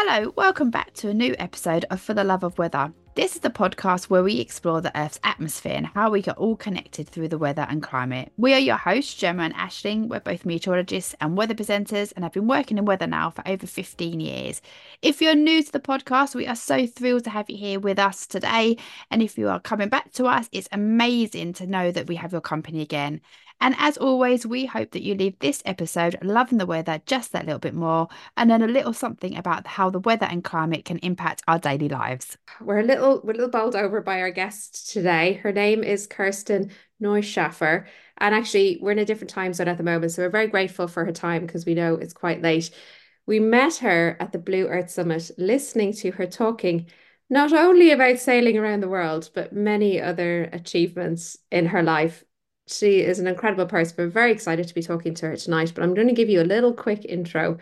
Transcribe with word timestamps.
Hello, 0.00 0.32
welcome 0.36 0.70
back 0.70 0.94
to 0.94 1.08
a 1.08 1.12
new 1.12 1.34
episode 1.40 1.84
of 1.90 2.00
For 2.00 2.14
the 2.14 2.22
Love 2.22 2.44
of 2.44 2.56
Weather. 2.56 2.92
This 3.16 3.34
is 3.34 3.40
the 3.40 3.50
podcast 3.50 4.04
where 4.04 4.22
we 4.22 4.38
explore 4.38 4.80
the 4.80 4.96
Earth's 4.96 5.18
atmosphere 5.24 5.74
and 5.74 5.86
how 5.86 6.08
we 6.08 6.22
get 6.22 6.38
all 6.38 6.54
connected 6.54 7.08
through 7.08 7.26
the 7.26 7.36
weather 7.36 7.66
and 7.68 7.82
climate. 7.82 8.32
We 8.36 8.54
are 8.54 8.60
your 8.60 8.76
hosts, 8.76 9.14
Gemma 9.14 9.42
and 9.42 9.54
Ashling. 9.56 10.06
We're 10.06 10.20
both 10.20 10.46
meteorologists 10.46 11.16
and 11.20 11.36
weather 11.36 11.56
presenters 11.56 12.12
and 12.14 12.24
have 12.24 12.32
been 12.32 12.46
working 12.46 12.78
in 12.78 12.84
weather 12.84 13.08
now 13.08 13.30
for 13.30 13.42
over 13.48 13.66
15 13.66 14.20
years. 14.20 14.62
If 15.02 15.20
you're 15.20 15.34
new 15.34 15.64
to 15.64 15.72
the 15.72 15.80
podcast, 15.80 16.36
we 16.36 16.46
are 16.46 16.54
so 16.54 16.86
thrilled 16.86 17.24
to 17.24 17.30
have 17.30 17.50
you 17.50 17.56
here 17.56 17.80
with 17.80 17.98
us 17.98 18.24
today. 18.24 18.76
And 19.10 19.20
if 19.20 19.36
you 19.36 19.48
are 19.48 19.58
coming 19.58 19.88
back 19.88 20.12
to 20.12 20.26
us, 20.26 20.48
it's 20.52 20.68
amazing 20.70 21.54
to 21.54 21.66
know 21.66 21.90
that 21.90 22.06
we 22.06 22.14
have 22.14 22.30
your 22.30 22.40
company 22.40 22.82
again. 22.82 23.20
And 23.60 23.74
as 23.78 23.96
always, 23.96 24.46
we 24.46 24.66
hope 24.66 24.92
that 24.92 25.02
you 25.02 25.14
leave 25.14 25.38
this 25.40 25.62
episode 25.64 26.16
loving 26.22 26.58
the 26.58 26.66
weather 26.66 27.00
just 27.06 27.32
that 27.32 27.46
little 27.46 27.58
bit 27.58 27.74
more 27.74 28.08
and 28.36 28.50
then 28.50 28.62
a 28.62 28.68
little 28.68 28.92
something 28.92 29.36
about 29.36 29.66
how 29.66 29.90
the 29.90 29.98
weather 29.98 30.26
and 30.30 30.44
climate 30.44 30.84
can 30.84 30.98
impact 30.98 31.42
our 31.48 31.58
daily 31.58 31.88
lives. 31.88 32.38
We're 32.60 32.80
a 32.80 32.84
little 32.84 33.20
we're 33.24 33.32
a 33.32 33.34
little 33.34 33.50
bowled 33.50 33.74
over 33.76 34.00
by 34.00 34.20
our 34.20 34.30
guest 34.30 34.90
today. 34.90 35.34
Her 35.34 35.52
name 35.52 35.82
is 35.82 36.06
Kirsten 36.06 36.70
Neuschäfer. 37.02 37.86
And 38.18 38.34
actually, 38.34 38.78
we're 38.80 38.92
in 38.92 38.98
a 38.98 39.04
different 39.04 39.30
time 39.30 39.52
zone 39.52 39.68
at 39.68 39.76
the 39.76 39.82
moment. 39.82 40.12
So 40.12 40.22
we're 40.22 40.30
very 40.30 40.48
grateful 40.48 40.88
for 40.88 41.04
her 41.04 41.12
time 41.12 41.46
because 41.46 41.66
we 41.66 41.74
know 41.74 41.94
it's 41.94 42.12
quite 42.12 42.42
late. 42.42 42.70
We 43.26 43.40
met 43.40 43.76
her 43.76 44.16
at 44.20 44.32
the 44.32 44.38
Blue 44.38 44.66
Earth 44.66 44.90
Summit, 44.90 45.30
listening 45.36 45.92
to 45.94 46.12
her 46.12 46.26
talking 46.26 46.86
not 47.30 47.52
only 47.52 47.90
about 47.90 48.18
sailing 48.18 48.56
around 48.56 48.80
the 48.80 48.88
world, 48.88 49.30
but 49.34 49.52
many 49.52 50.00
other 50.00 50.44
achievements 50.44 51.36
in 51.50 51.66
her 51.66 51.82
life 51.82 52.24
she 52.68 53.00
is 53.00 53.18
an 53.18 53.26
incredible 53.26 53.66
person. 53.66 53.94
We're 53.98 54.08
very 54.08 54.32
excited 54.32 54.68
to 54.68 54.74
be 54.74 54.82
talking 54.82 55.14
to 55.14 55.26
her 55.26 55.36
tonight, 55.36 55.72
but 55.74 55.82
I'm 55.82 55.94
going 55.94 56.08
to 56.08 56.14
give 56.14 56.28
you 56.28 56.40
a 56.40 56.44
little 56.44 56.72
quick 56.72 57.04
intro 57.04 57.58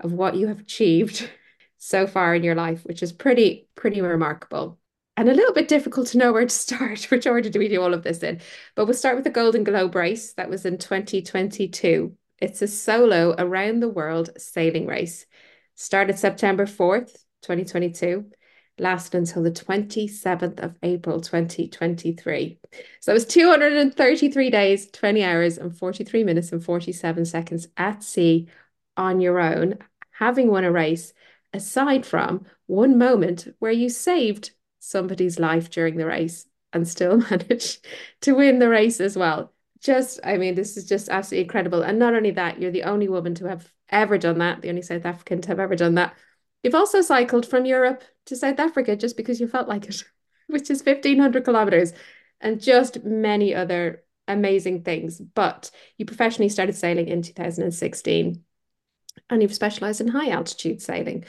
of 0.00 0.12
what 0.12 0.36
you 0.36 0.48
have 0.48 0.60
achieved 0.60 1.28
so 1.78 2.06
far 2.06 2.34
in 2.34 2.42
your 2.42 2.54
life, 2.54 2.84
which 2.84 3.02
is 3.02 3.12
pretty, 3.12 3.68
pretty 3.74 4.00
remarkable. 4.00 4.78
And 5.16 5.28
a 5.28 5.34
little 5.34 5.52
bit 5.52 5.68
difficult 5.68 6.08
to 6.08 6.18
know 6.18 6.32
where 6.32 6.44
to 6.44 6.48
start. 6.54 7.04
Which 7.04 7.26
order 7.26 7.50
do 7.50 7.58
we 7.58 7.68
do 7.68 7.82
all 7.82 7.94
of 7.94 8.02
this 8.02 8.22
in? 8.22 8.40
But 8.74 8.86
we'll 8.86 8.94
start 8.94 9.16
with 9.16 9.24
the 9.24 9.30
Golden 9.30 9.64
Globe 9.64 9.94
race. 9.94 10.32
That 10.34 10.50
was 10.50 10.64
in 10.64 10.78
2022. 10.78 12.14
It's 12.38 12.62
a 12.62 12.68
solo 12.68 13.34
around 13.38 13.80
the 13.80 13.88
world 13.88 14.30
sailing 14.38 14.86
race. 14.86 15.26
Started 15.74 16.18
September 16.18 16.66
4th, 16.66 17.12
2022 17.42 18.30
lasted 18.80 19.18
until 19.18 19.42
the 19.42 19.50
27th 19.50 20.60
of 20.60 20.74
April 20.82 21.20
2023. 21.20 22.58
So 23.00 23.12
it 23.12 23.14
was 23.14 23.26
233 23.26 24.50
days, 24.50 24.90
20 24.90 25.24
hours, 25.24 25.58
and 25.58 25.76
43 25.76 26.24
minutes 26.24 26.52
and 26.52 26.64
47 26.64 27.24
seconds 27.24 27.68
at 27.76 28.02
sea 28.02 28.48
on 28.96 29.20
your 29.20 29.40
own, 29.40 29.78
having 30.12 30.50
won 30.50 30.64
a 30.64 30.72
race, 30.72 31.12
aside 31.52 32.06
from 32.06 32.44
one 32.66 32.98
moment 32.98 33.48
where 33.58 33.72
you 33.72 33.88
saved 33.88 34.50
somebody's 34.78 35.38
life 35.38 35.70
during 35.70 35.96
the 35.96 36.06
race 36.06 36.46
and 36.72 36.86
still 36.86 37.18
managed 37.30 37.86
to 38.22 38.32
win 38.32 38.58
the 38.58 38.68
race 38.68 39.00
as 39.00 39.16
well. 39.16 39.52
Just, 39.80 40.20
I 40.24 40.36
mean, 40.36 40.54
this 40.54 40.76
is 40.76 40.86
just 40.86 41.08
absolutely 41.08 41.44
incredible. 41.44 41.82
And 41.82 41.98
not 41.98 42.14
only 42.14 42.32
that, 42.32 42.60
you're 42.60 42.70
the 42.70 42.82
only 42.82 43.08
woman 43.08 43.34
to 43.36 43.46
have 43.46 43.72
ever 43.88 44.18
done 44.18 44.38
that, 44.38 44.60
the 44.60 44.68
only 44.68 44.82
South 44.82 45.06
African 45.06 45.40
to 45.42 45.48
have 45.48 45.60
ever 45.60 45.74
done 45.74 45.94
that. 45.94 46.14
You've 46.62 46.74
also 46.74 47.00
cycled 47.00 47.46
from 47.46 47.64
Europe 47.64 48.02
to 48.26 48.36
South 48.36 48.58
Africa 48.58 48.96
just 48.96 49.16
because 49.16 49.40
you 49.40 49.48
felt 49.48 49.68
like 49.68 49.86
it, 49.86 50.04
which 50.46 50.70
is 50.70 50.82
1500 50.82 51.44
kilometers, 51.44 51.92
and 52.40 52.60
just 52.60 53.04
many 53.04 53.54
other 53.54 54.02
amazing 54.28 54.82
things. 54.82 55.20
But 55.20 55.70
you 55.98 56.06
professionally 56.06 56.48
started 56.48 56.74
sailing 56.76 57.08
in 57.08 57.22
2016 57.22 58.44
and 59.28 59.42
you've 59.42 59.54
specialized 59.54 60.00
in 60.00 60.08
high 60.08 60.30
altitude 60.30 60.82
sailing, 60.82 61.24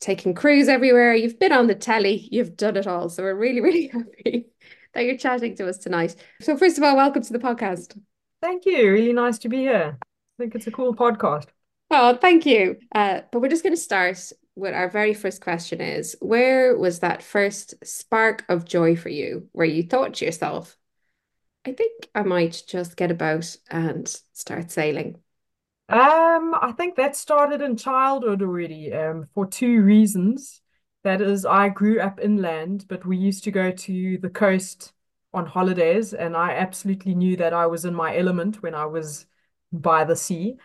taking 0.00 0.34
crews 0.34 0.68
everywhere. 0.68 1.14
You've 1.14 1.38
been 1.38 1.52
on 1.52 1.66
the 1.66 1.74
telly, 1.74 2.28
you've 2.30 2.56
done 2.56 2.76
it 2.76 2.86
all. 2.86 3.08
So 3.08 3.22
we're 3.22 3.34
really, 3.34 3.60
really 3.62 3.88
happy 3.88 4.46
that 4.94 5.04
you're 5.04 5.16
chatting 5.16 5.54
to 5.56 5.68
us 5.68 5.78
tonight. 5.78 6.16
So, 6.40 6.56
first 6.56 6.78
of 6.78 6.84
all, 6.84 6.96
welcome 6.96 7.22
to 7.22 7.32
the 7.32 7.38
podcast. 7.38 7.98
Thank 8.42 8.66
you. 8.66 8.90
Really 8.90 9.12
nice 9.12 9.38
to 9.38 9.48
be 9.48 9.58
here. 9.58 9.98
I 10.02 10.06
think 10.38 10.54
it's 10.54 10.66
a 10.66 10.70
cool 10.70 10.94
podcast. 10.94 11.46
Oh, 11.90 12.16
thank 12.16 12.46
you. 12.46 12.76
Uh, 12.94 13.20
but 13.30 13.40
we're 13.40 13.48
just 13.48 13.62
going 13.62 13.74
to 13.74 13.80
start 13.80 14.32
what 14.56 14.72
our 14.72 14.88
very 14.88 15.12
first 15.12 15.42
question 15.42 15.82
is 15.82 16.16
where 16.20 16.76
was 16.76 17.00
that 17.00 17.22
first 17.22 17.74
spark 17.84 18.42
of 18.48 18.64
joy 18.64 18.96
for 18.96 19.10
you 19.10 19.46
where 19.52 19.66
you 19.66 19.82
thought 19.82 20.14
to 20.14 20.24
yourself 20.24 20.76
i 21.66 21.72
think 21.72 22.08
i 22.14 22.22
might 22.22 22.62
just 22.66 22.96
get 22.96 23.10
about 23.10 23.54
and 23.70 24.08
start 24.32 24.70
sailing 24.70 25.14
um 25.90 26.54
i 26.60 26.72
think 26.76 26.96
that 26.96 27.14
started 27.14 27.60
in 27.60 27.76
childhood 27.76 28.42
already 28.42 28.92
um 28.92 29.24
for 29.34 29.46
two 29.46 29.82
reasons. 29.82 30.60
That 31.04 31.20
is 31.20 31.44
i 31.46 31.68
grew 31.68 32.00
up 32.00 32.18
inland 32.18 32.86
but 32.88 33.06
we 33.06 33.16
used 33.16 33.44
to 33.44 33.52
go 33.52 33.70
to 33.70 34.18
the 34.18 34.30
coast 34.30 34.92
on 35.32 35.46
holidays 35.46 36.14
and 36.14 36.36
i 36.36 36.52
absolutely 36.52 37.14
knew 37.14 37.36
that 37.36 37.52
i 37.52 37.66
was 37.66 37.84
in 37.84 37.94
my 37.94 38.16
element 38.16 38.62
when 38.62 38.74
i 38.74 38.86
was 38.86 39.26
by 39.72 40.04
the 40.04 40.16
sea. 40.16 40.56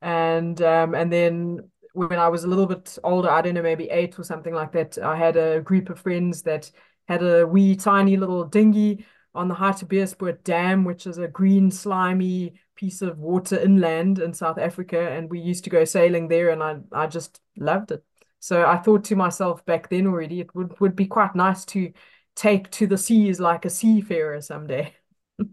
And 0.00 0.60
um 0.62 0.94
and 0.94 1.12
then 1.12 1.70
when 1.92 2.18
I 2.18 2.28
was 2.28 2.44
a 2.44 2.48
little 2.48 2.66
bit 2.66 2.98
older, 3.04 3.30
I 3.30 3.42
don't 3.42 3.54
know, 3.54 3.62
maybe 3.62 3.90
eight 3.90 4.18
or 4.18 4.24
something 4.24 4.54
like 4.54 4.72
that, 4.72 4.98
I 4.98 5.16
had 5.16 5.36
a 5.36 5.60
group 5.60 5.90
of 5.90 5.98
friends 5.98 6.42
that 6.42 6.70
had 7.08 7.22
a 7.22 7.46
wee 7.46 7.74
tiny 7.74 8.16
little 8.16 8.44
dinghy 8.44 9.06
on 9.34 9.48
the 9.48 9.54
Hartbeespoort 9.54 10.44
Dam, 10.44 10.84
which 10.84 11.06
is 11.06 11.18
a 11.18 11.28
green, 11.28 11.70
slimy 11.70 12.54
piece 12.74 13.02
of 13.02 13.18
water 13.18 13.58
inland 13.58 14.18
in 14.18 14.32
South 14.32 14.58
Africa. 14.58 15.10
And 15.10 15.28
we 15.28 15.40
used 15.40 15.64
to 15.64 15.70
go 15.70 15.84
sailing 15.84 16.28
there 16.28 16.50
and 16.50 16.62
I, 16.62 16.76
I 16.92 17.06
just 17.06 17.40
loved 17.56 17.90
it. 17.90 18.04
So 18.40 18.64
I 18.64 18.76
thought 18.76 19.04
to 19.04 19.16
myself 19.16 19.64
back 19.66 19.88
then 19.88 20.06
already, 20.06 20.40
it 20.40 20.54
would, 20.54 20.78
would 20.80 20.94
be 20.94 21.06
quite 21.06 21.34
nice 21.34 21.64
to 21.66 21.92
take 22.36 22.70
to 22.70 22.86
the 22.86 22.96
seas 22.96 23.40
like 23.40 23.64
a 23.64 23.70
seafarer 23.70 24.40
someday. 24.40 24.94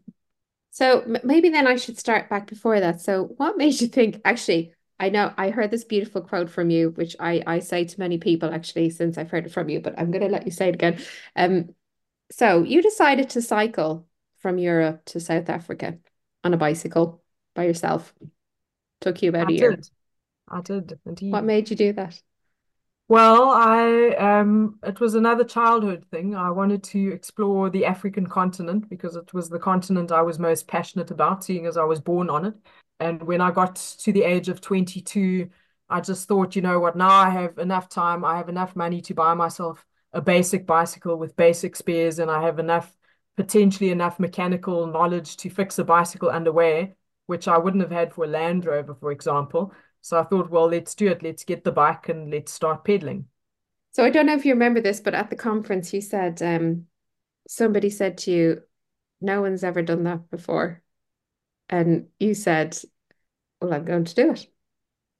so 0.72 1.03
maybe 1.23 1.50
then 1.50 1.66
I 1.66 1.78
should 1.78 1.97
start 1.97 2.29
back 2.29 2.47
before 2.47 2.79
that. 2.79 3.02
So 3.02 3.23
what 3.38 3.57
made 3.57 3.81
you 3.81 3.88
think, 3.88 4.22
actually, 4.23 4.75
I 5.00 5.10
know 5.10 5.34
I 5.38 5.50
heard 5.50 5.72
this 5.72 5.84
beautiful 5.84 6.22
quote 6.22 6.50
from 6.50 6.70
you, 6.70 6.92
which 6.92 7.16
I, 7.20 7.44
I 7.46 7.60
say 7.60 7.84
to 7.86 8.00
many 8.00 8.18
people 8.18 8.54
actually 8.54 8.90
since 8.90 9.18
I've 9.18 9.30
heard 9.30 9.46
it 9.46 9.52
from 9.52 9.70
you, 9.70 9.80
but 9.80 9.98
I'm 9.98 10.12
going 10.12 10.24
to 10.24 10.30
let 10.30 10.46
you 10.46 10.52
say 10.52 10.70
it 10.70 10.76
again. 10.76 11.00
Um, 11.36 11.76
so 12.32 12.64
you 12.64 12.82
decided 12.82 13.30
to 13.32 13.42
cycle 13.42 14.08
from 14.40 14.58
Europe 14.58 15.04
to 15.06 15.20
South 15.20 15.50
Africa 15.50 15.98
on 16.44 16.54
a 16.54 16.58
bicycle 16.58 17.22
by 17.54 17.66
yourself. 17.66 18.14
Took 19.02 19.22
you 19.22 19.30
about 19.30 19.50
I 19.50 19.52
a 19.52 19.56
year. 19.56 19.72
Did. 19.72 19.90
I 20.48 20.62
did 20.62 21.00
indeed. 21.06 21.32
What 21.32 21.44
made 21.44 21.70
you 21.70 21.76
do 21.76 21.94
that? 21.94 22.22
Well, 23.08 23.52
I 23.52 24.16
um 24.16 24.80
it 24.84 25.00
was 25.00 25.14
another 25.14 25.44
childhood 25.44 26.06
thing. 26.10 26.36
I 26.36 26.50
wanted 26.50 26.84
to 26.86 27.12
explore 27.12 27.70
the 27.70 27.86
African 27.86 28.26
continent 28.26 28.90
because 28.90 29.16
it 29.16 29.32
was 29.34 29.50
the 29.50 29.60
continent 29.60 30.12
I 30.12 30.22
was 30.22 30.40
most 30.40 30.68
passionate 30.68 31.12
about, 31.12 31.44
seeing 31.44 31.66
as 31.68 31.78
I 31.78 31.84
was 31.84 32.00
born 32.00 32.30
on 32.30 32.46
it. 32.46 32.56
And 33.00 33.22
when 33.24 33.42
I 33.42 33.52
got 33.52 33.76
to 33.76 34.12
the 34.12 34.24
age 34.24 34.50
of 34.50 34.62
22, 34.62 35.50
I 35.90 36.02
just 36.02 36.28
thought, 36.28 36.56
you 36.56 36.62
know 36.62 36.80
what, 36.80 36.96
now 36.96 37.10
I 37.10 37.30
have 37.30 37.58
enough 37.58 37.90
time, 37.90 38.26
I 38.26 38.38
have 38.38 38.50
enough 38.50 38.76
money 38.76 39.02
to 39.02 39.14
buy 39.14 39.34
myself 39.34 39.86
a 40.14 40.22
basic 40.22 40.66
bicycle 40.66 41.18
with 41.18 41.36
basic 41.36 41.76
spares, 41.76 42.20
and 42.20 42.32
I 42.32 42.42
have 42.44 42.58
enough, 42.58 42.96
potentially 43.36 43.92
enough 43.92 44.20
mechanical 44.20 44.88
knowledge 44.88 45.36
to 45.38 45.50
fix 45.50 45.78
a 45.78 45.84
bicycle 45.84 46.30
underway, 46.30 46.96
which 47.28 47.48
I 47.48 47.58
wouldn't 47.58 47.84
have 47.84 47.92
had 47.92 48.14
for 48.14 48.24
a 48.24 48.28
Land 48.28 48.66
Rover, 48.66 48.96
for 48.96 49.12
example. 49.12 49.74
So 50.02 50.20
I 50.20 50.24
thought, 50.24 50.50
well, 50.50 50.68
let's 50.68 50.96
do 50.96 51.08
it. 51.10 51.22
Let's 51.22 51.44
get 51.44 51.64
the 51.64 51.72
bike 51.72 52.10
and 52.10 52.32
let's 52.32 52.52
start 52.52 52.86
pedaling. 52.86 53.26
So 53.92 54.06
I 54.06 54.10
don't 54.10 54.26
know 54.26 54.36
if 54.36 54.46
you 54.46 54.54
remember 54.54 54.80
this, 54.80 55.00
but 55.00 55.16
at 55.16 55.30
the 55.30 55.36
conference, 55.36 55.94
you 55.94 56.02
said 56.02 56.42
um, 56.42 56.86
somebody 57.48 57.90
said 57.90 58.18
to 58.20 58.32
you, 58.32 58.62
no 59.22 59.41
one's 59.41 59.64
ever 59.64 59.82
done 59.82 60.03
that 60.03 60.30
before. 60.30 60.84
And 61.70 62.08
you 62.20 62.34
said, 62.34 62.78
Well, 63.62 63.73
I'm 63.73 63.85
going 63.85 64.06
to 64.06 64.16
do 64.16 64.32
it. 64.32 64.47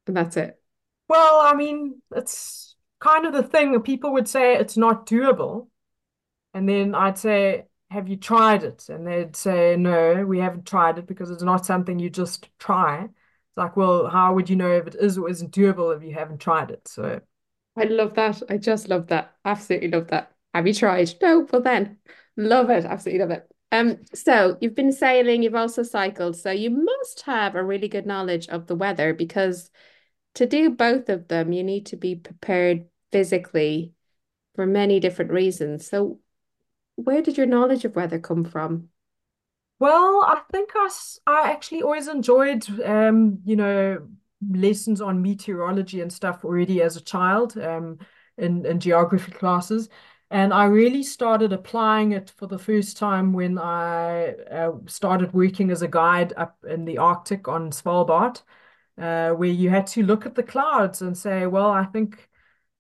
And 0.08 0.18
that's 0.18 0.38
it. 0.38 0.62
Well, 1.08 1.42
I 1.42 1.54
mean, 1.56 2.02
it's 2.16 2.76
kind 3.00 3.26
of 3.26 3.34
the 3.34 3.44
thing. 3.44 3.72
That 3.72 3.84
people 3.84 4.14
would 4.14 4.28
say 4.28 4.56
it's 4.56 4.78
not 4.78 5.08
doable. 5.08 5.68
And 6.54 6.68
then 6.70 6.96
I'd 6.96 7.18
say, 7.18 7.66
Have 7.92 8.08
you 8.08 8.18
tried 8.18 8.64
it? 8.64 8.90
And 8.90 9.08
they'd 9.08 9.36
say, 9.36 9.76
No, 9.78 10.26
we 10.26 10.40
haven't 10.40 10.66
tried 10.66 10.98
it 10.98 11.08
because 11.08 11.32
it's 11.32 11.44
not 11.44 11.66
something 11.66 12.00
you 12.00 12.10
just 12.10 12.50
try. 12.60 13.04
It's 13.06 13.58
like, 13.58 13.78
well, 13.78 14.08
how 14.08 14.34
would 14.34 14.50
you 14.50 14.56
know 14.58 14.72
if 14.72 14.88
it 14.88 14.96
is 14.96 15.18
or 15.18 15.30
isn't 15.30 15.52
doable 15.54 15.96
if 15.96 16.04
you 16.04 16.14
haven't 16.14 16.40
tried 16.40 16.72
it? 16.72 16.88
So 16.88 17.22
I 17.78 17.84
love 17.86 18.16
that. 18.16 18.42
I 18.50 18.58
just 18.58 18.90
love 18.90 19.08
that. 19.08 19.36
Absolutely 19.46 19.90
love 19.90 20.08
that. 20.10 20.32
Have 20.54 20.68
you 20.68 20.74
tried? 20.74 21.14
No, 21.22 21.48
well 21.52 21.62
then. 21.62 21.98
Love 22.38 22.70
it. 22.70 22.86
Absolutely 22.86 23.20
love 23.20 23.32
it. 23.32 23.50
Um, 23.76 23.98
so 24.14 24.58
you've 24.62 24.74
been 24.74 24.94
sailing, 24.94 25.44
you've 25.44 25.54
also 25.54 25.84
cycled, 25.84 26.38
so 26.38 26.50
you 26.50 26.70
must 26.70 27.24
have 27.24 27.56
a 27.56 27.64
really 27.64 27.90
good 27.90 28.06
knowledge 28.06 28.48
of 28.48 28.68
the 28.68 28.76
weather 28.76 29.14
because 29.14 29.70
to 30.36 30.46
do 30.46 30.70
both 30.70 31.10
of 31.10 31.28
them, 31.28 31.52
you 31.52 31.62
need 31.62 31.88
to 31.88 31.98
be 31.98 32.16
prepared 32.16 32.86
physically 33.12 33.92
for 34.56 34.66
many 34.66 35.02
different 35.02 35.32
reasons. 35.32 35.88
So 35.88 36.20
where 36.96 37.22
did 37.22 37.36
your 37.36 37.48
knowledge 37.48 37.84
of 37.84 37.98
weather 37.98 38.18
come 38.18 38.46
from? 38.46 38.88
Well, 39.80 40.24
I 40.26 40.42
think 40.54 40.70
I, 40.74 40.90
I 41.28 41.52
actually 41.52 41.82
always 41.82 42.08
enjoyed, 42.08 42.66
um, 42.82 43.40
you 43.44 43.58
know, 43.58 44.08
lessons 44.50 45.02
on 45.02 45.22
meteorology 45.22 46.00
and 46.00 46.14
stuff 46.14 46.46
already 46.46 46.82
as 46.82 46.96
a 46.96 47.02
child 47.02 47.58
um, 47.58 47.98
in, 48.38 48.66
in 48.66 48.80
geography 48.80 49.34
classes. 49.34 49.90
And 50.36 50.54
I 50.54 50.66
really 50.66 51.02
started 51.02 51.54
applying 51.54 52.12
it 52.12 52.30
for 52.30 52.46
the 52.46 52.60
first 52.60 52.98
time 52.98 53.32
when 53.32 53.58
I 53.58 54.32
uh, 54.52 54.74
started 54.86 55.32
working 55.32 55.72
as 55.72 55.82
a 55.82 55.88
guide 55.88 56.34
up 56.36 56.58
in 56.68 56.84
the 56.84 56.98
Arctic 56.98 57.48
on 57.48 57.72
Svalbard, 57.72 58.42
uh, 58.98 59.30
where 59.30 59.48
you 59.48 59.70
had 59.70 59.88
to 59.88 60.04
look 60.04 60.26
at 60.26 60.36
the 60.36 60.44
clouds 60.44 61.02
and 61.02 61.18
say, 61.18 61.48
well, 61.48 61.72
I 61.72 61.86
think 61.86 62.30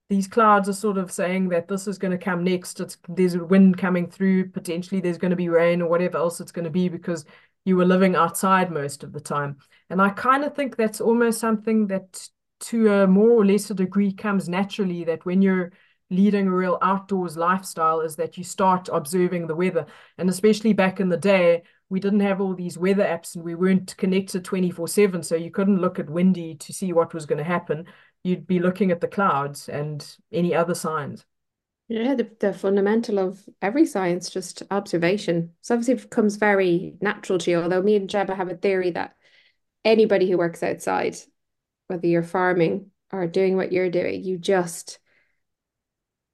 these 0.09 0.27
clouds 0.27 0.67
are 0.67 0.73
sort 0.73 0.97
of 0.97 1.13
saying 1.13 1.47
that 1.47 1.69
this 1.69 1.87
is 1.87 1.97
going 1.97 2.11
to 2.11 2.17
come 2.17 2.43
next. 2.43 2.81
It's 2.81 2.97
there's 3.07 3.35
a 3.35 3.45
wind 3.45 3.77
coming 3.77 4.09
through, 4.09 4.49
potentially 4.49 4.99
there's 4.99 5.17
going 5.17 5.31
to 5.31 5.37
be 5.37 5.47
rain 5.47 5.81
or 5.81 5.89
whatever 5.89 6.17
else 6.17 6.41
it's 6.41 6.51
going 6.51 6.65
to 6.65 6.69
be 6.69 6.89
because 6.89 7.23
you 7.63 7.77
were 7.77 7.85
living 7.85 8.17
outside 8.17 8.69
most 8.69 9.01
of 9.01 9.13
the 9.13 9.21
time. 9.21 9.55
And 9.89 10.01
I 10.01 10.09
kind 10.09 10.43
of 10.43 10.57
think 10.57 10.75
that's 10.75 10.99
almost 10.99 11.39
something 11.39 11.87
that 11.87 12.27
to 12.71 12.91
a 12.91 13.07
more 13.07 13.29
or 13.29 13.45
less 13.45 13.71
a 13.71 13.73
degree 13.73 14.11
comes 14.11 14.49
naturally 14.49 15.05
that 15.05 15.25
when 15.25 15.41
you're 15.41 15.71
leading 16.09 16.47
a 16.47 16.51
real 16.51 16.77
outdoors 16.81 17.35
lifestyle 17.35 18.01
is 18.01 18.15
that 18.15 18.37
you 18.37 18.43
start 18.43 18.89
observing 18.91 19.47
the 19.47 19.55
weather. 19.55 19.85
And 20.17 20.29
especially 20.29 20.73
back 20.73 20.99
in 20.99 21.09
the 21.09 21.17
day, 21.17 21.63
we 21.89 21.99
didn't 21.99 22.19
have 22.21 22.41
all 22.41 22.53
these 22.55 22.77
weather 22.77 23.03
apps 23.03 23.35
and 23.35 23.43
we 23.43 23.55
weren't 23.55 23.95
connected 23.97 24.43
24 24.43 24.87
7. 24.87 25.23
So 25.23 25.35
you 25.35 25.51
couldn't 25.51 25.81
look 25.81 25.99
at 25.99 26.09
windy 26.09 26.55
to 26.55 26.73
see 26.73 26.93
what 26.93 27.13
was 27.13 27.25
going 27.25 27.37
to 27.37 27.43
happen. 27.43 27.85
You'd 28.23 28.47
be 28.47 28.59
looking 28.59 28.91
at 28.91 29.01
the 29.01 29.07
clouds 29.07 29.69
and 29.69 30.05
any 30.31 30.55
other 30.55 30.75
signs. 30.75 31.25
Yeah, 31.87 32.15
the, 32.15 32.29
the 32.39 32.53
fundamental 32.53 33.19
of 33.19 33.43
every 33.61 33.85
science, 33.85 34.31
just 34.31 34.63
observation. 34.71 35.51
So 35.61 35.75
obviously 35.75 35.93
it 35.95 36.09
becomes 36.09 36.37
very 36.37 36.95
natural 36.99 37.37
to 37.39 37.51
you. 37.51 37.61
Although 37.61 37.83
me 37.83 37.95
and 37.95 38.09
Gemma 38.09 38.35
have 38.35 38.49
a 38.49 38.55
theory 38.55 38.89
that 38.91 39.15
anybody 39.83 40.29
who 40.29 40.37
works 40.37 40.63
outside, 40.63 41.15
whether 41.87 42.07
you're 42.07 42.23
farming 42.23 42.89
or 43.11 43.27
doing 43.27 43.55
what 43.55 43.71
you're 43.71 43.91
doing, 43.91 44.23
you 44.23 44.39
just 44.39 44.97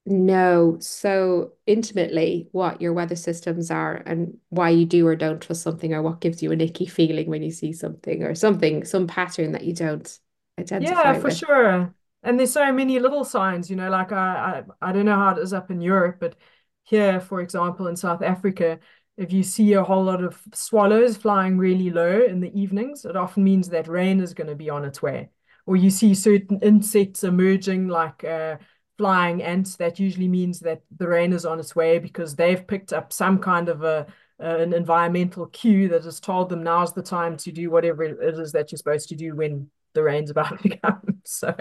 know 0.06 0.78
so 0.80 1.54
intimately 1.68 2.48
what 2.52 2.82
your 2.82 2.92
weather 2.94 3.16
systems 3.16 3.70
are 3.70 3.96
and 4.06 4.38
why 4.50 4.70
you 4.70 4.86
do 4.86 5.06
or 5.08 5.16
don't 5.16 5.42
trust 5.42 5.62
something 5.62 5.94
or 5.94 6.02
what 6.02 6.22
gives 6.22 6.42
you 6.42 6.52
an 6.52 6.60
icky 6.62 6.88
feeling 6.88 7.30
when 7.30 7.44
you 7.44 7.52
see 7.52 7.72
something 7.72 8.24
or 8.24 8.34
something, 8.36 8.84
some 8.84 9.08
pattern 9.08 9.52
that 9.52 9.64
you 9.64 9.74
don't 9.74 10.20
identify 10.60 10.80
Yeah, 10.80 11.14
for 11.14 11.30
with. 11.30 11.42
sure. 11.46 11.94
And 12.24 12.40
there's 12.40 12.54
so 12.54 12.72
many 12.72 13.00
little 13.00 13.24
signs, 13.24 13.70
you 13.70 13.76
know, 13.76 13.90
like 13.90 14.12
I, 14.12 14.64
I 14.82 14.90
I 14.90 14.92
don't 14.92 15.06
know 15.06 15.16
how 15.16 15.36
it 15.36 15.40
is 15.42 15.54
up 15.54 15.72
in 15.72 15.82
Europe, 15.82 16.18
but 16.20 16.36
here, 16.84 17.20
for 17.20 17.42
example, 17.42 17.88
in 17.88 17.96
South 17.96 18.22
Africa, 18.22 18.80
if 19.18 19.32
you 19.34 19.44
see 19.44 19.74
a 19.74 19.84
whole 19.84 20.04
lot 20.04 20.24
of 20.24 20.42
swallows 20.54 21.18
flying 21.18 21.58
really 21.58 21.90
low 21.92 22.22
in 22.24 22.40
the 22.40 22.52
evenings, 22.60 23.06
it 23.06 23.16
often 23.16 23.44
means 23.44 23.70
that 23.70 23.88
rain 23.88 24.20
is 24.22 24.34
going 24.34 24.48
to 24.48 24.56
be 24.56 24.70
on 24.70 24.86
its 24.86 25.02
way. 25.02 25.30
Or 25.66 25.76
you 25.76 25.90
see 25.90 26.16
certain 26.16 26.60
insects 26.62 27.24
emerging, 27.24 27.88
like 27.88 28.24
uh, 28.24 28.58
flying 29.02 29.42
ants, 29.42 29.78
that 29.78 30.00
usually 30.00 30.28
means 30.28 30.60
that 30.60 30.84
the 30.96 31.08
rain 31.08 31.34
is 31.34 31.44
on 31.44 31.60
its 31.60 31.76
way 31.76 31.98
because 31.98 32.36
they've 32.36 32.68
picked 32.68 32.94
up 32.94 33.12
some 33.12 33.40
kind 33.40 33.68
of 33.68 33.84
a 33.84 34.06
an 34.38 34.74
environmental 34.74 35.48
cue 35.48 35.88
that 35.88 36.04
has 36.04 36.20
told 36.20 36.50
them 36.50 36.62
now's 36.62 36.94
the 36.94 37.02
time 37.02 37.36
to 37.38 37.52
do 37.52 37.72
whatever 37.72 38.04
it 38.04 38.18
is 38.22 38.52
that 38.52 38.72
you're 38.72 38.78
supposed 38.78 39.10
to 39.10 39.16
do 39.16 39.36
when 39.36 39.68
the 39.96 40.04
rain's 40.04 40.30
about 40.30 40.60
to 40.62 40.78
come. 40.78 41.02
So, 41.26 41.56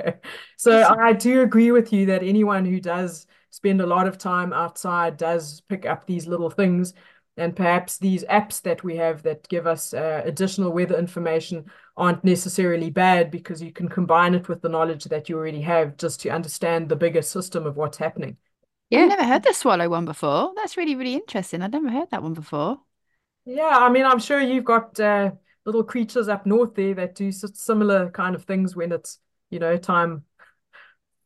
so 0.58 0.94
I 0.98 1.14
do 1.14 1.40
agree 1.40 1.72
with 1.72 1.94
you 1.94 2.06
that 2.06 2.22
anyone 2.22 2.66
who 2.66 2.78
does 2.78 3.26
spend 3.48 3.80
a 3.80 3.86
lot 3.86 4.06
of 4.06 4.18
time 4.18 4.52
outside 4.52 5.16
does 5.16 5.62
pick 5.62 5.86
up 5.86 6.06
these 6.06 6.26
little 6.26 6.50
things. 6.50 6.92
And 7.40 7.56
perhaps 7.56 7.98
these 7.98 8.24
apps 8.24 8.62
that 8.62 8.84
we 8.84 8.96
have 8.96 9.22
that 9.24 9.48
give 9.48 9.66
us 9.66 9.94
uh, 9.94 10.22
additional 10.24 10.72
weather 10.72 10.98
information 10.98 11.66
aren't 11.96 12.24
necessarily 12.24 12.90
bad 12.90 13.30
because 13.30 13.62
you 13.62 13.72
can 13.72 13.88
combine 13.88 14.34
it 14.34 14.48
with 14.48 14.62
the 14.62 14.68
knowledge 14.68 15.04
that 15.04 15.28
you 15.28 15.36
already 15.38 15.62
have 15.62 15.96
just 15.96 16.20
to 16.22 16.30
understand 16.30 16.88
the 16.88 16.96
bigger 16.96 17.22
system 17.22 17.66
of 17.66 17.76
what's 17.76 17.98
happening. 17.98 18.36
Yeah, 18.90 19.00
I've 19.00 19.08
never 19.08 19.24
heard 19.24 19.42
the 19.44 19.52
swallow 19.54 19.88
one 19.88 20.04
before. 20.04 20.52
That's 20.56 20.76
really, 20.76 20.94
really 20.96 21.14
interesting. 21.14 21.62
I've 21.62 21.72
never 21.72 21.90
heard 21.90 22.10
that 22.10 22.22
one 22.22 22.34
before. 22.34 22.80
Yeah, 23.44 23.68
I 23.68 23.88
mean, 23.90 24.04
I'm 24.04 24.18
sure 24.18 24.40
you've 24.40 24.64
got 24.64 24.98
uh, 25.00 25.32
little 25.64 25.82
creatures 25.84 26.28
up 26.28 26.46
north 26.46 26.74
there 26.74 26.94
that 26.94 27.14
do 27.14 27.32
similar 27.32 28.10
kind 28.10 28.34
of 28.34 28.44
things 28.44 28.76
when 28.76 28.92
it's, 28.92 29.18
you 29.50 29.58
know, 29.58 29.76
time 29.76 30.24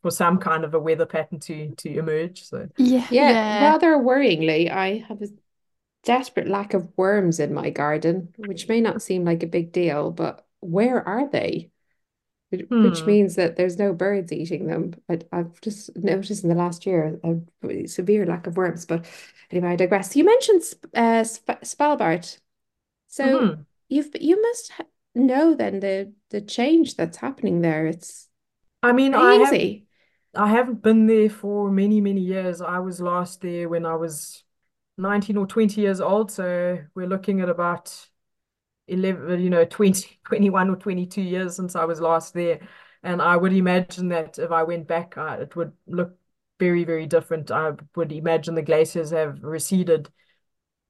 for 0.02 0.10
some 0.10 0.38
kind 0.38 0.64
of 0.64 0.74
a 0.74 0.78
weather 0.78 1.06
pattern 1.06 1.40
to 1.40 1.74
to 1.76 1.88
emerge. 1.98 2.44
So, 2.44 2.68
Yeah, 2.76 3.08
Yeah, 3.08 3.38
yeah. 3.48 3.48
rather 3.48 3.96
worryingly, 3.98 4.70
I 4.70 4.98
have 5.08 5.22
a 5.22 5.28
desperate 6.04 6.48
lack 6.48 6.74
of 6.74 6.92
worms 6.96 7.40
in 7.40 7.54
my 7.54 7.70
garden, 7.70 8.34
which 8.36 8.68
may 8.68 8.80
not 8.80 9.02
seem 9.02 9.24
like 9.24 9.42
a 9.42 9.46
big 9.48 9.72
deal, 9.72 10.10
but 10.10 10.46
where 10.60 11.06
are 11.06 11.28
they? 11.28 11.70
Which 12.50 12.66
which 12.76 13.00
hmm. 13.00 13.06
means 13.06 13.34
that 13.36 13.56
there's 13.56 13.78
no 13.78 13.92
birds 13.92 14.32
eating 14.32 14.66
them. 14.66 14.94
I, 15.08 15.20
I've 15.32 15.60
just 15.60 15.96
noticed 15.96 16.44
in 16.44 16.50
the 16.50 16.54
last 16.54 16.86
year 16.86 17.18
a 17.62 17.86
severe 17.86 18.26
lack 18.26 18.46
of 18.46 18.56
worms. 18.56 18.86
But 18.86 19.06
anyway, 19.50 19.70
I 19.72 19.76
digress. 19.76 20.14
You 20.14 20.24
mentioned 20.24 20.62
uh, 20.94 21.24
Sp 21.24 21.58
Svalbard. 21.64 22.38
So 23.08 23.38
hmm 23.38 23.62
you've 23.88 24.10
you 24.20 24.40
must 24.40 24.72
know 25.14 25.54
then 25.54 25.80
the 25.80 26.12
the 26.30 26.40
change 26.40 26.96
that's 26.96 27.16
happening 27.16 27.60
there. 27.60 27.86
It's 27.86 28.28
I 28.82 28.92
mean, 28.92 29.14
I 29.14 29.34
have. 29.34 29.62
I 30.36 30.48
haven't 30.48 30.82
been 30.82 31.06
there 31.06 31.30
for 31.30 31.70
many, 31.70 32.00
many 32.00 32.20
years. 32.20 32.60
I 32.60 32.78
was 32.80 33.00
last 33.00 33.40
there 33.40 33.68
when 33.68 33.86
I 33.86 33.94
was 33.94 34.43
19 34.96 35.36
or 35.36 35.46
20 35.46 35.80
years 35.80 36.00
old. 36.00 36.30
So 36.30 36.78
we're 36.94 37.06
looking 37.06 37.40
at 37.40 37.48
about 37.48 38.08
11, 38.88 39.40
you 39.40 39.50
know, 39.50 39.64
20, 39.64 40.20
21 40.24 40.70
or 40.70 40.76
22 40.76 41.22
years 41.22 41.56
since 41.56 41.76
I 41.76 41.84
was 41.84 42.00
last 42.00 42.34
there. 42.34 42.60
And 43.02 43.20
I 43.20 43.36
would 43.36 43.52
imagine 43.52 44.08
that 44.08 44.38
if 44.38 44.50
I 44.50 44.62
went 44.62 44.86
back, 44.88 45.14
it 45.16 45.54
would 45.56 45.72
look 45.86 46.16
very, 46.58 46.84
very 46.84 47.06
different. 47.06 47.50
I 47.50 47.72
would 47.96 48.12
imagine 48.12 48.54
the 48.54 48.62
glaciers 48.62 49.10
have 49.10 49.42
receded, 49.42 50.08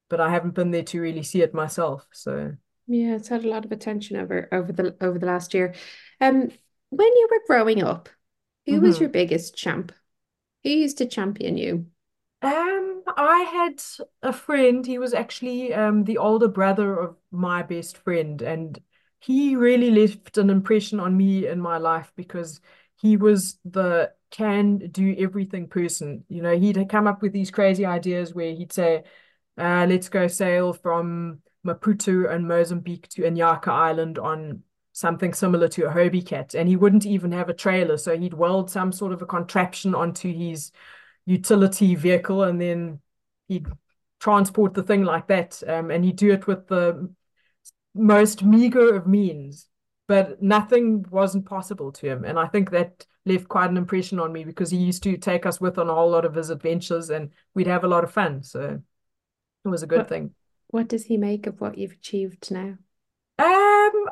but 0.09 0.21
I 0.21 0.31
haven't 0.31 0.55
been 0.55 0.71
there 0.71 0.85
to 0.85 1.01
really 1.01 1.23
see 1.23 1.43
it 1.43 1.55
myself. 1.55 2.07
So, 2.13 2.57
Yeah, 2.87 3.15
it's 3.17 3.29
had 3.29 3.45
a 3.45 3.49
lot 3.49 3.65
of 3.65 3.73
attention 3.73 4.17
over 4.17 4.49
over 4.53 4.73
the 4.73 4.97
over 5.01 5.19
the 5.19 5.27
last 5.27 5.55
year. 5.55 5.75
Um, 6.21 6.51
when 6.91 7.13
you 7.17 7.29
were 7.31 7.43
growing 7.47 7.83
up, 7.83 8.09
who 8.67 8.81
was 8.81 9.01
your 9.01 9.09
biggest 9.09 9.57
champ? 9.57 9.93
Who 10.65 10.71
used 10.71 10.99
to 10.99 11.07
champion 11.07 11.57
you? 11.59 11.87
Um, 12.45 13.03
I 13.17 13.41
had 13.51 13.83
a 14.23 14.33
friend. 14.33 14.85
He 14.85 14.99
was 14.99 15.15
actually 15.15 15.73
um 15.73 16.05
the 16.05 16.19
older 16.19 16.49
brother 16.49 16.95
of 16.99 17.17
my 17.31 17.63
best 17.63 17.97
friend, 17.97 18.43
and 18.43 18.79
he 19.19 19.57
really 19.57 19.91
left 19.91 20.37
an 20.37 20.51
impression 20.51 21.01
on 21.01 21.17
me 21.17 21.47
in 21.47 21.59
my 21.59 21.79
life 21.79 22.13
because 22.17 22.61
he 22.97 23.17
was 23.17 23.59
the 23.65 24.13
can 24.31 24.77
do 24.91 25.15
everything 25.19 25.69
person. 25.69 26.25
You 26.29 26.43
know, 26.43 26.59
he'd 26.59 26.87
come 26.91 27.07
up 27.07 27.23
with 27.23 27.33
these 27.33 27.51
crazy 27.51 27.87
ideas 27.87 28.35
where 28.35 28.53
he'd 28.55 28.73
say, 28.73 29.05
uh, 29.57 29.87
let's 29.89 30.11
go 30.11 30.27
sail 30.27 30.75
from 30.75 31.41
Maputo 31.67 32.31
and 32.31 32.47
Mozambique 32.47 33.09
to 33.11 33.25
Inhaca 33.25 33.71
Island 33.73 34.19
on 34.19 34.63
something 34.93 35.33
similar 35.33 35.69
to 35.69 35.87
a 35.87 35.93
Hobie 35.93 36.27
Cat. 36.27 36.55
And 36.55 36.69
he 36.69 36.77
wouldn't 36.77 37.07
even 37.07 37.33
have 37.33 37.49
a 37.49 37.55
trailer. 37.55 37.97
So 37.97 38.19
he'd 38.19 38.35
weld 38.35 38.71
some 38.71 38.93
sort 38.93 39.13
of 39.13 39.23
a 39.23 39.27
contraption 39.27 39.95
onto 39.95 40.31
his 40.33 40.73
utility 41.27 41.95
vehicle 41.95 42.43
and 42.45 42.61
then 42.61 43.01
he'd 43.49 43.67
transport 44.21 44.75
the 44.75 44.83
thing 44.83 45.05
like 45.05 45.27
that. 45.29 45.63
Um, 45.67 45.91
and 45.91 46.05
he'd 46.05 46.17
do 46.17 46.33
it 46.33 46.47
with 46.47 46.69
the 46.69 47.11
most 47.95 48.43
meager 48.45 48.95
of 48.95 49.07
means, 49.07 49.69
but 50.09 50.43
nothing 50.43 51.05
wasn't 51.11 51.47
possible 51.47 51.93
to 51.93 52.07
him. 52.07 52.25
And 52.25 52.39
I 52.39 52.47
think 52.47 52.71
that 52.71 53.07
left 53.27 53.49
quite 53.49 53.71
an 53.71 53.77
impression 53.77 54.19
on 54.21 54.33
me 54.33 54.45
because 54.45 54.71
he 54.71 54.77
used 54.79 55.03
to 55.05 55.17
take 55.17 55.47
us 55.47 55.61
with 55.61 55.79
on 55.79 55.89
a 55.89 55.95
whole 55.95 56.11
lot 56.11 56.25
of 56.25 56.35
his 56.35 56.51
adventures 56.51 57.11
and 57.11 57.31
we'd 57.55 57.67
have 57.67 57.85
a 57.85 57.89
lot 57.89 58.05
of 58.05 58.13
fun. 58.13 58.43
So 58.43 58.81
it 59.65 59.69
was 59.69 59.83
a 59.83 59.87
good 59.89 60.07
What 60.07 60.09
thing. 60.09 60.35
what 60.69 60.89
does 60.89 61.07
he 61.07 61.17
make 61.17 61.47
of 61.47 61.59
what 61.61 61.79
you've 61.79 61.93
achieved 61.93 62.51
now? 62.51 62.77
Um, 63.39 64.07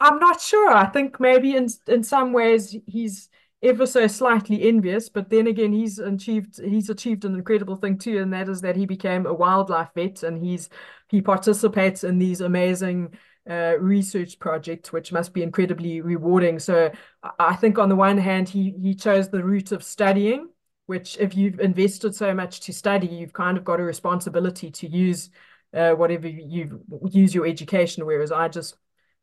I'm 0.00 0.18
not 0.18 0.40
sure. 0.40 0.72
I 0.72 0.86
think 0.86 1.20
maybe 1.20 1.56
in 1.56 1.68
in 1.88 2.02
some 2.04 2.32
ways 2.32 2.76
he's 2.86 3.28
ever 3.64 3.86
so 3.86 4.06
slightly 4.06 4.68
envious, 4.68 5.08
but 5.08 5.30
then 5.30 5.46
again 5.46 5.72
he's 5.72 5.98
achieved 5.98 6.60
he's 6.62 6.90
achieved 6.90 7.24
an 7.24 7.34
incredible 7.34 7.76
thing 7.76 7.98
too, 7.98 8.18
and 8.18 8.32
that 8.32 8.48
is 8.48 8.60
that 8.60 8.76
he 8.76 8.86
became 8.86 9.26
a 9.26 9.34
wildlife 9.34 9.88
vet 9.94 10.22
and 10.22 10.38
he's 10.38 10.68
he 11.08 11.20
participates 11.22 12.04
in 12.04 12.18
these 12.18 12.40
amazing 12.40 13.14
uh, 13.48 13.74
research 13.78 14.38
projects, 14.38 14.92
which 14.92 15.12
must 15.12 15.34
be 15.34 15.42
incredibly 15.42 16.00
rewarding. 16.00 16.58
So 16.58 16.92
I 17.38 17.56
think 17.56 17.78
on 17.78 17.88
the 17.88 17.96
one 17.96 18.18
hand 18.18 18.48
he 18.48 18.74
he 18.80 18.94
chose 18.94 19.28
the 19.28 19.42
route 19.42 19.72
of 19.72 19.82
studying, 19.82 20.50
which 20.86 21.16
if 21.18 21.34
you've 21.34 21.60
invested 21.60 22.14
so 22.14 22.34
much 22.34 22.60
to 22.60 22.72
study, 22.72 23.06
you've 23.06 23.32
kind 23.32 23.58
of 23.58 23.64
got 23.64 23.80
a 23.80 23.84
responsibility 23.84 24.70
to 24.70 24.86
use 24.86 25.30
uh, 25.72 25.92
whatever 25.92 26.28
you 26.28 26.84
use 27.10 27.34
your 27.34 27.46
education, 27.46 28.06
whereas 28.06 28.30
I 28.30 28.48
just 28.48 28.76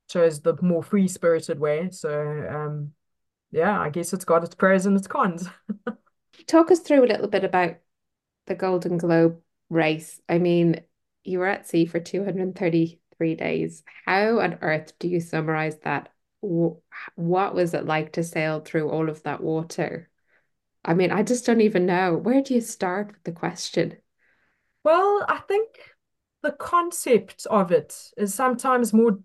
chose 0.10 0.42
the 0.42 0.58
more 0.62 0.84
free-spirited 0.84 1.60
way. 1.60 1.90
So 1.92 2.12
um 2.50 2.92
yeah, 3.52 3.80
I 3.80 3.90
guess 3.90 4.14
it's 4.14 4.26
got 4.26 4.44
its 4.44 4.56
pros 4.56 4.86
and 4.86 4.98
its 4.98 5.08
cons. 5.08 5.48
Talk 6.48 6.72
us 6.72 6.80
through 6.80 7.06
a 7.06 7.08
little 7.08 7.28
bit 7.28 7.44
about 7.44 7.76
the 8.48 8.56
Golden 8.56 8.98
Globe 8.98 9.42
race. 9.70 10.20
I 10.28 10.38
mean, 10.38 10.82
you 11.24 11.40
were 11.40 11.48
at 11.48 11.68
sea 11.68 11.86
for 11.86 12.00
233 12.00 13.36
days. 13.36 13.84
How 14.06 14.40
on 14.40 14.58
earth 14.62 14.98
do 15.00 15.08
you 15.08 15.20
summarize 15.20 15.78
that 15.80 16.10
what 16.42 17.54
was 17.54 17.74
it 17.74 17.86
like 17.86 18.14
to 18.14 18.24
sail 18.24 18.62
through 18.62 18.90
all 18.90 19.10
of 19.10 19.22
that 19.24 19.42
water? 19.42 20.10
I 20.84 20.94
mean, 20.96 21.12
I 21.12 21.22
just 21.22 21.46
don't 21.46 21.62
even 21.62 21.86
know. 21.86 22.16
Where 22.16 22.42
do 22.42 22.56
you 22.56 22.62
start 22.62 23.08
with 23.08 23.24
the 23.24 23.32
question? 23.32 23.98
Well, 24.84 25.24
I 25.28 25.38
think 25.48 25.68
the 26.42 26.52
concept 26.52 27.46
of 27.50 27.72
it 27.72 28.12
is 28.18 28.34
sometimes 28.34 28.94
more 28.94 29.20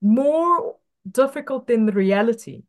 more 0.00 0.76
difficult 1.10 1.66
than 1.66 1.86
the 1.86 1.92
reality 1.92 2.62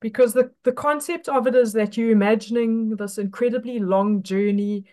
because 0.00 0.32
the, 0.32 0.52
the 0.64 0.72
concept 0.72 1.28
of 1.28 1.46
it 1.46 1.54
is 1.54 1.72
that 1.72 1.96
you're 1.96 2.10
imagining 2.10 2.96
this 2.96 3.18
incredibly 3.18 3.78
long 3.78 4.22
journey 4.22 4.84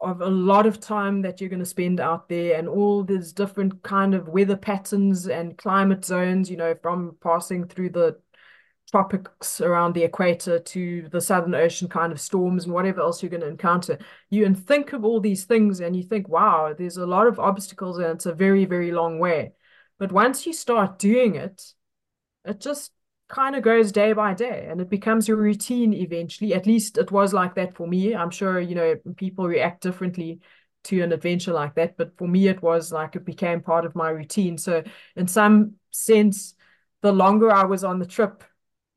of 0.00 0.22
a 0.22 0.28
lot 0.28 0.66
of 0.66 0.80
time 0.80 1.22
that 1.22 1.40
you're 1.40 1.50
going 1.50 1.60
to 1.60 1.66
spend 1.66 2.00
out 2.00 2.28
there 2.28 2.58
and 2.58 2.68
all 2.68 3.04
these 3.04 3.32
different 3.32 3.82
kind 3.82 4.14
of 4.14 4.28
weather 4.28 4.56
patterns 4.56 5.28
and 5.28 5.58
climate 5.58 6.04
zones, 6.04 6.50
you 6.50 6.56
know, 6.56 6.74
from 6.82 7.16
passing 7.22 7.66
through 7.66 7.90
the 7.90 8.18
tropics 8.90 9.60
around 9.60 9.94
the 9.94 10.02
equator 10.02 10.58
to 10.58 11.08
the 11.10 11.20
Southern 11.20 11.54
Ocean 11.54 11.88
kind 11.88 12.12
of 12.12 12.20
storms 12.20 12.64
and 12.64 12.74
whatever 12.74 13.00
else 13.02 13.22
you're 13.22 13.30
going 13.30 13.42
to 13.42 13.46
encounter. 13.46 13.98
You 14.30 14.46
and 14.46 14.58
think 14.58 14.92
of 14.92 15.04
all 15.04 15.20
these 15.20 15.44
things 15.44 15.80
and 15.80 15.94
you 15.94 16.02
think, 16.02 16.28
wow, 16.28 16.74
there's 16.76 16.96
a 16.96 17.06
lot 17.06 17.26
of 17.26 17.38
obstacles 17.38 17.98
and 17.98 18.08
it's 18.08 18.26
a 18.26 18.34
very, 18.34 18.64
very 18.64 18.90
long 18.90 19.18
way. 19.18 19.52
But 19.98 20.12
once 20.12 20.46
you 20.46 20.52
start 20.52 20.98
doing 20.98 21.36
it, 21.36 21.62
it 22.44 22.58
just 22.58 22.90
kind 23.30 23.56
of 23.56 23.62
goes 23.62 23.92
day 23.92 24.12
by 24.12 24.34
day 24.34 24.66
and 24.68 24.80
it 24.80 24.90
becomes 24.90 25.26
your 25.26 25.36
routine 25.38 25.94
eventually. 25.94 26.52
At 26.52 26.66
least 26.66 26.98
it 26.98 27.10
was 27.10 27.32
like 27.32 27.54
that 27.54 27.74
for 27.74 27.86
me. 27.86 28.14
I'm 28.14 28.30
sure, 28.30 28.60
you 28.60 28.74
know, 28.74 28.96
people 29.16 29.46
react 29.46 29.82
differently 29.82 30.40
to 30.84 31.00
an 31.00 31.12
adventure 31.12 31.52
like 31.52 31.74
that. 31.76 31.96
But 31.96 32.16
for 32.18 32.28
me, 32.28 32.48
it 32.48 32.62
was 32.62 32.92
like 32.92 33.16
it 33.16 33.24
became 33.24 33.60
part 33.62 33.84
of 33.84 33.94
my 33.94 34.10
routine. 34.10 34.58
So, 34.58 34.82
in 35.16 35.28
some 35.28 35.74
sense, 35.90 36.54
the 37.00 37.12
longer 37.12 37.50
I 37.50 37.64
was 37.64 37.84
on 37.84 37.98
the 37.98 38.06
trip, 38.06 38.44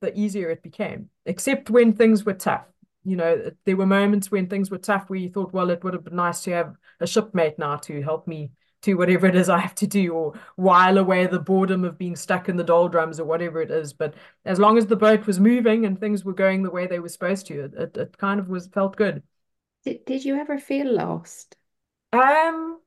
the 0.01 0.17
easier 0.17 0.49
it 0.49 0.63
became, 0.63 1.09
except 1.25 1.69
when 1.69 1.93
things 1.93 2.25
were 2.25 2.33
tough. 2.33 2.65
You 3.05 3.17
know, 3.17 3.51
there 3.65 3.77
were 3.77 3.85
moments 3.85 4.31
when 4.31 4.47
things 4.47 4.71
were 4.71 4.77
tough 4.77 5.09
where 5.09 5.19
you 5.19 5.29
thought, 5.29 5.53
well, 5.53 5.69
it 5.69 5.83
would 5.83 5.93
have 5.93 6.05
been 6.05 6.15
nice 6.15 6.43
to 6.43 6.51
have 6.51 6.75
a 6.99 7.07
shipmate 7.07 7.59
now 7.59 7.77
to 7.77 8.01
help 8.01 8.27
me 8.27 8.51
to 8.83 8.95
whatever 8.95 9.27
it 9.27 9.35
is 9.35 9.49
I 9.49 9.59
have 9.59 9.75
to 9.75 9.87
do 9.87 10.13
or 10.13 10.33
while 10.55 10.97
away 10.97 11.25
the 11.25 11.39
boredom 11.39 11.83
of 11.85 11.97
being 11.97 12.15
stuck 12.15 12.49
in 12.49 12.57
the 12.57 12.63
doldrums 12.63 13.19
or 13.19 13.25
whatever 13.25 13.61
it 13.61 13.71
is. 13.71 13.93
But 13.93 14.13
as 14.45 14.59
long 14.59 14.77
as 14.77 14.85
the 14.85 14.95
boat 14.95 15.25
was 15.25 15.39
moving 15.39 15.85
and 15.85 15.99
things 15.99 16.23
were 16.23 16.33
going 16.33 16.63
the 16.63 16.69
way 16.69 16.85
they 16.85 16.99
were 16.99 17.09
supposed 17.09 17.47
to, 17.47 17.65
it, 17.65 17.73
it, 17.73 17.97
it 17.97 18.17
kind 18.17 18.39
of 18.39 18.49
was 18.49 18.67
felt 18.67 18.95
good. 18.97 19.23
Did, 19.85 20.05
did 20.05 20.25
you 20.25 20.35
ever 20.35 20.59
feel 20.59 20.93
lost? 20.93 21.55
Um, 22.11 22.79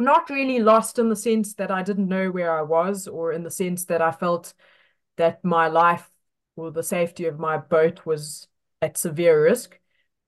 not 0.00 0.30
really 0.30 0.58
lost 0.58 0.98
in 0.98 1.08
the 1.08 1.16
sense 1.16 1.54
that 1.54 1.70
I 1.70 1.82
didn't 1.82 2.08
know 2.08 2.30
where 2.30 2.56
I 2.56 2.62
was 2.62 3.06
or 3.06 3.32
in 3.32 3.44
the 3.44 3.50
sense 3.50 3.84
that 3.86 4.02
I 4.02 4.10
felt 4.10 4.52
that 5.16 5.44
my 5.44 5.68
life 5.68 6.10
or 6.56 6.72
the 6.72 6.82
safety 6.82 7.26
of 7.26 7.38
my 7.38 7.56
boat 7.56 8.04
was 8.04 8.48
at 8.82 8.98
severe 8.98 9.44
risk. 9.44 9.78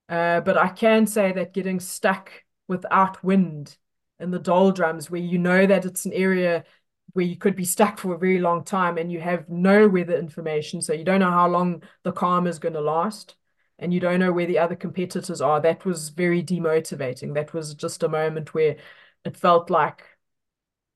Uh, 0.09 0.41
but 0.41 0.57
I 0.57 0.69
can 0.69 1.07
say 1.07 1.33
that 1.33 1.55
getting 1.55 1.81
stuck 1.81 2.31
without 2.69 3.23
wind 3.25 3.77
in 4.21 4.31
the 4.31 4.39
doldrums 4.39 5.11
where 5.11 5.21
you 5.21 5.39
know 5.39 5.67
that 5.67 5.85
it's 5.85 6.05
an 6.05 6.13
area 6.13 6.65
where 7.13 7.25
you 7.25 7.37
could 7.37 7.57
be 7.57 7.65
stuck 7.65 7.99
for 7.99 8.15
a 8.15 8.19
very 8.19 8.39
long 8.39 8.65
time 8.65 8.99
and 8.99 9.11
you 9.11 9.21
have 9.21 9.49
no 9.49 9.89
weather 9.89 10.17
information. 10.17 10.81
So 10.81 10.93
you 10.93 11.05
don't 11.05 11.21
know 11.21 11.31
how 11.31 11.49
long 11.49 11.83
the 12.05 12.13
calm 12.13 12.47
is 12.47 12.59
going 12.59 12.75
to 12.75 12.81
last 12.81 13.35
and 13.79 13.93
you 13.93 14.01
don't 14.01 14.21
know 14.21 14.33
where 14.33 14.47
the 14.47 14.59
other 14.59 14.77
competitors 14.77 15.41
are. 15.41 15.61
That 15.61 15.85
was 15.85 16.11
very 16.11 16.43
demotivating. 16.43 17.35
That 17.35 17.53
was 17.53 17.75
just 17.75 18.03
a 18.03 18.09
moment 18.09 18.55
where 18.55 18.77
it 19.25 19.37
felt 19.37 19.71
like 19.71 20.05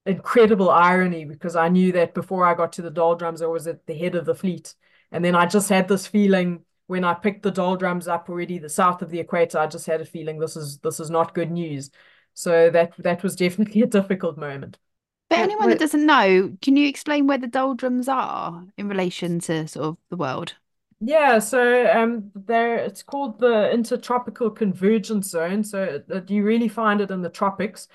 incredible 0.07 0.71
irony 0.71 1.25
because 1.25 1.57
I 1.57 1.69
knew 1.69 1.93
that 1.93 2.14
before 2.14 2.45
I 2.45 2.54
got 2.54 2.73
to 2.75 2.83
the 2.83 2.90
doldrums, 2.90 3.43
I 3.43 3.47
was 3.47 3.66
at 3.66 3.87
the 3.87 3.99
head 3.99 4.14
of 4.14 4.26
the 4.26 4.35
fleet. 4.35 4.75
And 5.11 5.25
then 5.25 5.35
I 5.35 5.47
just 5.47 5.69
had 5.69 5.88
this 5.88 6.07
feeling 6.07 6.64
when 6.87 7.04
I 7.04 7.14
picked 7.14 7.43
the 7.43 7.50
doldrums 7.50 8.09
up 8.09 8.28
already, 8.28 8.59
the 8.59 8.69
south 8.69 9.00
of 9.00 9.11
the 9.11 9.21
equator, 9.21 9.59
I 9.59 9.66
just 9.66 9.87
had 9.87 10.00
a 10.00 10.04
feeling 10.04 10.38
this 10.38 10.57
is 10.57 10.78
this 10.78 11.00
is 11.00 11.11
not 11.11 11.35
good 11.35 11.50
news. 11.50 11.90
So 12.35 12.71
that 12.71 12.95
that 12.99 13.23
was 13.23 13.37
definitely 13.37 13.83
a 13.85 13.87
difficult 13.87 14.37
moment. 14.38 14.79
For 15.31 15.37
anyone 15.37 15.69
that 15.71 15.79
doesn't 15.79 16.07
know, 16.07 16.57
can 16.62 16.76
you 16.76 16.88
explain 16.88 17.26
where 17.26 17.38
the 17.38 17.47
doldrums 17.47 18.09
are 18.09 18.67
in 18.76 18.88
relation 18.88 19.41
to 19.41 19.67
sort 19.67 19.87
of 19.87 19.99
the 20.11 20.17
world? 20.17 20.55
Yeah, 21.00 21.38
so 21.41 21.91
um, 21.93 22.31
there 22.35 22.76
it's 22.76 23.03
called 23.03 23.38
the 23.38 23.71
Intertropical 23.73 24.50
Convergence 24.50 25.29
Zone. 25.29 25.62
So 25.64 26.03
that 26.09 26.31
you 26.31 26.43
really 26.45 26.69
find 26.69 27.00
it 27.00 27.11
in 27.11 27.21
the 27.21 27.29
tropics, 27.29 27.88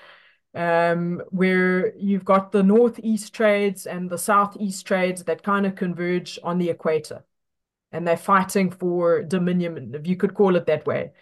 um, 0.54 1.20
where 1.30 1.94
you've 1.96 2.24
got 2.24 2.52
the 2.52 2.62
northeast 2.62 3.34
trades 3.34 3.86
and 3.86 4.08
the 4.10 4.18
southeast 4.18 4.86
trades 4.86 5.24
that 5.24 5.42
kind 5.42 5.66
of 5.66 5.74
converge 5.74 6.38
on 6.44 6.58
the 6.58 6.70
equator, 6.70 7.24
and 7.92 8.06
they're 8.08 8.16
fighting 8.16 8.70
for 8.70 9.22
dominion, 9.22 9.94
if 9.94 10.06
you 10.06 10.16
could 10.16 10.34
call 10.34 10.56
it 10.56 10.66
that 10.66 10.86
way, 10.86 11.12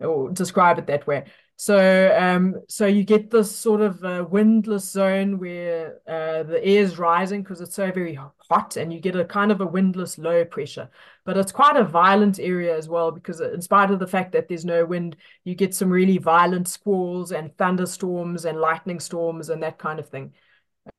or 0.00 0.30
describe 0.30 0.78
it 0.78 0.86
that 0.88 1.06
way. 1.06 1.24
So, 1.60 2.16
um, 2.16 2.62
so 2.68 2.86
you 2.86 3.02
get 3.02 3.32
this 3.32 3.54
sort 3.54 3.80
of 3.80 4.04
uh, 4.04 4.24
windless 4.30 4.88
zone 4.88 5.40
where 5.40 5.96
uh, 6.06 6.44
the 6.44 6.64
air 6.64 6.84
is 6.84 6.98
rising 7.00 7.42
because 7.42 7.60
it's 7.60 7.74
so 7.74 7.90
very 7.90 8.14
hot, 8.48 8.76
and 8.76 8.92
you 8.92 9.00
get 9.00 9.16
a 9.16 9.24
kind 9.24 9.50
of 9.50 9.60
a 9.60 9.66
windless 9.66 10.18
low 10.18 10.44
pressure. 10.44 10.88
But 11.24 11.36
it's 11.36 11.50
quite 11.50 11.74
a 11.76 11.82
violent 11.82 12.38
area 12.38 12.76
as 12.76 12.88
well 12.88 13.10
because, 13.10 13.40
in 13.40 13.60
spite 13.60 13.90
of 13.90 13.98
the 13.98 14.06
fact 14.06 14.30
that 14.32 14.46
there's 14.46 14.64
no 14.64 14.86
wind, 14.86 15.16
you 15.42 15.56
get 15.56 15.74
some 15.74 15.90
really 15.90 16.18
violent 16.18 16.68
squalls 16.68 17.32
and 17.32 17.52
thunderstorms 17.58 18.44
and 18.44 18.60
lightning 18.60 19.00
storms 19.00 19.48
and 19.48 19.60
that 19.64 19.78
kind 19.78 19.98
of 19.98 20.08
thing. 20.08 20.34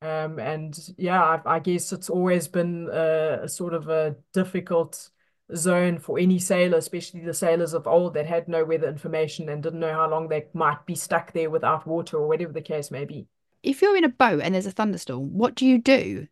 Um, 0.01 0.39
and 0.39 0.77
yeah, 0.97 1.23
I, 1.23 1.55
I 1.55 1.59
guess 1.59 1.93
it's 1.93 2.09
always 2.09 2.49
been 2.49 2.89
a, 2.91 3.43
a 3.43 3.47
sort 3.47 3.73
of 3.73 3.87
a 3.87 4.17
difficult 4.33 5.09
zone 5.55 5.99
for 5.99 6.19
any 6.19 6.39
sailor, 6.39 6.77
especially 6.77 7.21
the 7.21 7.33
sailors 7.33 7.73
of 7.73 7.87
old 7.87 8.13
that 8.13 8.25
had 8.25 8.47
no 8.47 8.63
weather 8.63 8.87
information 8.87 9.49
and 9.49 9.63
didn't 9.63 9.79
know 9.79 9.93
how 9.93 10.09
long 10.09 10.27
they 10.27 10.45
might 10.53 10.85
be 10.85 10.95
stuck 10.95 11.33
there 11.33 11.49
without 11.49 11.87
water 11.87 12.17
or 12.17 12.27
whatever 12.27 12.53
the 12.53 12.61
case 12.61 12.91
may 12.91 13.05
be. 13.05 13.27
If 13.63 13.81
you're 13.81 13.97
in 13.97 14.03
a 14.03 14.09
boat 14.09 14.41
and 14.41 14.53
there's 14.53 14.65
a 14.65 14.71
thunderstorm, 14.71 15.33
what 15.33 15.55
do 15.55 15.65
you 15.65 15.79
do? 15.79 16.27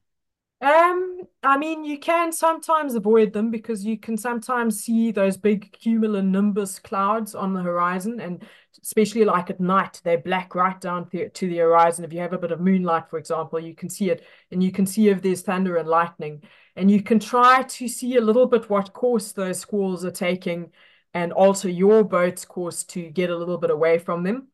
Um, 0.59 1.19
I 1.43 1.57
mean, 1.57 1.83
you 1.83 1.99
can 1.99 2.31
sometimes 2.31 2.95
avoid 2.95 3.31
them 3.31 3.51
because 3.51 3.85
you 3.85 3.97
can 3.97 4.17
sometimes 4.17 4.79
see 4.79 5.11
those 5.11 5.37
big 5.37 5.71
cumulonimbus 5.71 6.81
clouds 6.81 7.35
on 7.35 7.53
the 7.53 7.61
horizon, 7.61 8.19
and 8.19 8.43
especially 8.81 9.23
like 9.23 9.51
at 9.51 9.59
night, 9.59 10.01
they're 10.03 10.17
black 10.17 10.55
right 10.55 10.79
down 10.81 11.07
to, 11.11 11.29
to 11.29 11.47
the 11.47 11.57
horizon. 11.57 12.05
If 12.05 12.13
you 12.13 12.21
have 12.21 12.33
a 12.33 12.39
bit 12.39 12.51
of 12.51 12.59
moonlight, 12.59 13.07
for 13.09 13.19
example, 13.19 13.59
you 13.59 13.75
can 13.75 13.89
see 13.89 14.09
it, 14.09 14.25
and 14.49 14.63
you 14.63 14.71
can 14.71 14.87
see 14.87 15.09
if 15.09 15.21
there's 15.21 15.43
thunder 15.43 15.77
and 15.77 15.87
lightning, 15.87 16.41
and 16.77 16.89
you 16.89 17.03
can 17.03 17.19
try 17.19 17.63
to 17.63 17.87
see 17.89 18.15
a 18.15 18.21
little 18.21 18.45
bit 18.45 18.69
what 18.69 18.93
course 18.93 19.33
those 19.33 19.59
squalls 19.59 20.05
are 20.05 20.11
taking, 20.11 20.71
and 21.13 21.33
alter 21.33 21.69
your 21.69 22.03
boat's 22.05 22.45
course 22.45 22.85
to 22.85 23.09
get 23.09 23.29
a 23.29 23.35
little 23.35 23.57
bit 23.57 23.71
away 23.71 23.99
from 23.99 24.23
them 24.23 24.47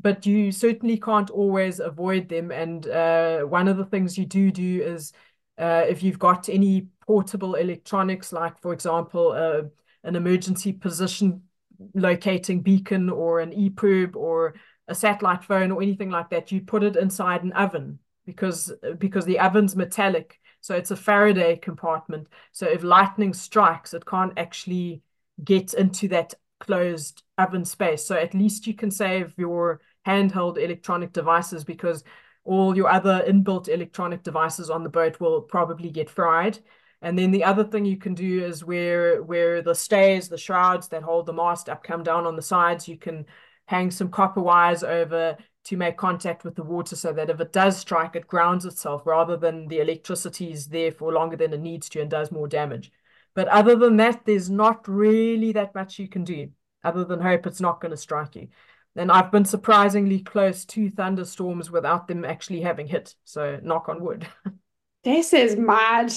but 0.00 0.26
you 0.26 0.52
certainly 0.52 0.96
can't 0.96 1.30
always 1.30 1.80
avoid 1.80 2.28
them. 2.28 2.50
And 2.50 2.86
uh, 2.86 3.40
one 3.40 3.68
of 3.68 3.76
the 3.76 3.84
things 3.84 4.16
you 4.16 4.26
do 4.26 4.50
do 4.50 4.82
is 4.82 5.12
uh, 5.58 5.84
if 5.88 6.02
you've 6.02 6.18
got 6.18 6.48
any 6.48 6.88
portable 7.06 7.56
electronics, 7.56 8.32
like 8.32 8.60
for 8.60 8.72
example, 8.72 9.32
uh, 9.32 9.62
an 10.04 10.16
emergency 10.16 10.72
position 10.72 11.42
locating 11.94 12.60
beacon 12.60 13.10
or 13.10 13.40
an 13.40 13.52
EPIRB 13.52 14.14
or 14.14 14.54
a 14.86 14.94
satellite 14.94 15.44
phone 15.44 15.70
or 15.70 15.82
anything 15.82 16.10
like 16.10 16.30
that, 16.30 16.52
you 16.52 16.60
put 16.60 16.82
it 16.82 16.96
inside 16.96 17.42
an 17.42 17.52
oven 17.52 17.98
because 18.24 18.72
because 18.98 19.24
the 19.24 19.40
oven's 19.40 19.74
metallic, 19.74 20.38
so 20.60 20.74
it's 20.74 20.90
a 20.90 20.96
Faraday 20.96 21.56
compartment. 21.56 22.28
So 22.52 22.66
if 22.66 22.82
lightning 22.82 23.34
strikes, 23.34 23.94
it 23.94 24.06
can't 24.06 24.38
actually 24.38 25.02
get 25.42 25.74
into 25.74 26.08
that 26.08 26.34
closed 26.60 27.22
oven 27.36 27.64
space. 27.64 28.04
So 28.04 28.16
at 28.16 28.34
least 28.34 28.66
you 28.66 28.74
can 28.74 28.90
save 28.90 29.34
your 29.36 29.80
handheld 30.06 30.58
electronic 30.58 31.12
devices 31.12 31.64
because 31.64 32.02
all 32.44 32.76
your 32.76 32.88
other 32.88 33.22
inbuilt 33.28 33.68
electronic 33.68 34.22
devices 34.22 34.70
on 34.70 34.82
the 34.82 34.88
boat 34.88 35.20
will 35.20 35.42
probably 35.42 35.90
get 35.90 36.10
fried. 36.10 36.58
And 37.00 37.16
then 37.16 37.30
the 37.30 37.44
other 37.44 37.62
thing 37.62 37.84
you 37.84 37.96
can 37.96 38.14
do 38.14 38.44
is 38.44 38.64
where 38.64 39.22
where 39.22 39.62
the 39.62 39.74
stays, 39.74 40.28
the 40.28 40.38
shrouds 40.38 40.88
that 40.88 41.02
hold 41.02 41.26
the 41.26 41.32
mast 41.32 41.68
up 41.68 41.84
come 41.84 42.02
down 42.02 42.26
on 42.26 42.34
the 42.34 42.42
sides, 42.42 42.88
you 42.88 42.96
can 42.96 43.26
hang 43.66 43.90
some 43.90 44.10
copper 44.10 44.40
wires 44.40 44.82
over 44.82 45.36
to 45.68 45.76
make 45.76 45.98
contact 45.98 46.44
with 46.44 46.54
the 46.54 46.62
water 46.62 46.96
so 46.96 47.12
that 47.12 47.28
if 47.28 47.40
it 47.40 47.52
does 47.52 47.76
strike, 47.76 48.16
it 48.16 48.26
grounds 48.26 48.64
itself 48.64 49.02
rather 49.04 49.36
than 49.36 49.68
the 49.68 49.80
electricity 49.80 50.50
is 50.50 50.68
there 50.68 50.90
for 50.90 51.12
longer 51.12 51.36
than 51.36 51.52
it 51.52 51.60
needs 51.60 51.90
to 51.90 52.00
and 52.00 52.10
does 52.10 52.32
more 52.32 52.48
damage. 52.48 52.90
But 53.34 53.48
other 53.48 53.76
than 53.76 53.98
that, 53.98 54.24
there's 54.24 54.48
not 54.48 54.88
really 54.88 55.52
that 55.52 55.74
much 55.74 55.98
you 55.98 56.08
can 56.08 56.24
do 56.24 56.48
other 56.82 57.04
than 57.04 57.20
hope 57.20 57.46
it's 57.46 57.60
not 57.60 57.82
going 57.82 57.90
to 57.90 57.98
strike 57.98 58.34
you. 58.34 58.48
And 58.96 59.12
I've 59.12 59.30
been 59.30 59.44
surprisingly 59.44 60.20
close 60.20 60.64
to 60.66 60.88
thunderstorms 60.88 61.70
without 61.70 62.08
them 62.08 62.24
actually 62.24 62.62
having 62.62 62.86
hit. 62.86 63.14
So 63.24 63.60
knock 63.62 63.90
on 63.90 64.02
wood. 64.02 64.26
This 65.04 65.32
is 65.32 65.56
mad. 65.56 66.12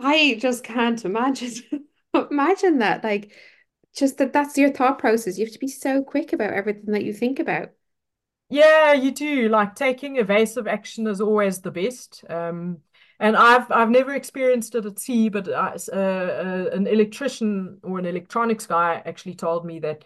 I 0.00 0.38
just 0.40 0.64
can't 0.64 1.04
imagine. 1.04 1.86
imagine 2.30 2.78
that. 2.78 3.04
Like, 3.04 3.32
just 3.94 4.16
that 4.16 4.32
that's 4.32 4.56
your 4.56 4.72
thought 4.72 4.98
process. 4.98 5.38
You 5.38 5.44
have 5.44 5.52
to 5.52 5.58
be 5.58 5.68
so 5.68 6.02
quick 6.02 6.32
about 6.32 6.54
everything 6.54 6.86
that 6.86 7.04
you 7.04 7.12
think 7.12 7.38
about. 7.38 7.68
Yeah, 8.54 8.92
you 8.92 9.10
do. 9.10 9.48
Like 9.48 9.74
taking 9.74 10.16
evasive 10.16 10.68
action 10.68 11.08
is 11.08 11.20
always 11.20 11.60
the 11.60 11.72
best. 11.72 12.24
Um, 12.28 12.82
And 13.20 13.36
I've 13.36 13.70
I've 13.70 13.90
never 13.90 14.14
experienced 14.14 14.74
it 14.74 14.86
at 14.86 14.98
sea, 14.98 15.28
but 15.28 15.48
uh, 15.48 15.76
uh, 15.92 16.70
an 16.72 16.86
electrician 16.86 17.78
or 17.82 17.98
an 17.98 18.06
electronics 18.06 18.66
guy 18.66 19.02
actually 19.04 19.34
told 19.34 19.64
me 19.64 19.80
that 19.80 20.04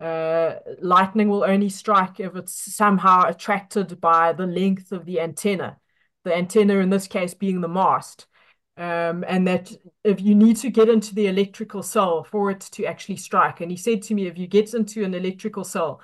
uh, 0.00 0.58
lightning 0.82 1.28
will 1.30 1.44
only 1.44 1.68
strike 1.70 2.20
if 2.20 2.36
it's 2.36 2.74
somehow 2.74 3.28
attracted 3.28 4.00
by 4.00 4.32
the 4.34 4.46
length 4.46 4.92
of 4.92 5.04
the 5.06 5.20
antenna. 5.20 5.78
The 6.24 6.34
antenna 6.36 6.74
in 6.80 6.90
this 6.90 7.06
case 7.08 7.34
being 7.34 7.60
the 7.62 7.68
mast. 7.68 8.26
Um, 8.78 9.24
and 9.26 9.46
that 9.48 9.72
if 10.04 10.20
you 10.20 10.34
need 10.34 10.56
to 10.58 10.70
get 10.70 10.88
into 10.90 11.14
the 11.14 11.28
electrical 11.28 11.82
cell 11.82 12.24
for 12.24 12.50
it 12.50 12.60
to 12.72 12.84
actually 12.84 13.16
strike. 13.16 13.62
And 13.62 13.70
he 13.70 13.76
said 13.78 14.02
to 14.02 14.14
me, 14.14 14.26
if 14.26 14.36
you 14.38 14.46
get 14.46 14.74
into 14.74 15.02
an 15.04 15.14
electrical 15.14 15.64
cell, 15.64 16.00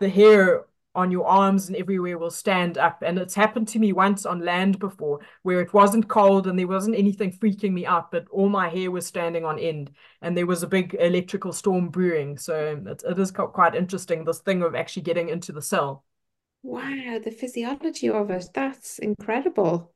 the 0.00 0.08
hair 0.08 0.64
on 0.94 1.10
your 1.10 1.26
arms 1.26 1.68
and 1.68 1.76
everywhere 1.76 2.18
will 2.18 2.30
stand 2.30 2.78
up. 2.78 3.02
And 3.02 3.18
it's 3.18 3.34
happened 3.34 3.68
to 3.68 3.78
me 3.78 3.92
once 3.92 4.24
on 4.24 4.40
land 4.40 4.78
before 4.78 5.20
where 5.42 5.60
it 5.60 5.74
wasn't 5.74 6.08
cold 6.08 6.46
and 6.46 6.58
there 6.58 6.68
wasn't 6.68 6.96
anything 6.96 7.32
freaking 7.32 7.72
me 7.72 7.84
out, 7.86 8.10
but 8.10 8.26
all 8.30 8.48
my 8.48 8.68
hair 8.68 8.90
was 8.90 9.06
standing 9.06 9.44
on 9.44 9.58
end 9.58 9.90
and 10.22 10.36
there 10.36 10.46
was 10.46 10.62
a 10.62 10.68
big 10.68 10.96
electrical 10.98 11.52
storm 11.52 11.88
brewing. 11.88 12.38
So 12.38 12.80
it, 12.86 13.02
it 13.04 13.18
is 13.18 13.30
quite 13.30 13.74
interesting, 13.74 14.24
this 14.24 14.40
thing 14.40 14.62
of 14.62 14.74
actually 14.74 15.02
getting 15.02 15.28
into 15.28 15.52
the 15.52 15.62
cell. 15.62 16.04
Wow, 16.62 17.18
the 17.22 17.30
physiology 17.30 18.08
of 18.08 18.30
it. 18.30 18.46
That's 18.54 18.98
incredible. 18.98 19.92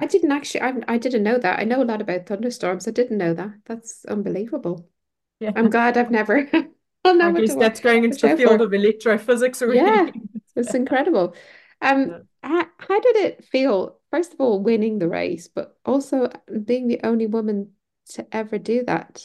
I 0.00 0.06
didn't 0.06 0.30
actually, 0.30 0.62
I, 0.62 0.74
I 0.86 0.98
didn't 0.98 1.24
know 1.24 1.38
that. 1.38 1.58
I 1.58 1.64
know 1.64 1.82
a 1.82 1.84
lot 1.84 2.00
about 2.00 2.26
thunderstorms. 2.26 2.86
I 2.86 2.92
didn't 2.92 3.18
know 3.18 3.34
that. 3.34 3.50
That's 3.64 4.04
unbelievable. 4.04 4.88
Yeah. 5.40 5.52
I'm 5.56 5.70
glad 5.70 5.96
I've 5.96 6.10
never 6.10 6.48
I 7.10 7.32
guess 7.32 7.54
that's 7.54 7.80
going 7.80 8.04
into 8.04 8.28
the 8.28 8.36
field 8.36 8.60
of 8.60 8.70
electrophysics 8.70 9.62
already. 9.62 9.78
Yeah, 9.78 10.10
it's 10.56 10.74
incredible. 10.74 11.34
Um, 11.80 12.08
yeah. 12.08 12.18
how, 12.42 12.66
how 12.78 13.00
did 13.00 13.16
it 13.16 13.44
feel? 13.44 13.98
First 14.10 14.34
of 14.34 14.40
all, 14.40 14.62
winning 14.62 14.98
the 14.98 15.08
race, 15.08 15.48
but 15.48 15.76
also 15.84 16.30
being 16.64 16.88
the 16.88 17.00
only 17.04 17.26
woman 17.26 17.72
to 18.10 18.26
ever 18.34 18.58
do 18.58 18.84
that. 18.86 19.24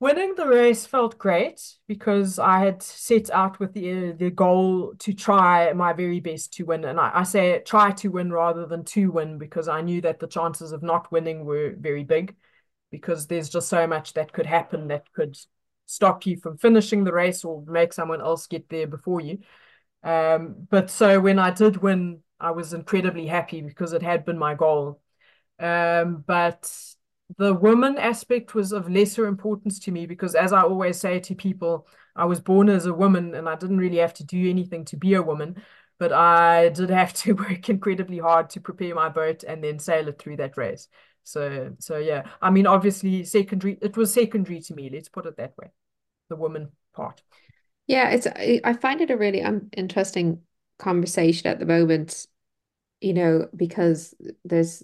Winning 0.00 0.34
the 0.34 0.46
race 0.46 0.86
felt 0.86 1.18
great 1.18 1.76
because 1.86 2.38
I 2.38 2.60
had 2.60 2.82
set 2.82 3.28
out 3.30 3.60
with 3.60 3.74
the 3.74 4.12
the 4.12 4.30
goal 4.30 4.94
to 5.00 5.12
try 5.12 5.72
my 5.74 5.92
very 5.92 6.20
best 6.20 6.54
to 6.54 6.64
win, 6.64 6.86
and 6.86 6.98
I, 6.98 7.10
I 7.16 7.22
say 7.22 7.60
try 7.66 7.90
to 7.92 8.08
win 8.08 8.32
rather 8.32 8.64
than 8.66 8.84
to 8.86 9.10
win 9.10 9.36
because 9.36 9.68
I 9.68 9.82
knew 9.82 10.00
that 10.00 10.18
the 10.18 10.26
chances 10.26 10.72
of 10.72 10.82
not 10.82 11.12
winning 11.12 11.44
were 11.44 11.74
very 11.78 12.04
big 12.04 12.34
because 12.90 13.26
there's 13.26 13.50
just 13.50 13.68
so 13.68 13.86
much 13.86 14.14
that 14.14 14.32
could 14.32 14.46
happen 14.46 14.88
that 14.88 15.12
could 15.12 15.36
stop 15.90 16.24
you 16.26 16.36
from 16.36 16.56
finishing 16.56 17.04
the 17.04 17.12
race 17.12 17.44
or 17.44 17.64
make 17.66 17.92
someone 17.92 18.20
else 18.20 18.46
get 18.46 18.68
there 18.68 18.86
before 18.86 19.20
you. 19.20 19.38
Um, 20.02 20.66
but 20.70 20.90
so 20.90 21.20
when 21.20 21.38
I 21.38 21.50
did 21.50 21.76
win, 21.76 22.20
I 22.38 22.52
was 22.52 22.72
incredibly 22.72 23.26
happy 23.26 23.60
because 23.60 23.92
it 23.92 24.02
had 24.02 24.24
been 24.24 24.38
my 24.38 24.54
goal. 24.54 25.00
Um, 25.58 26.24
but 26.26 26.72
the 27.38 27.54
woman 27.54 27.98
aspect 27.98 28.54
was 28.54 28.72
of 28.72 28.88
lesser 28.90 29.26
importance 29.26 29.78
to 29.80 29.92
me 29.92 30.06
because, 30.06 30.34
as 30.34 30.52
I 30.52 30.62
always 30.62 30.98
say 30.98 31.20
to 31.20 31.34
people, 31.34 31.86
I 32.16 32.24
was 32.24 32.40
born 32.40 32.68
as 32.68 32.86
a 32.86 32.94
woman 32.94 33.34
and 33.34 33.48
I 33.48 33.56
didn't 33.56 33.78
really 33.78 33.98
have 33.98 34.14
to 34.14 34.24
do 34.24 34.48
anything 34.48 34.84
to 34.86 34.96
be 34.96 35.14
a 35.14 35.22
woman. 35.22 35.62
But 35.98 36.12
I 36.12 36.70
did 36.70 36.90
have 36.90 37.12
to 37.14 37.32
work 37.34 37.68
incredibly 37.68 38.18
hard 38.18 38.50
to 38.50 38.60
prepare 38.60 38.94
my 38.94 39.08
boat 39.08 39.44
and 39.44 39.62
then 39.62 39.78
sail 39.78 40.08
it 40.08 40.18
through 40.18 40.36
that 40.38 40.56
race. 40.56 40.88
So, 41.24 41.74
so 41.78 41.98
yeah, 41.98 42.24
I 42.40 42.50
mean, 42.50 42.66
obviously, 42.66 43.24
secondary. 43.24 43.78
It 43.82 43.96
was 43.96 44.12
secondary 44.12 44.60
to 44.62 44.74
me. 44.74 44.90
Let's 44.90 45.08
put 45.08 45.26
it 45.26 45.36
that 45.36 45.56
way 45.58 45.70
the 46.30 46.36
woman 46.36 46.70
part. 46.94 47.22
Yeah, 47.86 48.10
it's 48.10 48.26
I 48.64 48.72
find 48.74 49.00
it 49.00 49.10
a 49.10 49.16
really 49.16 49.42
um, 49.42 49.68
interesting 49.76 50.40
conversation 50.78 51.48
at 51.48 51.58
the 51.58 51.66
moment, 51.66 52.26
you 53.00 53.12
know, 53.12 53.48
because 53.54 54.14
there's 54.44 54.82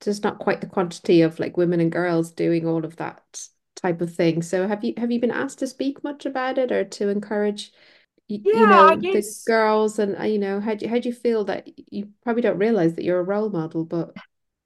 just 0.00 0.22
not 0.22 0.38
quite 0.38 0.60
the 0.60 0.66
quantity 0.66 1.22
of 1.22 1.38
like 1.38 1.56
women 1.56 1.80
and 1.80 1.90
girls 1.92 2.32
doing 2.32 2.66
all 2.66 2.84
of 2.84 2.96
that 2.96 3.48
type 3.74 4.00
of 4.00 4.14
thing. 4.14 4.42
So 4.42 4.66
have 4.68 4.84
you 4.84 4.94
have 4.96 5.10
you 5.10 5.20
been 5.20 5.30
asked 5.30 5.58
to 5.58 5.66
speak 5.66 6.02
much 6.04 6.24
about 6.24 6.58
it 6.58 6.72
or 6.72 6.84
to 6.84 7.08
encourage 7.08 7.72
you, 8.28 8.40
yeah, 8.44 8.60
you 8.60 8.66
know 8.66 8.96
the 8.96 9.34
girls 9.46 9.98
and 9.98 10.18
uh, 10.18 10.24
you 10.24 10.38
know 10.38 10.60
how 10.60 10.74
do 10.74 10.88
how 10.88 10.98
do 10.98 11.08
you 11.08 11.14
feel 11.14 11.44
that 11.44 11.68
you 11.90 12.08
probably 12.24 12.42
don't 12.42 12.58
realize 12.58 12.94
that 12.94 13.04
you're 13.04 13.20
a 13.20 13.24
role 13.24 13.50
model, 13.50 13.84
but 13.84 14.14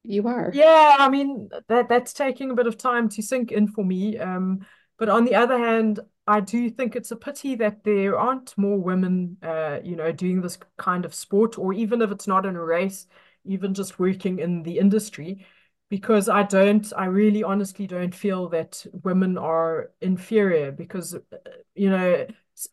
you 0.02 0.26
are. 0.28 0.50
Yeah, 0.52 0.96
I 0.98 1.08
mean 1.08 1.48
that 1.68 1.88
that's 1.88 2.12
taking 2.12 2.50
a 2.50 2.54
bit 2.54 2.66
of 2.66 2.78
time 2.78 3.08
to 3.10 3.22
sink 3.22 3.52
in 3.52 3.68
for 3.68 3.84
me. 3.84 4.18
Um, 4.18 4.66
but 4.98 5.08
on 5.08 5.24
the 5.24 5.34
other 5.34 5.58
hand, 5.58 6.00
I 6.26 6.40
do 6.40 6.70
think 6.70 6.94
it's 6.94 7.10
a 7.10 7.16
pity 7.16 7.56
that 7.56 7.82
there 7.82 8.18
aren't 8.18 8.56
more 8.56 8.78
women, 8.78 9.36
uh, 9.42 9.80
you 9.82 9.96
know, 9.96 10.12
doing 10.12 10.40
this 10.40 10.58
kind 10.76 11.04
of 11.04 11.14
sport, 11.14 11.58
or 11.58 11.72
even 11.72 12.02
if 12.02 12.10
it's 12.10 12.28
not 12.28 12.46
in 12.46 12.56
a 12.56 12.64
race, 12.64 13.06
even 13.44 13.74
just 13.74 13.98
working 13.98 14.38
in 14.38 14.62
the 14.62 14.78
industry, 14.78 15.46
because 15.88 16.28
I 16.28 16.44
don't, 16.44 16.86
I 16.96 17.06
really 17.06 17.42
honestly 17.42 17.86
don't 17.86 18.14
feel 18.14 18.48
that 18.50 18.86
women 19.02 19.38
are 19.38 19.90
inferior 20.00 20.70
because, 20.70 21.14
uh, 21.14 21.20
you 21.74 21.90
know, 21.90 22.26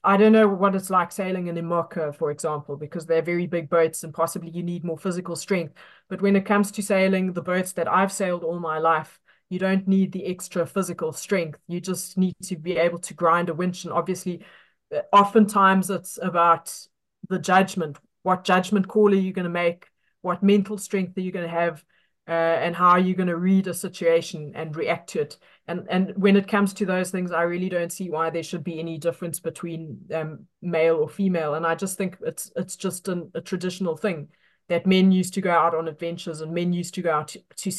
I 0.03 0.17
don't 0.17 0.33
know 0.33 0.47
what 0.47 0.75
it's 0.75 0.89
like 0.89 1.11
sailing 1.11 1.47
in 1.47 1.55
IMOCA, 1.55 2.13
for 2.15 2.29
example, 2.29 2.75
because 2.75 3.05
they're 3.05 3.21
very 3.21 3.47
big 3.47 3.69
boats 3.69 4.03
and 4.03 4.13
possibly 4.13 4.49
you 4.49 4.61
need 4.61 4.83
more 4.83 4.97
physical 4.97 5.35
strength. 5.35 5.73
But 6.09 6.21
when 6.21 6.35
it 6.35 6.45
comes 6.45 6.71
to 6.71 6.83
sailing 6.83 7.33
the 7.33 7.41
boats 7.41 7.71
that 7.73 7.87
I've 7.87 8.11
sailed 8.11 8.43
all 8.43 8.59
my 8.59 8.77
life, 8.79 9.19
you 9.49 9.59
don't 9.59 9.87
need 9.87 10.11
the 10.11 10.25
extra 10.25 10.65
physical 10.65 11.13
strength. 11.13 11.59
You 11.67 11.79
just 11.79 12.17
need 12.17 12.35
to 12.43 12.55
be 12.55 12.77
able 12.77 12.99
to 12.99 13.13
grind 13.13 13.49
a 13.49 13.53
winch. 13.53 13.85
And 13.85 13.93
obviously, 13.93 14.43
uh, 14.93 15.01
oftentimes 15.13 15.89
it's 15.89 16.19
about 16.21 16.73
the 17.29 17.39
judgment. 17.39 17.97
What 18.23 18.43
judgment 18.43 18.87
call 18.87 19.11
are 19.11 19.15
you 19.15 19.33
going 19.33 19.45
to 19.45 19.49
make? 19.49 19.87
What 20.21 20.43
mental 20.43 20.77
strength 20.77 21.17
are 21.17 21.21
you 21.21 21.31
going 21.31 21.45
to 21.45 21.51
have? 21.51 21.83
Uh, 22.27 22.31
and 22.31 22.75
how 22.75 22.89
are 22.89 22.99
you 22.99 23.15
going 23.15 23.29
to 23.29 23.37
read 23.37 23.67
a 23.67 23.73
situation 23.73 24.51
and 24.53 24.75
react 24.75 25.11
to 25.11 25.21
it? 25.21 25.37
And 25.65 25.87
and 25.89 26.11
when 26.17 26.35
it 26.35 26.49
comes 26.49 26.73
to 26.73 26.85
those 26.85 27.09
things, 27.09 27.31
I 27.31 27.43
really 27.43 27.69
don't 27.69 27.91
see 27.91 28.09
why 28.09 28.29
there 28.29 28.43
should 28.43 28.65
be 28.65 28.79
any 28.79 28.97
difference 28.97 29.39
between 29.39 29.99
um, 30.13 30.45
male 30.61 30.97
or 30.97 31.07
female. 31.07 31.53
And 31.53 31.65
I 31.65 31.75
just 31.75 31.97
think 31.97 32.17
it's 32.21 32.51
it's 32.57 32.75
just 32.75 33.07
an, 33.07 33.31
a 33.33 33.39
traditional 33.39 33.95
thing 33.95 34.27
that 34.67 34.85
men 34.85 35.13
used 35.13 35.35
to 35.35 35.41
go 35.41 35.51
out 35.51 35.73
on 35.73 35.87
adventures 35.87 36.41
and 36.41 36.53
men 36.53 36.73
used 36.73 36.95
to 36.95 37.01
go 37.01 37.11
out 37.11 37.29
to, 37.29 37.41
to 37.55 37.71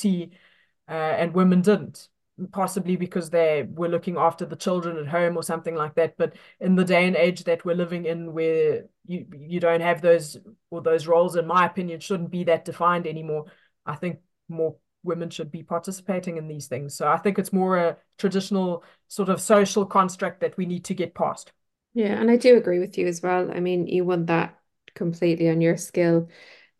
uh, 0.89 0.93
and 0.93 1.35
women 1.35 1.61
didn't 1.61 2.09
possibly 2.53 2.97
because 2.97 3.31
they 3.31 3.67
were 3.69 3.89
looking 3.89 4.17
after 4.17 4.47
the 4.47 4.57
children 4.57 4.97
at 4.97 5.09
home 5.09 5.37
or 5.37 5.43
something 5.43 5.75
like 5.75 5.95
that. 5.97 6.17
But 6.17 6.35
in 6.61 6.77
the 6.77 6.85
day 6.85 7.07
and 7.07 7.17
age 7.17 7.45
that 7.45 7.65
we're 7.65 7.75
living 7.75 8.05
in 8.05 8.33
where 8.33 8.85
you 9.07 9.27
you 9.37 9.61
don't 9.61 9.81
have 9.81 10.01
those 10.01 10.37
or 10.71 10.81
those 10.81 11.07
roles 11.07 11.37
in 11.37 11.47
my 11.47 11.67
opinion 11.67 12.01
shouldn't 12.01 12.31
be 12.31 12.45
that 12.45 12.65
defined 12.65 13.07
anymore. 13.07 13.47
I 13.85 13.97
think 13.97 14.21
more 14.49 14.77
women 15.03 15.31
should 15.31 15.51
be 15.51 15.63
participating 15.63 16.37
in 16.37 16.49
these 16.49 16.67
things. 16.67 16.95
So 16.95 17.09
i 17.09 17.17
think 17.17 17.39
it's 17.39 17.53
more 17.53 17.79
a 17.79 17.97
traditional 18.19 18.85
sort 19.07 19.29
of 19.29 19.41
social 19.41 19.87
construct 19.87 20.41
that 20.41 20.57
we 20.57 20.67
need 20.67 20.85
to 20.87 20.95
get 20.95 21.15
past. 21.15 21.53
Yeah 21.95 22.21
and 22.21 22.31
i 22.31 22.37
do 22.37 22.57
agree 22.57 22.79
with 22.79 22.99
you 22.99 23.07
as 23.07 23.23
well. 23.23 23.51
I 23.51 23.61
mean 23.61 23.87
you 23.87 24.05
want 24.05 24.27
that 24.27 24.59
completely 24.95 25.49
on 25.49 25.61
your 25.61 25.77
skill 25.77 26.29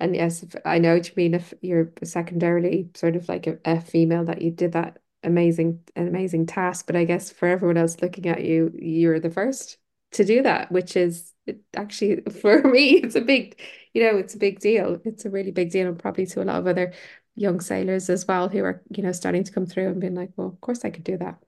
and 0.01 0.15
yes, 0.15 0.45
I 0.65 0.79
know 0.79 0.95
what 0.95 1.09
you 1.09 1.15
mean. 1.17 1.35
If 1.35 1.53
you're 1.61 1.93
secondarily 2.05 2.91
sort 2.95 3.17
of 3.17 3.29
like 3.29 3.47
a, 3.47 3.59
a 3.65 3.81
female, 3.81 4.25
that 4.27 4.43
you 4.43 4.51
did 4.51 4.73
that 4.73 4.99
amazing, 5.25 5.81
an 5.97 6.07
amazing 6.07 6.47
task. 6.47 6.87
But 6.87 6.97
I 6.97 7.05
guess 7.05 7.33
for 7.33 7.49
everyone 7.49 7.77
else 7.77 8.01
looking 8.01 8.27
at 8.27 8.45
you, 8.45 8.71
you're 8.75 9.21
the 9.21 9.31
first 9.31 9.79
to 10.13 10.25
do 10.25 10.43
that, 10.43 10.71
which 10.71 10.97
is 10.97 11.33
actually 11.77 12.21
for 12.41 12.63
me, 12.63 13.01
it's 13.03 13.17
a 13.17 13.21
big, 13.21 13.61
you 13.93 14.03
know, 14.05 14.17
it's 14.17 14.35
a 14.35 14.39
big 14.39 14.61
deal. 14.61 15.01
It's 15.05 15.25
a 15.25 15.31
really 15.31 15.51
big 15.51 15.71
deal, 15.71 15.89
and 15.89 15.99
probably 15.99 16.27
to 16.27 16.43
a 16.43 16.45
lot 16.45 16.61
of 16.61 16.67
other 16.67 16.93
young 17.35 17.61
sailors 17.61 18.11
as 18.11 18.27
well 18.27 18.49
who 18.49 18.65
are, 18.65 18.83
you 18.91 19.03
know, 19.03 19.13
starting 19.13 19.45
to 19.45 19.53
come 19.53 19.67
through 19.67 19.89
and 19.89 20.01
being 20.01 20.15
like, 20.15 20.31
well, 20.37 20.49
of 20.49 20.61
course 20.61 20.85
I 20.85 20.91
could 20.91 21.05
do 21.05 21.17
that. 21.19 21.39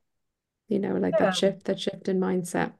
You 0.68 0.78
know, 0.78 0.94
like 0.94 1.14
yeah. 1.14 1.26
that 1.26 1.36
shift, 1.36 1.64
that 1.64 1.80
shift 1.80 2.08
in 2.08 2.20
mindset. 2.20 2.72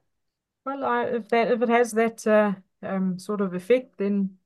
Well, 0.64 0.85
I, 0.85 1.04
if 1.06 1.28
that 1.28 1.50
if 1.50 1.62
it 1.62 1.68
has 1.68 1.92
that 1.92 2.26
uh, 2.26 2.54
um, 2.83 3.18
sort 3.18 3.40
of 3.40 3.54
effect, 3.54 3.98
then 3.98 4.37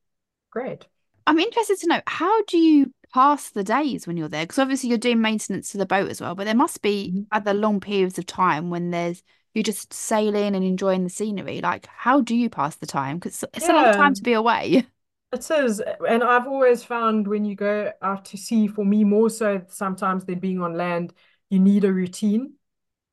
great. 0.51 0.87
I'm 1.27 1.39
interested 1.39 1.79
to 1.81 1.87
know 1.89 2.01
how 2.07 2.43
do 2.43 2.59
you 2.59 2.93
pass 3.13 3.51
the 3.51 3.65
days 3.65 4.07
when 4.07 4.17
you're 4.17 4.29
there? 4.29 4.45
Because 4.45 4.59
obviously 4.59 4.89
you're 4.89 4.99
doing 4.99 5.21
maintenance 5.21 5.71
to 5.71 5.79
the 5.79 5.87
boat 5.87 6.11
as 6.11 6.21
well, 6.21 6.35
but 6.35 6.45
there 6.45 6.55
must 6.55 6.83
be 6.83 7.11
mm-hmm. 7.11 7.23
other 7.33 7.55
long 7.55 7.81
periods 7.81 8.19
of 8.19 8.27
time 8.27 8.71
when 8.71 8.91
there's 8.91 9.23
you're 9.55 9.63
just 9.63 9.93
sailing 9.93 10.57
and 10.57 10.65
enjoying 10.65 11.05
the 11.05 11.11
scenery. 11.11 11.61
Like, 11.61 11.87
how 11.87 12.21
do 12.21 12.35
you 12.35 12.51
pass 12.51 12.77
the 12.77 12.87
time? 12.87 13.19
Because 13.19 13.45
it's 13.55 13.69
yeah. 13.69 13.73
a 13.73 13.85
long 13.85 13.95
time 13.95 14.15
to 14.15 14.23
be 14.23 14.33
away. 14.33 14.87
It 15.33 15.51
is, 15.51 15.83
and 16.09 16.23
I've 16.23 16.47
always 16.47 16.85
found 16.85 17.27
when 17.27 17.45
you 17.45 17.57
go 17.57 17.91
out 18.01 18.27
to 18.27 18.37
sea, 18.37 18.69
for 18.69 18.85
me 18.85 19.03
more 19.03 19.29
so 19.29 19.63
sometimes 19.67 20.25
than 20.25 20.39
being 20.39 20.63
on 20.63 20.75
land, 20.75 21.13
you 21.51 21.59
need 21.59 21.83
a 21.83 21.93
routine 21.93 22.53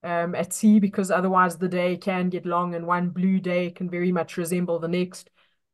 um, 0.03 0.35
at 0.35 0.53
sea 0.53 0.79
because 0.79 1.09
otherwise 1.09 1.57
the 1.57 1.67
day 1.67 1.97
can 1.97 2.29
get 2.29 2.45
long, 2.45 2.75
and 2.75 2.85
one 2.85 3.09
blue 3.09 3.39
day 3.39 3.71
can 3.71 3.89
very 3.89 4.11
much 4.11 4.37
resemble 4.37 4.77
the 4.77 4.87
next. 4.87 5.30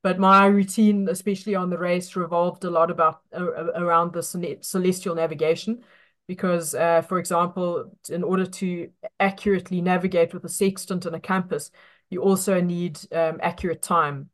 But 0.07 0.19
my 0.19 0.45
routine, 0.45 1.09
especially 1.09 1.53
on 1.53 1.69
the 1.69 1.77
race, 1.77 2.15
revolved 2.15 2.63
a 2.63 2.69
lot 2.69 2.89
about 2.89 3.23
uh, 3.35 3.41
around 3.75 4.13
the 4.13 4.23
celestial 4.61 5.15
navigation, 5.15 5.83
because, 6.29 6.73
uh, 6.73 7.01
for 7.01 7.19
example, 7.19 7.91
in 8.07 8.23
order 8.23 8.45
to 8.45 8.89
accurately 9.19 9.81
navigate 9.81 10.33
with 10.33 10.45
a 10.45 10.49
sextant 10.49 11.05
and 11.05 11.13
a 11.13 11.19
compass, 11.19 11.71
you 12.09 12.21
also 12.21 12.61
need 12.61 12.97
um, 13.11 13.39
accurate 13.43 13.81
time. 13.81 14.29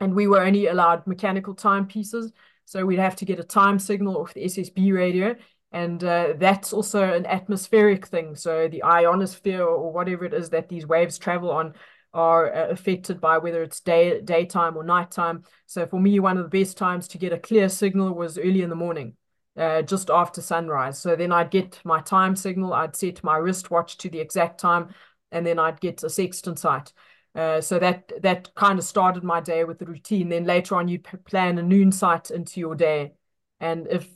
And 0.00 0.14
we 0.14 0.26
were 0.26 0.40
only 0.40 0.68
allowed 0.68 1.06
mechanical 1.06 1.54
timepieces, 1.54 2.32
So 2.64 2.86
we'd 2.86 2.98
have 2.98 3.16
to 3.16 3.26
get 3.26 3.38
a 3.38 3.44
time 3.44 3.78
signal 3.78 4.16
off 4.16 4.32
the 4.32 4.44
SSB 4.44 4.90
radio. 4.90 5.36
And 5.70 6.02
uh, 6.02 6.32
that's 6.38 6.72
also 6.72 7.12
an 7.12 7.26
atmospheric 7.26 8.06
thing. 8.06 8.36
So 8.36 8.68
the 8.68 8.82
ionosphere 8.84 9.64
or 9.64 9.92
whatever 9.92 10.24
it 10.24 10.32
is 10.32 10.48
that 10.48 10.70
these 10.70 10.86
waves 10.86 11.18
travel 11.18 11.50
on 11.50 11.74
are 12.14 12.54
uh, 12.54 12.68
affected 12.68 13.20
by 13.20 13.38
whether 13.38 13.62
it's 13.62 13.80
day 13.80 14.20
daytime 14.20 14.76
or 14.76 14.84
nighttime. 14.84 15.42
So 15.66 15.86
for 15.86 16.00
me, 16.00 16.20
one 16.20 16.38
of 16.38 16.48
the 16.48 16.60
best 16.60 16.78
times 16.78 17.08
to 17.08 17.18
get 17.18 17.32
a 17.32 17.38
clear 17.38 17.68
signal 17.68 18.14
was 18.14 18.38
early 18.38 18.62
in 18.62 18.70
the 18.70 18.76
morning, 18.76 19.16
uh, 19.58 19.82
just 19.82 20.08
after 20.08 20.40
sunrise. 20.40 20.98
So 20.98 21.16
then 21.16 21.32
I'd 21.32 21.50
get 21.50 21.80
my 21.84 22.00
time 22.00 22.36
signal, 22.36 22.72
I'd 22.72 22.96
set 22.96 23.24
my 23.24 23.36
wristwatch 23.36 23.98
to 23.98 24.08
the 24.08 24.20
exact 24.20 24.60
time, 24.60 24.94
and 25.32 25.44
then 25.44 25.58
I'd 25.58 25.80
get 25.80 26.04
a 26.04 26.08
sextant 26.08 26.58
sight. 26.58 26.92
Uh, 27.34 27.60
so 27.60 27.80
that 27.80 28.12
that 28.22 28.54
kind 28.54 28.78
of 28.78 28.84
started 28.84 29.24
my 29.24 29.40
day 29.40 29.64
with 29.64 29.80
the 29.80 29.86
routine. 29.86 30.28
Then 30.28 30.44
later 30.44 30.76
on, 30.76 30.86
you'd 30.86 31.06
plan 31.24 31.58
a 31.58 31.62
noon 31.62 31.90
sight 31.90 32.30
into 32.30 32.60
your 32.60 32.76
day, 32.76 33.14
and 33.58 33.88
if 33.90 34.08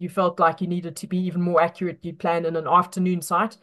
you 0.00 0.08
felt 0.08 0.40
like 0.40 0.60
you 0.60 0.66
needed 0.66 0.96
to 0.96 1.06
be 1.06 1.18
even 1.18 1.40
more 1.40 1.60
accurate, 1.62 2.04
you'd 2.04 2.18
plan 2.18 2.44
in 2.44 2.56
an 2.56 2.66
afternoon 2.66 3.22
sight. 3.22 3.56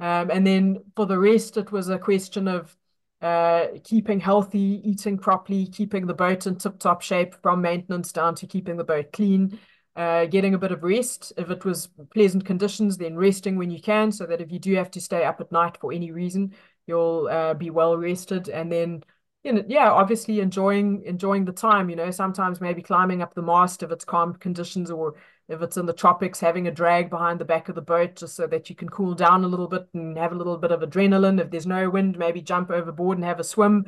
Um, 0.00 0.30
and 0.30 0.46
then 0.46 0.78
for 0.96 1.04
the 1.06 1.18
rest, 1.18 1.56
it 1.56 1.70
was 1.70 1.88
a 1.88 1.98
question 1.98 2.48
of 2.48 2.76
uh, 3.22 3.66
keeping 3.84 4.20
healthy, 4.20 4.80
eating 4.84 5.18
properly, 5.18 5.66
keeping 5.66 6.06
the 6.06 6.14
boat 6.14 6.46
in 6.46 6.56
tip-top 6.56 7.02
shape 7.02 7.34
from 7.42 7.60
maintenance 7.60 8.12
down 8.12 8.34
to 8.36 8.46
keeping 8.46 8.76
the 8.76 8.84
boat 8.84 9.12
clean, 9.12 9.58
uh, 9.96 10.24
getting 10.26 10.54
a 10.54 10.58
bit 10.58 10.72
of 10.72 10.82
rest. 10.82 11.32
If 11.36 11.50
it 11.50 11.64
was 11.64 11.88
pleasant 12.14 12.44
conditions, 12.44 12.96
then 12.96 13.16
resting 13.16 13.56
when 13.58 13.70
you 13.70 13.80
can, 13.80 14.12
so 14.12 14.26
that 14.26 14.40
if 14.40 14.50
you 14.50 14.58
do 14.58 14.74
have 14.76 14.90
to 14.92 15.00
stay 15.00 15.24
up 15.24 15.40
at 15.40 15.52
night 15.52 15.76
for 15.80 15.92
any 15.92 16.12
reason, 16.12 16.54
you'll 16.86 17.28
uh, 17.28 17.54
be 17.54 17.70
well 17.70 17.96
rested. 17.96 18.48
And 18.48 18.72
then, 18.72 19.04
you 19.44 19.52
know, 19.52 19.64
yeah, 19.68 19.90
obviously 19.90 20.40
enjoying 20.40 21.02
enjoying 21.04 21.44
the 21.44 21.52
time. 21.52 21.90
You 21.90 21.96
know, 21.96 22.10
sometimes 22.10 22.60
maybe 22.60 22.82
climbing 22.82 23.22
up 23.22 23.34
the 23.34 23.42
mast 23.42 23.82
if 23.82 23.90
it's 23.90 24.04
calm 24.04 24.34
conditions, 24.34 24.90
or 24.90 25.14
if 25.50 25.62
it's 25.62 25.76
in 25.76 25.86
the 25.86 25.92
tropics, 25.92 26.40
having 26.40 26.68
a 26.68 26.70
drag 26.70 27.10
behind 27.10 27.38
the 27.40 27.44
back 27.44 27.68
of 27.68 27.74
the 27.74 27.82
boat 27.82 28.16
just 28.16 28.36
so 28.36 28.46
that 28.46 28.70
you 28.70 28.76
can 28.76 28.88
cool 28.88 29.14
down 29.14 29.44
a 29.44 29.48
little 29.48 29.68
bit 29.68 29.88
and 29.94 30.16
have 30.16 30.32
a 30.32 30.36
little 30.36 30.56
bit 30.56 30.70
of 30.70 30.80
adrenaline. 30.80 31.40
If 31.40 31.50
there's 31.50 31.66
no 31.66 31.90
wind, 31.90 32.18
maybe 32.18 32.40
jump 32.40 32.70
overboard 32.70 33.18
and 33.18 33.24
have 33.24 33.40
a 33.40 33.44
swim. 33.44 33.86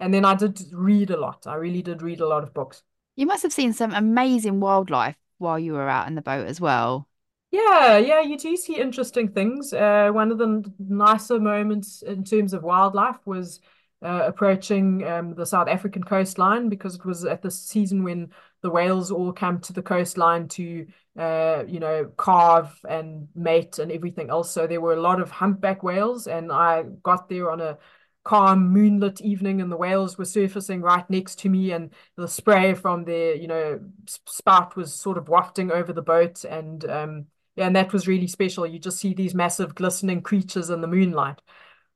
And 0.00 0.12
then 0.12 0.24
I 0.24 0.34
did 0.34 0.60
read 0.72 1.10
a 1.10 1.16
lot. 1.16 1.46
I 1.46 1.54
really 1.54 1.82
did 1.82 2.02
read 2.02 2.20
a 2.20 2.26
lot 2.26 2.42
of 2.42 2.52
books. 2.52 2.82
You 3.16 3.26
must 3.26 3.44
have 3.44 3.52
seen 3.52 3.72
some 3.72 3.94
amazing 3.94 4.58
wildlife 4.58 5.16
while 5.38 5.58
you 5.58 5.74
were 5.74 5.88
out 5.88 6.08
in 6.08 6.16
the 6.16 6.22
boat 6.22 6.46
as 6.46 6.60
well. 6.60 7.08
Yeah, 7.52 7.98
yeah, 7.98 8.20
you 8.20 8.36
do 8.36 8.56
see 8.56 8.80
interesting 8.80 9.28
things. 9.28 9.72
Uh, 9.72 10.10
one 10.12 10.32
of 10.32 10.38
the 10.38 10.68
nicer 10.80 11.38
moments 11.38 12.02
in 12.02 12.24
terms 12.24 12.52
of 12.52 12.64
wildlife 12.64 13.18
was 13.24 13.60
uh, 14.04 14.24
approaching 14.26 15.06
um, 15.06 15.34
the 15.34 15.46
South 15.46 15.68
African 15.68 16.02
coastline 16.02 16.68
because 16.68 16.96
it 16.96 17.04
was 17.04 17.24
at 17.24 17.42
the 17.42 17.50
season 17.52 18.02
when 18.02 18.32
the 18.62 18.70
whales 18.70 19.12
all 19.12 19.32
come 19.32 19.60
to 19.60 19.72
the 19.72 19.82
coastline 19.82 20.48
to, 20.48 20.86
uh, 21.18 21.64
you 21.68 21.80
know, 21.80 22.10
calve 22.16 22.78
and 22.88 23.28
mate 23.34 23.78
and 23.78 23.92
everything 23.92 24.30
else. 24.30 24.50
So 24.50 24.66
there 24.66 24.80
were 24.80 24.94
a 24.94 25.00
lot 25.00 25.20
of 25.20 25.30
humpback 25.30 25.82
whales, 25.82 26.26
and 26.26 26.50
I 26.52 26.84
got 27.02 27.28
there 27.28 27.50
on 27.50 27.60
a 27.60 27.78
calm 28.24 28.72
moonlit 28.72 29.20
evening 29.20 29.60
and 29.60 29.70
the 29.70 29.76
whales 29.76 30.16
were 30.16 30.24
surfacing 30.24 30.80
right 30.80 31.08
next 31.10 31.38
to 31.38 31.48
me 31.50 31.72
and 31.72 31.90
the 32.16 32.26
spray 32.26 32.72
from 32.72 33.04
their 33.04 33.34
you 33.34 33.46
know 33.46 33.78
spout 34.06 34.74
was 34.76 34.94
sort 34.94 35.18
of 35.18 35.28
wafting 35.28 35.70
over 35.70 35.92
the 35.92 36.02
boat 36.02 36.42
and 36.44 36.88
um 36.88 37.26
yeah 37.54 37.66
and 37.66 37.76
that 37.76 37.92
was 37.92 38.08
really 38.08 38.26
special. 38.26 38.66
You 38.66 38.78
just 38.78 38.98
see 38.98 39.12
these 39.14 39.34
massive 39.34 39.74
glistening 39.74 40.22
creatures 40.22 40.70
in 40.70 40.80
the 40.80 40.86
moonlight. 40.86 41.40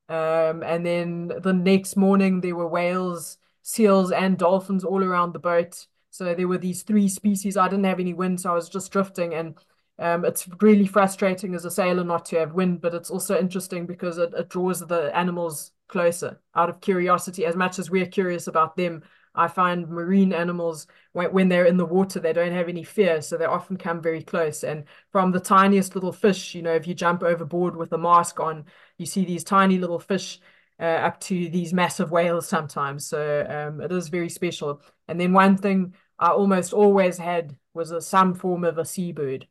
Um 0.09 0.62
and 0.62 0.85
then 0.85 1.28
the 1.28 1.52
next 1.52 1.96
morning 1.96 2.40
there 2.40 2.57
were 2.57 2.68
whales 2.68 3.38
seals 3.62 4.12
and 4.12 4.38
dolphins 4.38 4.85
all 4.85 5.02
around 5.02 5.33
the 5.33 5.38
boat 5.38 5.87
so 6.18 6.35
there 6.35 6.48
were 6.48 6.59
these 6.59 6.83
three 6.83 7.09
species 7.09 7.57
i 7.57 7.68
didn't 7.68 7.85
have 7.85 8.00
any 8.00 8.14
wind 8.14 8.40
so 8.40 8.50
i 8.50 8.54
was 8.54 8.68
just 8.68 8.92
drifting 8.92 9.35
and 9.35 9.54
um, 9.98 10.24
it's 10.24 10.48
really 10.61 10.87
frustrating 10.87 11.54
as 11.54 11.64
a 11.64 11.70
sailor 11.70 12.04
not 12.04 12.24
to 12.26 12.38
have 12.38 12.52
wind, 12.54 12.81
but 12.81 12.94
it's 12.94 13.11
also 13.11 13.38
interesting 13.38 13.85
because 13.85 14.18
it, 14.18 14.33
it 14.33 14.48
draws 14.48 14.81
the 14.81 15.11
animals 15.16 15.72
closer 15.88 16.40
out 16.54 16.68
of 16.68 16.81
curiosity. 16.81 17.44
As 17.44 17.57
much 17.57 17.78
as 17.78 17.90
we're 17.90 18.07
curious 18.07 18.46
about 18.46 18.76
them, 18.76 19.02
I 19.35 19.48
find 19.48 19.88
marine 19.88 20.33
animals, 20.33 20.87
when, 21.12 21.33
when 21.33 21.48
they're 21.48 21.64
in 21.64 21.76
the 21.76 21.85
water, 21.85 22.20
they 22.20 22.33
don't 22.33 22.52
have 22.52 22.68
any 22.68 22.85
fear. 22.85 23.20
So 23.22 23.37
they 23.37 23.44
often 23.44 23.76
come 23.76 24.00
very 24.00 24.22
close. 24.22 24.62
And 24.62 24.85
from 25.11 25.33
the 25.33 25.40
tiniest 25.40 25.94
little 25.94 26.12
fish, 26.12 26.54
you 26.54 26.62
know, 26.62 26.74
if 26.74 26.87
you 26.87 26.94
jump 26.94 27.22
overboard 27.22 27.74
with 27.74 27.92
a 27.92 27.98
mask 27.98 28.38
on, 28.38 28.66
you 28.98 29.07
see 29.07 29.24
these 29.24 29.44
tiny 29.44 29.78
little 29.78 29.98
fish 29.98 30.40
uh, 30.81 30.85
up 30.85 31.18
to 31.20 31.48
these 31.48 31.72
massive 31.72 32.12
whales 32.12 32.48
sometimes. 32.48 33.07
So 33.07 33.46
um, 33.48 33.81
it 33.81 33.90
is 33.90 34.09
very 34.09 34.28
special. 34.28 34.81
And 35.09 35.20
then 35.20 35.33
one 35.33 35.57
thing 35.57 35.94
I 36.18 36.31
almost 36.31 36.72
always 36.72 37.18
had 37.18 37.57
was 37.74 37.90
a, 37.90 38.00
some 38.00 38.35
form 38.35 38.64
of 38.64 38.78
a 38.78 38.85
seabird. 38.85 39.46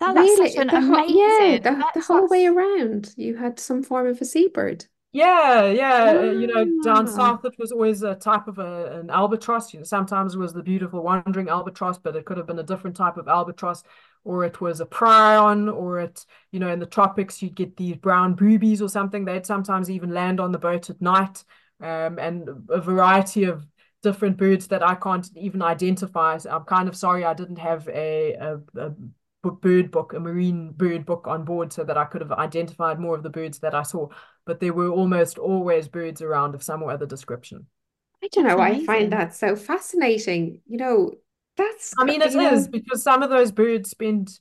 That, 0.00 0.14
really? 0.14 0.50
such 0.50 0.60
an 0.60 0.68
the 0.68 0.76
amazing. 0.76 1.16
yeah, 1.16 1.58
the, 1.58 1.84
the 1.94 2.00
whole 2.00 2.28
way 2.28 2.46
around, 2.46 3.14
you 3.16 3.36
had 3.36 3.58
some 3.58 3.82
form 3.82 4.06
of 4.06 4.20
a 4.20 4.24
seabird. 4.24 4.86
Yeah, 5.12 5.68
yeah. 5.68 6.18
Uh, 6.18 6.22
you 6.24 6.46
know, 6.46 6.66
down 6.84 7.06
south 7.06 7.42
it 7.46 7.54
was 7.58 7.72
always 7.72 8.02
a 8.02 8.14
type 8.14 8.48
of 8.48 8.58
a, 8.58 9.00
an 9.00 9.08
albatross. 9.08 9.72
You 9.72 9.80
know, 9.80 9.84
sometimes 9.84 10.34
it 10.34 10.38
was 10.38 10.52
the 10.52 10.62
beautiful 10.62 11.02
wandering 11.02 11.48
albatross, 11.48 11.96
but 11.96 12.16
it 12.16 12.26
could 12.26 12.36
have 12.36 12.46
been 12.46 12.58
a 12.58 12.62
different 12.62 12.96
type 12.96 13.16
of 13.16 13.26
albatross, 13.26 13.82
or 14.24 14.44
it 14.44 14.60
was 14.60 14.82
a 14.82 14.84
prion, 14.84 15.74
or 15.74 16.00
it, 16.00 16.26
you 16.52 16.60
know, 16.60 16.68
in 16.68 16.80
the 16.80 16.84
tropics 16.84 17.40
you'd 17.40 17.54
get 17.54 17.78
these 17.78 17.96
brown 17.96 18.34
boobies 18.34 18.82
or 18.82 18.90
something. 18.90 19.24
They'd 19.24 19.46
sometimes 19.46 19.90
even 19.90 20.12
land 20.12 20.38
on 20.38 20.52
the 20.52 20.58
boat 20.58 20.90
at 20.90 21.00
night, 21.00 21.42
um, 21.80 22.18
and 22.18 22.50
a 22.68 22.82
variety 22.82 23.44
of 23.44 23.66
different 24.06 24.36
birds 24.36 24.68
that 24.68 24.86
I 24.86 24.94
can't 24.94 25.28
even 25.36 25.62
identify. 25.62 26.38
So 26.38 26.50
I'm 26.50 26.62
kind 26.62 26.88
of 26.88 26.94
sorry 26.94 27.24
I 27.24 27.34
didn't 27.34 27.58
have 27.58 27.88
a, 27.88 28.34
a, 28.34 28.60
a 28.76 28.92
bird 29.42 29.90
book, 29.90 30.12
a 30.12 30.20
marine 30.20 30.70
bird 30.70 31.04
book 31.04 31.26
on 31.26 31.44
board 31.44 31.72
so 31.72 31.82
that 31.82 31.98
I 31.98 32.04
could 32.04 32.20
have 32.20 32.30
identified 32.30 33.00
more 33.00 33.16
of 33.16 33.24
the 33.24 33.30
birds 33.30 33.58
that 33.58 33.74
I 33.74 33.82
saw. 33.82 34.08
But 34.44 34.60
there 34.60 34.72
were 34.72 34.90
almost 34.90 35.38
always 35.38 35.88
birds 35.88 36.22
around 36.22 36.54
of 36.54 36.62
some 36.62 36.84
or 36.84 36.92
other 36.92 37.04
description. 37.06 37.66
I 38.22 38.28
don't 38.28 38.46
know. 38.46 38.60
I 38.60 38.84
find 38.84 39.12
that 39.12 39.34
so 39.34 39.56
fascinating. 39.56 40.60
You 40.66 40.76
know, 40.76 41.14
that's 41.56 41.92
I 41.98 42.04
mean 42.04 42.22
it 42.22 42.34
is 42.34 42.68
because 42.68 43.02
some 43.02 43.24
of 43.24 43.30
those 43.30 43.50
birds 43.50 43.90
spend 43.90 44.38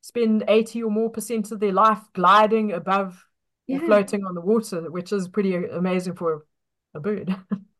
spend 0.00 0.42
80 0.48 0.82
or 0.82 0.90
more 0.90 1.10
percent 1.10 1.52
of 1.52 1.60
their 1.60 1.72
life 1.72 2.00
gliding 2.14 2.72
above 2.72 3.24
yeah. 3.68 3.76
or 3.76 3.86
floating 3.86 4.24
on 4.24 4.34
the 4.34 4.40
water, 4.40 4.90
which 4.90 5.12
is 5.12 5.28
pretty 5.28 5.54
amazing 5.54 6.14
for 6.14 6.46
a 6.94 7.00
bird. 7.00 7.34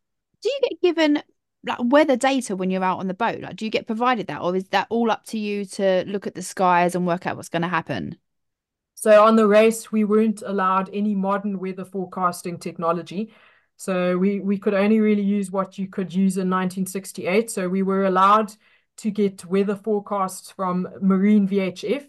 Do 0.45 0.51
you 0.51 0.61
get 0.61 0.83
given 0.83 1.23
like 1.67 1.79
weather 1.81 2.17
data 2.17 2.55
when 2.55 2.71
you're 2.71 2.85
out 2.85 2.99
on 2.99 3.09
the 3.09 3.15
boat? 3.15 3.41
Like, 3.41 3.57
do 3.57 3.65
you 3.65 3.71
get 3.71 3.87
provided 3.87 4.27
that, 4.27 4.43
or 4.43 4.55
is 4.55 4.69
that 4.69 4.87
all 4.91 5.11
up 5.11 5.25
to 5.29 5.39
you 5.39 5.65
to 5.65 6.05
look 6.07 6.27
at 6.27 6.35
the 6.35 6.43
skies 6.43 6.95
and 6.95 7.07
work 7.07 7.27
out 7.27 7.37
what's 7.37 7.49
going 7.49 7.63
to 7.63 7.69
happen? 7.69 8.19
So 8.95 9.25
on 9.25 9.37
the 9.37 9.47
race, 9.47 9.91
we 9.91 10.05
weren't 10.05 10.43
allowed 10.45 10.91
any 10.93 11.15
modern 11.15 11.59
weather 11.59 11.87
forecasting 11.87 12.59
technology. 12.59 13.33
So 13.79 14.19
we 14.19 14.41
we 14.41 14.59
could 14.59 14.75
only 14.75 15.01
really 15.01 15.23
use 15.23 15.51
what 15.51 15.79
you 15.79 15.89
could 15.89 16.13
use 16.13 16.37
in 16.37 16.51
1968. 16.51 17.51
So 17.51 17.67
we 17.67 17.83
were 17.83 18.05
allowed 18.05 18.53
to 18.99 19.11
get 19.11 19.47
weather 19.47 19.77
forecasts 19.77 20.51
from 20.51 20.87
marine 21.01 21.49
VHF, 21.49 22.07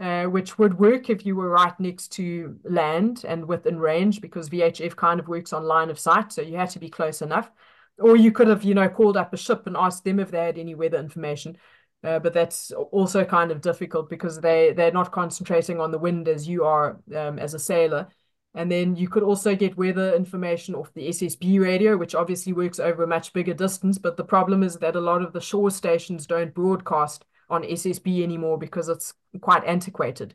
uh, 0.00 0.24
which 0.24 0.58
would 0.58 0.78
work 0.78 1.08
if 1.08 1.24
you 1.24 1.36
were 1.36 1.48
right 1.48 1.78
next 1.78 2.08
to 2.12 2.58
land 2.64 3.24
and 3.26 3.46
within 3.46 3.78
range, 3.78 4.20
because 4.20 4.50
VHF 4.50 4.96
kind 4.96 5.20
of 5.20 5.28
works 5.28 5.52
on 5.52 5.64
line 5.64 5.90
of 5.90 5.98
sight. 5.98 6.32
So 6.32 6.42
you 6.42 6.56
had 6.56 6.70
to 6.70 6.78
be 6.78 6.88
close 6.88 7.22
enough 7.22 7.50
or 7.98 8.16
you 8.16 8.32
could 8.32 8.48
have, 8.48 8.64
you 8.64 8.74
know, 8.74 8.88
called 8.88 9.16
up 9.16 9.32
a 9.32 9.36
ship 9.36 9.66
and 9.66 9.76
asked 9.76 10.04
them 10.04 10.18
if 10.18 10.30
they 10.30 10.44
had 10.44 10.58
any 10.58 10.74
weather 10.74 10.98
information. 10.98 11.56
Uh, 12.02 12.18
but 12.18 12.34
that's 12.34 12.70
also 12.70 13.24
kind 13.24 13.50
of 13.50 13.62
difficult 13.62 14.10
because 14.10 14.40
they 14.40 14.72
they're 14.74 14.92
not 14.92 15.10
concentrating 15.10 15.80
on 15.80 15.90
the 15.90 15.98
wind 15.98 16.28
as 16.28 16.46
you 16.46 16.64
are 16.64 17.00
um, 17.16 17.38
as 17.38 17.54
a 17.54 17.58
sailor. 17.58 18.08
And 18.56 18.70
then 18.70 18.94
you 18.94 19.08
could 19.08 19.22
also 19.22 19.56
get 19.56 19.76
weather 19.76 20.14
information 20.14 20.74
off 20.74 20.92
the 20.94 21.08
SSB 21.08 21.60
radio, 21.60 21.96
which 21.96 22.14
obviously 22.14 22.52
works 22.52 22.78
over 22.78 23.02
a 23.02 23.06
much 23.06 23.32
bigger 23.32 23.54
distance. 23.54 23.98
But 23.98 24.16
the 24.16 24.24
problem 24.24 24.62
is 24.62 24.76
that 24.78 24.96
a 24.96 25.00
lot 25.00 25.22
of 25.22 25.32
the 25.32 25.40
shore 25.40 25.70
stations 25.70 26.26
don't 26.26 26.54
broadcast 26.54 27.24
on 27.54 27.64
SSB 27.64 28.22
anymore 28.22 28.58
because 28.58 28.88
it's 28.88 29.14
quite 29.40 29.64
antiquated. 29.64 30.34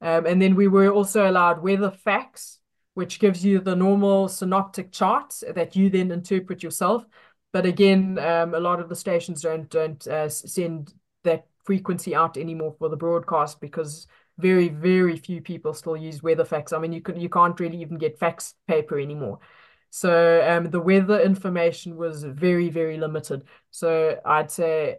Um, 0.00 0.26
and 0.26 0.40
then 0.40 0.54
we 0.54 0.68
were 0.68 0.90
also 0.90 1.30
allowed 1.30 1.62
weather 1.62 1.90
fax, 1.90 2.58
which 2.94 3.20
gives 3.20 3.44
you 3.44 3.60
the 3.60 3.76
normal 3.76 4.28
synoptic 4.28 4.92
charts 4.92 5.44
that 5.54 5.76
you 5.76 5.90
then 5.90 6.10
interpret 6.10 6.62
yourself. 6.62 7.04
But 7.52 7.66
again, 7.66 8.18
um, 8.18 8.54
a 8.54 8.60
lot 8.60 8.80
of 8.80 8.88
the 8.88 8.96
stations 8.96 9.42
don't 9.42 9.68
don't 9.68 10.06
uh, 10.06 10.28
send 10.28 10.94
that 11.24 11.46
frequency 11.64 12.14
out 12.14 12.36
anymore 12.36 12.74
for 12.78 12.88
the 12.88 12.96
broadcast 12.96 13.60
because 13.60 14.06
very 14.38 14.68
very 14.68 15.16
few 15.16 15.40
people 15.42 15.74
still 15.74 15.96
use 15.96 16.22
weather 16.22 16.44
fax. 16.44 16.72
I 16.72 16.78
mean, 16.78 16.92
you 16.92 17.02
can 17.02 17.20
you 17.20 17.28
can't 17.28 17.58
really 17.60 17.80
even 17.80 17.98
get 17.98 18.18
fax 18.18 18.54
paper 18.68 18.98
anymore. 18.98 19.40
So 19.90 20.46
um, 20.48 20.70
the 20.70 20.80
weather 20.80 21.20
information 21.20 21.96
was 21.96 22.22
very 22.22 22.70
very 22.70 22.96
limited. 22.96 23.44
So 23.70 24.20
I'd 24.24 24.50
say 24.50 24.98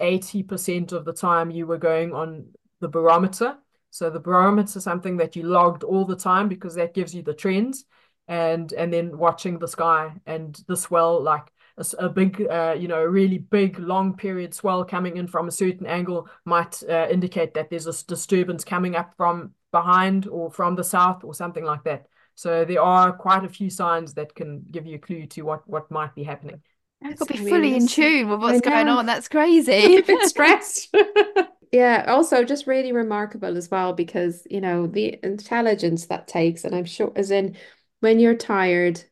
eighty 0.00 0.42
percent 0.42 0.92
of 0.92 1.04
the 1.04 1.12
time 1.12 1.50
you 1.50 1.66
were 1.66 1.78
going 1.78 2.12
on 2.12 2.46
the 2.80 2.88
barometer 2.88 3.56
so 3.90 4.10
the 4.10 4.20
barometer 4.20 4.78
is 4.78 4.84
something 4.84 5.16
that 5.16 5.34
you 5.34 5.42
logged 5.42 5.82
all 5.82 6.04
the 6.04 6.16
time 6.16 6.48
because 6.48 6.74
that 6.74 6.94
gives 6.94 7.14
you 7.14 7.22
the 7.22 7.34
trends 7.34 7.84
and 8.28 8.72
and 8.74 8.92
then 8.92 9.16
watching 9.16 9.58
the 9.58 9.68
sky 9.68 10.12
and 10.26 10.62
the 10.68 10.76
swell 10.76 11.22
like 11.22 11.50
a, 11.78 12.04
a 12.06 12.08
big, 12.08 12.46
uh, 12.50 12.76
you 12.78 12.88
know, 12.88 13.02
really 13.02 13.38
big 13.38 13.78
long 13.78 14.16
period 14.16 14.52
swell 14.54 14.84
coming 14.84 15.16
in 15.16 15.26
from 15.26 15.48
a 15.48 15.52
certain 15.52 15.86
angle 15.86 16.28
might 16.44 16.82
uh, 16.88 17.06
indicate 17.10 17.54
that 17.54 17.70
there's 17.70 17.86
a 17.86 18.06
disturbance 18.06 18.64
coming 18.64 18.96
up 18.96 19.14
from 19.16 19.52
behind 19.70 20.26
or 20.26 20.50
from 20.50 20.74
the 20.74 20.84
south 20.84 21.24
or 21.24 21.34
something 21.34 21.64
like 21.64 21.84
that. 21.84 22.06
So 22.34 22.64
there 22.64 22.82
are 22.82 23.12
quite 23.12 23.44
a 23.44 23.48
few 23.48 23.70
signs 23.70 24.14
that 24.14 24.34
can 24.34 24.64
give 24.70 24.86
you 24.86 24.96
a 24.96 25.00
clue 25.00 25.26
to 25.26 25.42
what 25.42 25.68
what 25.68 25.90
might 25.90 26.14
be 26.14 26.24
happening. 26.24 26.62
I've 27.02 27.16
got 27.16 27.28
to 27.28 27.34
be 27.34 27.48
fully 27.48 27.74
in 27.74 27.86
tune 27.86 28.28
with 28.28 28.40
what's 28.40 28.60
going 28.60 28.88
on. 28.88 29.06
That's 29.06 29.28
crazy. 29.28 29.96
a 29.96 30.02
bit 30.02 30.22
stressed. 30.28 30.94
yeah. 31.72 32.04
Also, 32.08 32.44
just 32.44 32.66
really 32.66 32.92
remarkable 32.92 33.56
as 33.56 33.70
well 33.70 33.92
because 33.92 34.46
you 34.50 34.60
know 34.60 34.86
the 34.86 35.18
intelligence 35.22 36.06
that 36.06 36.28
takes, 36.28 36.64
and 36.64 36.74
I'm 36.74 36.84
sure, 36.84 37.12
as 37.16 37.30
in 37.30 37.56
when 38.00 38.18
you're 38.18 38.34
tired, 38.34 39.02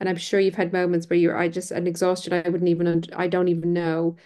and 0.00 0.08
I'm 0.08 0.16
sure 0.16 0.40
you've 0.40 0.54
had 0.54 0.72
moments 0.72 1.08
where 1.08 1.18
you're, 1.18 1.36
I 1.36 1.48
just 1.48 1.70
an 1.70 1.86
exhaustion. 1.86 2.32
I 2.32 2.48
wouldn't 2.48 2.68
even, 2.68 3.04
I 3.16 3.28
don't 3.28 3.48
even 3.48 3.72
know, 3.72 4.16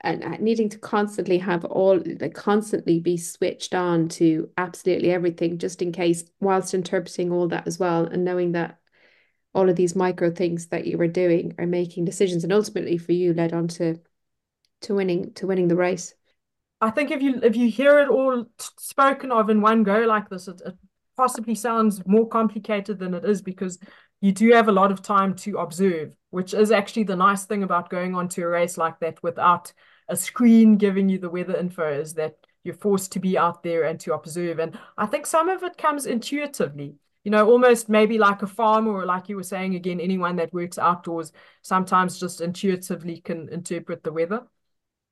and 0.00 0.24
uh, 0.24 0.36
needing 0.40 0.68
to 0.70 0.78
constantly 0.78 1.38
have 1.38 1.64
all, 1.64 2.00
like 2.20 2.34
constantly 2.34 3.00
be 3.00 3.16
switched 3.16 3.74
on 3.74 4.08
to 4.10 4.50
absolutely 4.58 5.12
everything, 5.12 5.58
just 5.58 5.82
in 5.82 5.92
case, 5.92 6.24
whilst 6.40 6.74
interpreting 6.74 7.32
all 7.32 7.48
that 7.48 7.66
as 7.66 7.78
well, 7.78 8.06
and 8.06 8.24
knowing 8.24 8.52
that 8.52 8.78
all 9.56 9.70
of 9.70 9.76
these 9.76 9.96
micro 9.96 10.30
things 10.30 10.66
that 10.66 10.86
you 10.86 10.98
were 10.98 11.08
doing 11.08 11.54
are 11.58 11.66
making 11.66 12.04
decisions 12.04 12.44
and 12.44 12.52
ultimately 12.52 12.98
for 12.98 13.12
you 13.12 13.32
led 13.32 13.54
on 13.54 13.66
to 13.66 13.98
to 14.82 14.94
winning 14.94 15.32
to 15.32 15.46
winning 15.46 15.68
the 15.68 15.76
race. 15.76 16.14
I 16.82 16.90
think 16.90 17.10
if 17.10 17.22
you 17.22 17.40
if 17.42 17.56
you 17.56 17.70
hear 17.70 17.98
it 18.00 18.10
all 18.10 18.44
spoken 18.78 19.32
of 19.32 19.48
in 19.48 19.62
one 19.62 19.82
go 19.82 20.00
like 20.00 20.28
this 20.28 20.46
it, 20.46 20.60
it 20.64 20.74
possibly 21.16 21.54
sounds 21.54 22.06
more 22.06 22.28
complicated 22.28 22.98
than 22.98 23.14
it 23.14 23.24
is 23.24 23.40
because 23.40 23.78
you 24.20 24.30
do 24.30 24.52
have 24.52 24.68
a 24.68 24.72
lot 24.72 24.92
of 24.92 25.00
time 25.00 25.34
to 25.36 25.56
observe 25.56 26.14
which 26.28 26.52
is 26.52 26.70
actually 26.70 27.04
the 27.04 27.16
nice 27.16 27.46
thing 27.46 27.62
about 27.62 27.88
going 27.88 28.14
on 28.14 28.28
to 28.28 28.42
a 28.42 28.48
race 28.48 28.76
like 28.76 29.00
that 29.00 29.22
without 29.22 29.72
a 30.08 30.16
screen 30.16 30.76
giving 30.76 31.08
you 31.08 31.18
the 31.18 31.30
weather 31.30 31.56
info 31.56 31.90
is 31.98 32.12
that 32.12 32.34
you're 32.62 32.74
forced 32.74 33.12
to 33.12 33.20
be 33.20 33.38
out 33.38 33.62
there 33.62 33.84
and 33.84 33.98
to 34.00 34.12
observe. 34.12 34.58
And 34.58 34.78
i 34.98 35.06
think 35.06 35.24
some 35.24 35.48
of 35.48 35.62
it 35.62 35.78
comes 35.78 36.04
intuitively 36.04 36.96
you 37.26 37.32
know, 37.32 37.50
almost 37.50 37.88
maybe 37.88 38.18
like 38.18 38.42
a 38.42 38.46
farmer 38.46 38.92
or 38.92 39.04
like 39.04 39.28
you 39.28 39.34
were 39.34 39.42
saying 39.42 39.74
again, 39.74 39.98
anyone 39.98 40.36
that 40.36 40.54
works 40.54 40.78
outdoors 40.78 41.32
sometimes 41.60 42.20
just 42.20 42.40
intuitively 42.40 43.18
can 43.18 43.48
interpret 43.48 44.04
the 44.04 44.12
weather. 44.12 44.46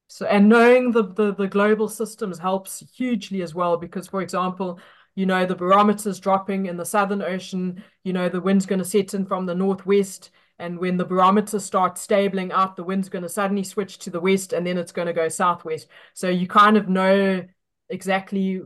So, 0.07 0.25
and 0.25 0.49
knowing 0.49 0.93
the, 0.93 1.13
the, 1.13 1.35
the 1.35 1.49
global 1.49 1.89
systems 1.89 2.39
helps 2.39 2.85
hugely 2.95 3.43
as 3.43 3.53
well, 3.53 3.77
because 3.77 4.07
for 4.07 4.23
example, 4.23 4.79
you 5.17 5.27
know, 5.27 5.45
the 5.45 5.57
barometer's 5.57 6.21
dropping 6.21 6.67
in 6.67 6.77
the 6.77 6.85
Southern 6.85 7.21
Ocean, 7.21 7.83
you 8.05 8.13
know, 8.13 8.29
the 8.29 8.41
wind's 8.41 8.65
going 8.65 8.79
to 8.79 8.85
set 8.85 9.13
in 9.15 9.27
from 9.27 9.47
the 9.47 9.55
northwest. 9.57 10.31
And 10.61 10.79
when 10.79 10.97
the 10.97 11.05
barometer 11.05 11.59
starts 11.59 12.01
stabling 12.01 12.53
out, 12.53 12.77
the 12.77 12.85
wind's 12.85 13.09
going 13.09 13.25
to 13.25 13.29
suddenly 13.29 13.65
switch 13.65 13.99
to 13.99 14.11
the 14.11 14.21
west 14.21 14.53
and 14.53 14.65
then 14.65 14.79
it's 14.79 14.93
going 14.93 15.09
to 15.09 15.13
go 15.13 15.29
southwest. 15.29 15.89
So 16.13 16.29
you 16.29 16.47
kind 16.47 16.77
of 16.77 16.89
know 16.89 17.45
exactly 17.89 18.63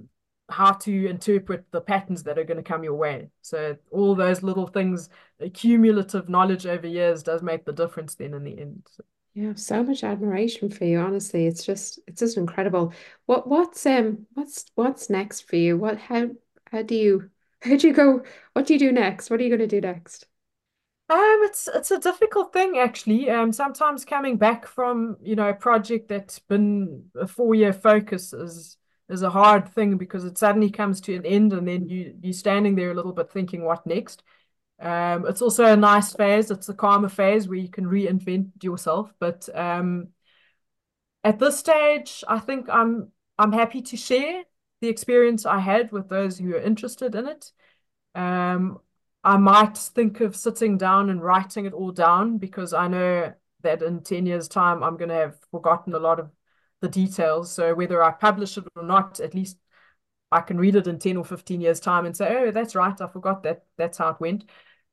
how 0.49 0.73
to 0.73 1.07
interpret 1.09 1.65
the 1.71 1.81
patterns 1.81 2.23
that 2.23 2.39
are 2.39 2.45
going 2.45 2.57
to 2.57 2.63
come 2.63 2.83
your 2.83 2.95
way. 2.95 3.29
So 3.43 3.77
all 3.91 4.15
those 4.15 4.43
little 4.43 4.67
things, 4.67 5.11
cumulative 5.53 6.29
knowledge 6.29 6.67
over 6.67 6.87
years 6.87 7.23
does 7.23 7.43
make 7.43 7.65
the 7.65 7.73
difference 7.73 8.15
then 8.15 8.35
in 8.35 8.45
the 8.45 8.59
end. 8.59 8.87
So. 8.91 9.05
Yeah, 9.35 9.53
so 9.55 9.83
much 9.83 10.03
admiration 10.03 10.71
for 10.71 10.85
you. 10.85 10.99
Honestly, 10.99 11.47
it's 11.47 11.65
just 11.65 12.01
it's 12.07 12.21
just 12.21 12.37
incredible. 12.37 12.93
What 13.27 13.47
what's 13.47 13.85
um 13.87 14.27
what's 14.35 14.65
what's 14.75 15.11
next 15.11 15.43
for 15.43 15.57
you? 15.57 15.77
What 15.77 15.99
how 15.99 16.31
how 16.73 16.83
do 16.83 16.95
you 16.95 17.31
how 17.61 17.77
do 17.77 17.87
you 17.87 17.95
go? 17.95 18.25
What 18.55 18.67
do 18.67 18.73
you 18.73 18.79
do 18.79 18.91
next? 18.91 19.31
What 19.31 19.39
are 19.41 19.43
you 19.45 19.51
going 19.51 19.69
to 19.69 19.81
do 19.81 19.81
next? 19.81 20.27
Um, 21.11 21.41
it's 21.45 21.69
it's 21.69 21.91
a 21.91 21.99
difficult 21.99 22.53
thing 22.53 22.79
actually. 22.79 23.31
Um, 23.31 23.53
sometimes 23.53 24.05
coming 24.05 24.37
back 24.37 24.67
from 24.67 25.17
you 25.23 25.37
know 25.37 25.49
a 25.49 25.55
project 25.55 26.09
that's 26.09 26.39
been 26.39 27.05
a 27.15 27.27
four 27.27 27.55
year 27.55 27.73
focus 27.73 28.33
is 28.33 28.77
is 29.09 29.23
a 29.23 29.31
hard 29.31 29.69
thing 29.69 29.97
because 29.97 30.25
it 30.25 30.39
suddenly 30.39 30.71
comes 30.71 31.01
to 31.03 31.15
an 31.15 31.25
end 31.25 31.53
and 31.53 31.67
then 31.67 31.89
you 31.89 32.15
you're 32.21 32.33
standing 32.33 32.75
there 32.75 32.91
a 32.91 32.95
little 32.95 33.13
bit 33.13 33.31
thinking 33.31 33.65
what 33.65 33.87
next. 33.87 34.23
Um, 34.81 35.27
it's 35.27 35.43
also 35.43 35.65
a 35.65 35.77
nice 35.77 36.13
phase. 36.13 36.51
It's 36.51 36.69
a 36.69 36.75
calmer 36.75 37.09
phase 37.09 37.49
where 37.49 37.59
you 37.59 37.69
can 37.69 37.87
reinvent 37.87 38.63
yourself. 38.63 39.13
But 39.19 39.49
um, 39.55 40.09
at 41.25 41.39
this 41.39 41.59
stage, 41.59 42.23
I 42.29 42.39
think 42.39 42.69
I'm 42.69 43.11
I'm 43.39 43.53
happy 43.53 43.83
to 43.83 43.97
share 43.97 44.45
the 44.81 44.89
experience 44.89 45.47
I 45.47 45.59
had 45.59 45.91
with 45.91 46.09
those 46.09 46.39
who 46.39 46.55
are 46.55 46.61
interested 46.61 47.15
in 47.15 47.27
it. 47.27 47.53
Um, 48.15 48.79
I 49.25 49.37
might 49.37 49.77
think 49.77 50.21
of 50.21 50.37
sitting 50.37 50.79
down 50.79 51.11
and 51.11 51.23
writing 51.23 51.67
it 51.67 51.73
all 51.73 51.91
down 51.93 52.39
because 52.39 52.73
I 52.73 52.89
know 52.89 53.33
that 53.63 53.83
in 53.83 54.03
10 54.03 54.27
years' 54.27 54.49
time, 54.49 54.83
I'm 54.83 54.97
going 54.97 55.09
to 55.09 55.15
have 55.17 55.39
forgotten 55.51 55.95
a 55.95 55.99
lot 55.99 56.21
of 56.21 56.31
the 56.81 56.89
details. 56.89 57.53
So 57.53 57.75
whether 57.75 58.03
I 58.03 58.13
publish 58.13 58.57
it 58.57 58.65
or 58.77 58.83
not, 58.83 59.21
at 59.21 59.35
least 59.35 59.59
I 60.31 60.41
can 60.41 60.59
read 60.59 60.77
it 60.77 60.87
in 60.87 60.99
10 60.99 61.17
or 61.17 61.25
15 61.25 61.61
years 61.61 61.81
time 61.81 62.07
and 62.07 62.17
say, 62.17 62.37
oh, 62.37 62.51
that's 62.51 62.75
right. 62.75 62.99
I 63.01 63.07
forgot 63.09 63.43
that. 63.45 63.65
That's 63.77 63.99
how 63.99 64.11
it 64.11 64.21
went. 64.21 64.45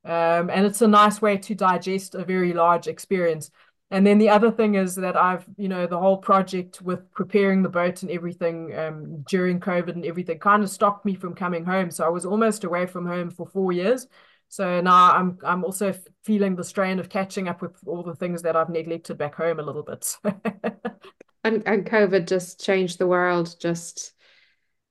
Um, 0.04 0.50
and 0.50 0.66
it's 0.66 0.82
a 0.82 0.88
nice 0.88 1.22
way 1.22 1.38
to 1.38 1.56
digest 1.56 2.16
a 2.16 2.24
very 2.24 2.54
large 2.54 2.88
experience. 2.88 3.52
And 3.92 4.06
then 4.06 4.18
the 4.18 4.30
other 4.30 4.52
thing 4.52 4.76
is 4.76 4.96
that 4.96 5.16
I've, 5.16 5.46
you 5.58 5.68
know, 5.68 5.88
the 5.88 6.00
whole 6.00 6.18
project 6.18 6.82
with 6.82 7.12
preparing 7.12 7.62
the 7.62 7.70
boat 7.70 8.02
and 8.02 8.12
everything 8.12 8.76
um, 8.76 9.24
during 9.28 9.60
COVID 9.60 9.90
and 9.90 10.06
everything 10.06 10.40
kind 10.40 10.64
of 10.64 10.70
stopped 10.70 11.06
me 11.06 11.16
from 11.16 11.36
coming 11.36 11.66
home. 11.66 11.92
So 11.92 12.06
I 12.06 12.10
was 12.10 12.26
almost 12.26 12.64
away 12.64 12.88
from 12.88 13.06
home 13.06 13.30
for 13.30 13.46
four 13.48 13.72
years. 13.72 14.08
So 14.48 14.80
now 14.82 15.12
I'm 15.14 15.38
I'm 15.44 15.64
also 15.64 15.94
feeling 16.24 16.56
the 16.56 16.64
strain 16.64 17.00
of 17.00 17.10
catching 17.10 17.48
up 17.48 17.62
with 17.62 17.76
all 17.86 18.04
the 18.04 18.16
things 18.16 18.44
that 18.44 18.56
I've 18.56 18.70
neglected 18.70 19.18
back 19.18 19.36
home 19.36 19.60
a 19.60 19.64
little 19.64 19.84
bit. 19.84 20.18
and 21.46 21.64
and 21.68 21.86
COVID 21.86 22.28
just 22.28 22.64
changed 22.64 22.98
the 22.98 23.08
world, 23.08 23.56
just 23.60 24.14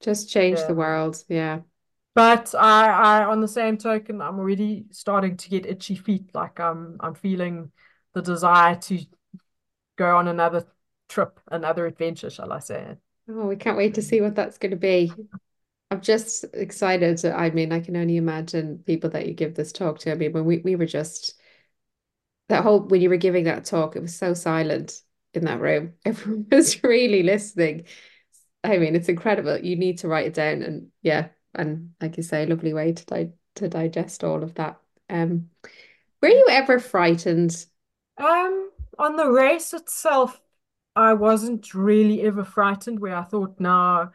just 0.01 0.31
changed 0.31 0.63
yeah. 0.63 0.69
the 0.69 0.75
world. 0.75 1.23
Yeah. 1.29 1.61
But 2.15 2.55
I, 2.55 2.87
I 2.87 3.25
on 3.25 3.41
the 3.41 3.49
same 3.49 3.77
token, 3.77 4.21
I'm 4.23 4.39
already 4.39 4.87
starting 4.93 5.37
to 5.37 5.51
get 5.51 5.67
itchy 5.67 5.97
feet. 5.97 6.31
Like 6.33 6.61
I'm 6.61 6.97
I'm 7.01 7.15
feeling 7.15 7.73
the 8.15 8.23
desire 8.23 8.77
to 8.77 9.05
go 9.97 10.17
on 10.17 10.29
another 10.29 10.65
trip, 11.09 11.41
another 11.51 11.87
adventure, 11.87 12.31
shall 12.31 12.53
I 12.53 12.61
say. 12.61 12.97
Oh, 13.29 13.47
we 13.47 13.57
can't 13.57 13.77
wait 13.77 13.95
to 13.95 14.03
see 14.03 14.21
what 14.21 14.37
that's 14.37 14.59
going 14.59 14.71
to 14.71 14.77
be. 14.77 15.13
I'm 15.91 16.01
just 16.01 16.45
excited. 16.53 17.25
I 17.25 17.51
mean, 17.51 17.73
I 17.73 17.81
can 17.81 17.97
only 17.97 18.17
imagine 18.17 18.83
people 18.87 19.11
that 19.11 19.27
you 19.27 19.35
give 19.35 19.55
this 19.55 19.73
talk 19.73 19.99
to. 20.01 20.13
I 20.13 20.15
mean, 20.15 20.33
when 20.33 20.45
we, 20.45 20.59
we 20.59 20.77
were 20.77 20.87
just 20.87 21.35
that 22.49 22.63
whole 22.63 22.81
when 22.81 23.01
you 23.01 23.09
were 23.09 23.17
giving 23.17 23.45
that 23.45 23.65
talk, 23.65 23.97
it 23.97 24.03
was 24.03 24.15
so 24.15 24.35
silent 24.35 25.01
in 25.35 25.45
that 25.45 25.61
room. 25.61 25.95
Everyone 26.05 26.47
was 26.51 26.83
really 26.83 27.23
listening. 27.23 27.85
I 28.63 28.79
mean, 28.79 28.95
it's 28.97 29.09
incredible. 29.09 29.59
You 29.59 29.77
need 29.77 29.99
to 29.99 30.09
write 30.09 30.27
it 30.27 30.35
down, 30.35 30.63
and 30.63 30.89
yeah, 31.03 31.29
and 31.55 31.95
like 32.01 32.17
you 32.17 32.23
say, 32.23 32.47
lovely 32.47 32.73
way 32.73 32.93
to 32.93 33.05
di- 33.05 33.33
to 33.57 33.69
digest 33.69 34.25
all 34.25 34.43
of 34.43 34.55
that. 34.55 34.81
Um, 35.11 35.51
were 36.23 36.29
you 36.29 36.47
ever 36.51 36.79
frightened? 36.79 37.67
Um, 38.17 38.71
on 38.99 39.17
the 39.17 39.31
race 39.31 39.75
itself, 39.75 40.41
I 40.97 41.15
wasn't 41.15 41.75
really 41.75 42.23
ever 42.23 42.45
frightened. 42.45 43.01
Where 43.01 43.17
I 43.17 43.25
thought, 43.25 43.61
now 43.61 44.13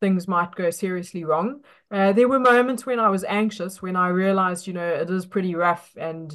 things 0.00 0.28
might 0.28 0.54
go 0.54 0.70
seriously 0.70 1.24
wrong. 1.24 1.62
Uh, 1.90 2.12
there 2.12 2.28
were 2.28 2.38
moments 2.38 2.84
when 2.84 3.00
I 3.00 3.08
was 3.08 3.24
anxious, 3.24 3.80
when 3.80 3.96
I 3.96 4.08
realized, 4.08 4.66
you 4.66 4.72
know, 4.72 4.86
it 4.86 5.08
is 5.10 5.26
pretty 5.26 5.54
rough 5.54 5.94
and 5.96 6.32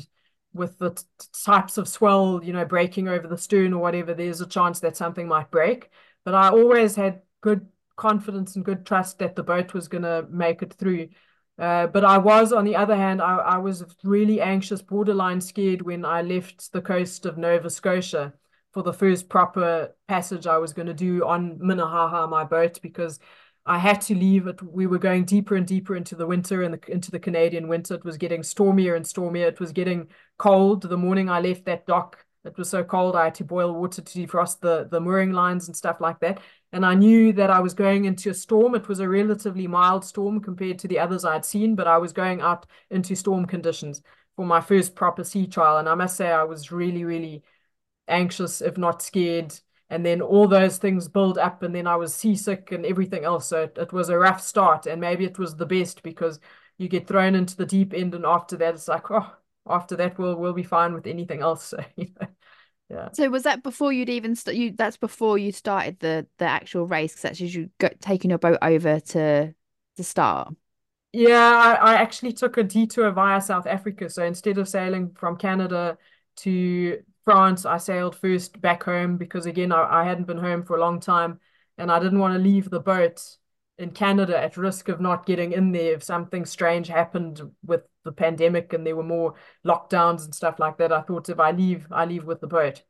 with 0.53 0.77
the 0.79 1.01
types 1.45 1.77
of 1.77 1.87
swell, 1.87 2.41
you 2.43 2.53
know, 2.53 2.65
breaking 2.65 3.07
over 3.07 3.27
the 3.27 3.37
stern 3.37 3.73
or 3.73 3.81
whatever, 3.81 4.13
there's 4.13 4.41
a 4.41 4.47
chance 4.47 4.79
that 4.81 4.97
something 4.97 5.27
might 5.27 5.51
break. 5.51 5.89
But 6.25 6.35
I 6.35 6.49
always 6.49 6.95
had 6.95 7.21
good 7.41 7.67
confidence 7.95 8.55
and 8.55 8.65
good 8.65 8.85
trust 8.85 9.19
that 9.19 9.35
the 9.35 9.43
boat 9.43 9.73
was 9.73 9.87
going 9.87 10.03
to 10.03 10.25
make 10.29 10.61
it 10.61 10.73
through. 10.73 11.09
Uh, 11.57 11.87
but 11.87 12.03
I 12.03 12.17
was, 12.17 12.51
on 12.51 12.65
the 12.65 12.75
other 12.75 12.95
hand, 12.95 13.21
I, 13.21 13.37
I 13.37 13.57
was 13.57 13.85
really 14.03 14.41
anxious, 14.41 14.81
borderline 14.81 15.41
scared 15.41 15.81
when 15.81 16.05
I 16.05 16.21
left 16.21 16.71
the 16.71 16.81
coast 16.81 17.25
of 17.25 17.37
Nova 17.37 17.69
Scotia 17.69 18.33
for 18.71 18.83
the 18.83 18.93
first 18.93 19.29
proper 19.29 19.93
passage 20.07 20.47
I 20.47 20.57
was 20.57 20.73
going 20.73 20.87
to 20.87 20.93
do 20.93 21.25
on 21.25 21.57
Minnehaha, 21.59 22.27
my 22.27 22.43
boat, 22.43 22.79
because 22.81 23.19
I 23.65 23.77
had 23.77 24.01
to 24.01 24.15
leave 24.15 24.47
it. 24.47 24.61
We 24.61 24.87
were 24.87 24.97
going 24.97 25.25
deeper 25.25 25.55
and 25.55 25.67
deeper 25.67 25.95
into 25.95 26.15
the 26.15 26.25
winter 26.25 26.63
and 26.63 26.73
the, 26.73 26.91
into 26.91 27.11
the 27.11 27.19
Canadian 27.19 27.67
winter. 27.67 27.93
It 27.93 28.03
was 28.03 28.17
getting 28.17 28.41
stormier 28.43 28.95
and 28.95 29.05
stormier. 29.05 29.47
It 29.47 29.59
was 29.59 29.71
getting 29.71 30.07
cold. 30.37 30.81
The 30.81 30.97
morning 30.97 31.29
I 31.29 31.41
left 31.41 31.65
that 31.65 31.85
dock, 31.85 32.25
it 32.43 32.57
was 32.57 32.69
so 32.69 32.83
cold 32.83 33.15
I 33.15 33.25
had 33.25 33.35
to 33.35 33.43
boil 33.43 33.73
water 33.73 34.01
to 34.01 34.19
defrost 34.19 34.61
the, 34.61 34.87
the 34.89 34.99
mooring 34.99 35.31
lines 35.31 35.67
and 35.67 35.77
stuff 35.77 36.01
like 36.01 36.19
that. 36.21 36.39
And 36.73 36.85
I 36.85 36.95
knew 36.95 37.33
that 37.33 37.51
I 37.51 37.59
was 37.59 37.75
going 37.75 38.05
into 38.05 38.31
a 38.31 38.33
storm. 38.33 38.73
It 38.73 38.87
was 38.87 38.99
a 38.99 39.07
relatively 39.07 39.67
mild 39.67 40.05
storm 40.05 40.39
compared 40.41 40.79
to 40.79 40.87
the 40.87 40.97
others 40.99 41.23
I'd 41.23 41.45
seen, 41.45 41.75
but 41.75 41.87
I 41.87 41.99
was 41.99 42.13
going 42.13 42.41
out 42.41 42.65
into 42.89 43.15
storm 43.15 43.45
conditions 43.45 44.01
for 44.35 44.45
my 44.45 44.61
first 44.61 44.95
proper 44.95 45.23
sea 45.23 45.45
trial. 45.45 45.77
And 45.77 45.87
I 45.87 45.93
must 45.95 46.17
say, 46.17 46.31
I 46.31 46.43
was 46.43 46.71
really, 46.71 47.03
really 47.03 47.43
anxious, 48.07 48.61
if 48.61 48.77
not 48.77 49.01
scared 49.03 49.53
and 49.91 50.05
then 50.05 50.21
all 50.21 50.47
those 50.47 50.77
things 50.77 51.07
build 51.07 51.37
up 51.37 51.61
and 51.61 51.75
then 51.75 51.85
i 51.85 51.95
was 51.95 52.15
seasick 52.15 52.71
and 52.71 52.85
everything 52.85 53.23
else 53.23 53.47
so 53.47 53.63
it, 53.63 53.77
it, 53.77 53.93
was 53.93 54.09
a 54.09 54.17
rough 54.17 54.41
start 54.41 54.87
and 54.87 54.99
maybe 54.99 55.25
it 55.25 55.37
was 55.37 55.55
the 55.55 55.65
best 55.65 56.01
because 56.01 56.39
you 56.79 56.87
get 56.87 57.05
thrown 57.05 57.35
into 57.35 57.55
the 57.55 57.65
deep 57.65 57.93
end 57.93 58.15
and 58.15 58.25
after 58.25 58.57
that 58.57 58.73
it's 58.73 58.87
like 58.87 59.11
oh 59.11 59.35
after 59.69 59.95
that 59.95 60.17
we'll 60.17 60.35
we'll 60.35 60.53
be 60.53 60.63
fine 60.63 60.93
with 60.95 61.05
anything 61.05 61.41
else 61.41 61.65
so, 61.65 61.83
you 61.95 62.07
know. 62.19 62.27
Yeah. 62.89 63.07
So 63.13 63.29
was 63.29 63.43
that 63.43 63.63
before 63.63 63.93
you'd 63.93 64.09
even 64.09 64.35
st- 64.35 64.57
you? 64.57 64.73
That's 64.73 64.97
before 64.97 65.37
you 65.37 65.53
started 65.53 65.99
the 65.99 66.27
the 66.39 66.45
actual 66.45 66.85
race. 66.85 67.13
Because 67.13 67.21
that's 67.21 67.39
you 67.39 67.69
got 67.79 68.01
taking 68.01 68.31
your 68.31 68.37
boat 68.37 68.57
over 68.61 68.99
to 68.99 69.55
to 69.95 70.03
start. 70.03 70.53
Yeah, 71.13 71.77
I, 71.81 71.91
I 71.91 71.93
actually 71.95 72.33
took 72.33 72.57
a 72.57 72.63
detour 72.63 73.11
via 73.11 73.39
South 73.39 73.65
Africa. 73.65 74.09
So 74.09 74.25
instead 74.25 74.57
of 74.57 74.67
sailing 74.67 75.11
from 75.13 75.37
Canada 75.37 75.97
to 76.37 77.01
France, 77.23 77.65
I 77.65 77.77
sailed 77.77 78.15
first 78.15 78.59
back 78.61 78.83
home 78.83 79.17
because 79.17 79.45
again 79.45 79.71
I, 79.71 80.01
I 80.01 80.03
hadn't 80.03 80.27
been 80.27 80.37
home 80.37 80.63
for 80.63 80.77
a 80.77 80.81
long 80.81 80.99
time 80.99 81.39
and 81.77 81.91
I 81.91 81.99
didn't 81.99 82.19
want 82.19 82.33
to 82.33 82.39
leave 82.39 82.69
the 82.69 82.79
boat 82.79 83.21
in 83.77 83.91
Canada 83.91 84.37
at 84.37 84.57
risk 84.57 84.89
of 84.89 85.01
not 85.01 85.25
getting 85.25 85.53
in 85.53 85.71
there 85.71 85.93
if 85.93 86.03
something 86.03 86.45
strange 86.45 86.87
happened 86.87 87.41
with 87.65 87.81
the 88.03 88.11
pandemic 88.11 88.73
and 88.73 88.85
there 88.85 88.95
were 88.95 89.03
more 89.03 89.35
lockdowns 89.65 90.25
and 90.25 90.35
stuff 90.35 90.59
like 90.59 90.77
that. 90.77 90.91
I 90.91 91.01
thought 91.01 91.29
if 91.29 91.39
I 91.39 91.51
leave, 91.51 91.87
I 91.91 92.05
leave 92.05 92.25
with 92.25 92.41
the 92.41 92.47
boat. 92.47 92.83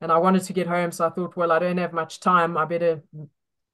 And 0.00 0.12
I 0.12 0.18
wanted 0.18 0.42
to 0.42 0.52
get 0.52 0.66
home, 0.66 0.92
so 0.92 1.06
I 1.06 1.10
thought, 1.10 1.36
well, 1.38 1.50
I 1.50 1.58
don't 1.58 1.78
have 1.78 1.94
much 1.94 2.20
time. 2.20 2.58
I 2.58 2.66
better 2.66 3.02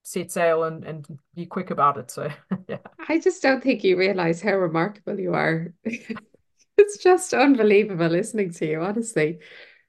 set 0.05 0.31
sail 0.31 0.65
and, 0.65 0.85
and 0.85 1.05
be 1.35 1.47
quick 1.47 1.71
about 1.71 1.99
it. 1.99 2.11
So 2.11 2.31
yeah. 2.69 2.79
I 3.09 3.19
just 3.19 3.43
don't 3.43 3.63
think 3.63 3.83
you 3.83 3.97
realize 3.97 4.41
how 4.41 4.55
remarkable 4.55 5.19
you 5.19 5.35
are. 5.35 5.75
it's 5.85 6.99
just 6.99 7.35
unbelievable 7.35 8.07
listening 8.07 8.53
to 8.53 8.67
you, 8.67 8.83
honestly. 8.83 9.41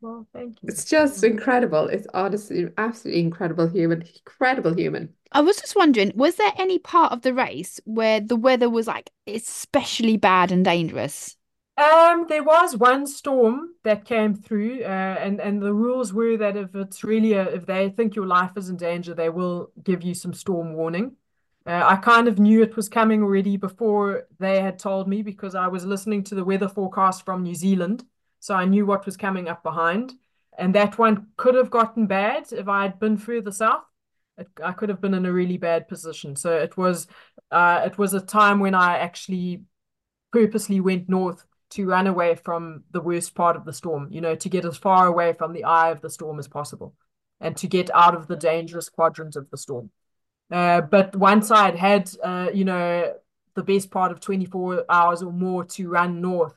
Well, 0.04 0.28
thank 0.34 0.62
you. 0.62 0.68
It's 0.68 0.84
just 0.84 1.24
incredible. 1.24 1.88
It's 1.88 2.08
honestly 2.14 2.68
absolutely 2.78 3.22
incredible 3.22 3.70
human, 3.70 4.02
incredible 4.02 4.74
human. 4.76 5.14
I 5.32 5.40
was 5.40 5.56
just 5.56 5.78
wondering, 5.78 6.12
was 6.14 6.36
there 6.36 6.52
any 6.58 6.78
part 6.78 7.14
of 7.14 7.22
the 7.22 7.34
race 7.34 7.80
where 7.86 8.20
the 8.20 8.36
weather 8.36 8.70
was 8.70 8.86
like 8.86 9.12
especially 9.26 10.18
bad 10.18 10.52
and 10.52 10.66
dangerous? 10.66 11.38
Um, 11.78 12.26
there 12.28 12.44
was 12.44 12.78
one 12.78 13.08
storm 13.08 13.76
that 13.84 14.06
came 14.06 14.36
through, 14.36 14.84
uh, 14.84 15.16
and 15.20 15.40
and 15.40 15.62
the 15.62 15.74
rules 15.74 16.14
were 16.14 16.38
that 16.38 16.56
if 16.56 16.76
it's 16.76 17.04
really 17.04 17.34
a, 17.34 17.46
if 17.50 17.66
they 17.66 17.90
think 17.90 18.16
your 18.16 18.28
life 18.28 18.52
is 18.58 18.70
in 18.70 18.78
danger, 18.78 19.16
they 19.16 19.30
will 19.30 19.72
give 19.84 20.04
you 20.04 20.14
some 20.14 20.34
storm 20.34 20.74
warning. 20.74 21.16
Uh, 21.66 21.82
I 21.84 21.96
kind 21.96 22.28
of 22.28 22.38
knew 22.38 22.62
it 22.62 22.76
was 22.76 22.90
coming 22.90 23.24
already 23.24 23.58
before 23.58 24.28
they 24.38 24.62
had 24.62 24.78
told 24.78 25.08
me 25.08 25.24
because 25.24 25.56
I 25.56 25.68
was 25.68 25.86
listening 25.86 26.24
to 26.26 26.36
the 26.36 26.44
weather 26.44 26.68
forecast 26.70 27.26
from 27.26 27.42
New 27.42 27.56
Zealand, 27.56 28.04
so 28.44 28.54
I 28.56 28.66
knew 28.66 28.86
what 28.86 29.06
was 29.06 29.16
coming 29.16 29.48
up 29.48 29.64
behind. 29.64 30.16
And 30.58 30.76
that 30.76 30.98
one 30.98 31.28
could 31.38 31.56
have 31.56 31.70
gotten 31.70 32.08
bad 32.08 32.52
if 32.52 32.68
I 32.68 32.82
had 32.82 33.00
been 33.00 33.16
further 33.16 33.54
south. 33.54 33.86
It, 34.38 34.50
I 34.62 34.74
could 34.74 34.90
have 34.90 35.00
been 35.00 35.14
in 35.14 35.26
a 35.26 35.32
really 35.32 35.56
bad 35.56 35.88
position. 35.88 36.36
So 36.36 36.52
it 36.52 36.76
was, 36.76 37.08
uh, 37.52 37.84
it 37.86 37.98
was 37.98 38.14
a 38.14 38.20
time 38.20 38.60
when 38.60 38.76
I 38.76 38.98
actually 38.98 39.64
purposely 40.34 40.82
went 40.82 41.08
north 41.08 41.46
to 41.70 41.88
run 41.88 42.06
away 42.06 42.36
from 42.36 42.84
the 42.92 43.00
worst 43.00 43.34
part 43.34 43.56
of 43.56 43.64
the 43.64 43.72
storm, 43.72 44.10
you 44.12 44.20
know, 44.20 44.36
to 44.36 44.50
get 44.50 44.66
as 44.66 44.76
far 44.76 45.08
away 45.08 45.32
from 45.32 45.54
the 45.54 45.64
eye 45.64 45.92
of 45.92 46.02
the 46.02 46.10
storm 46.10 46.38
as 46.38 46.50
possible 46.50 46.94
and 47.40 47.56
to 47.56 47.68
get 47.68 47.90
out 47.96 48.14
of 48.14 48.28
the 48.28 48.36
dangerous 48.36 48.90
quadrant 48.90 49.38
of 49.38 49.50
the 49.52 49.58
storm. 49.58 49.90
Uh, 50.52 50.82
but 50.82 51.16
once 51.16 51.50
I 51.50 51.68
had 51.68 51.76
had, 51.78 52.12
uh, 52.22 52.50
you 52.54 52.66
know, 52.66 53.14
the 53.56 53.64
best 53.64 53.90
part 53.90 54.12
of 54.12 54.20
24 54.20 54.84
hours 54.90 55.24
or 55.24 55.32
more 55.32 55.64
to 55.64 55.88
run 55.88 56.20
north, 56.20 56.56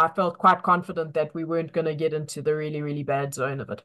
I 0.00 0.08
felt 0.08 0.38
quite 0.38 0.62
confident 0.62 1.12
that 1.14 1.34
we 1.34 1.44
weren't 1.44 1.72
going 1.72 1.84
to 1.84 1.94
get 1.94 2.14
into 2.14 2.40
the 2.40 2.56
really, 2.56 2.80
really 2.80 3.02
bad 3.02 3.34
zone 3.34 3.60
of 3.60 3.68
it. 3.68 3.82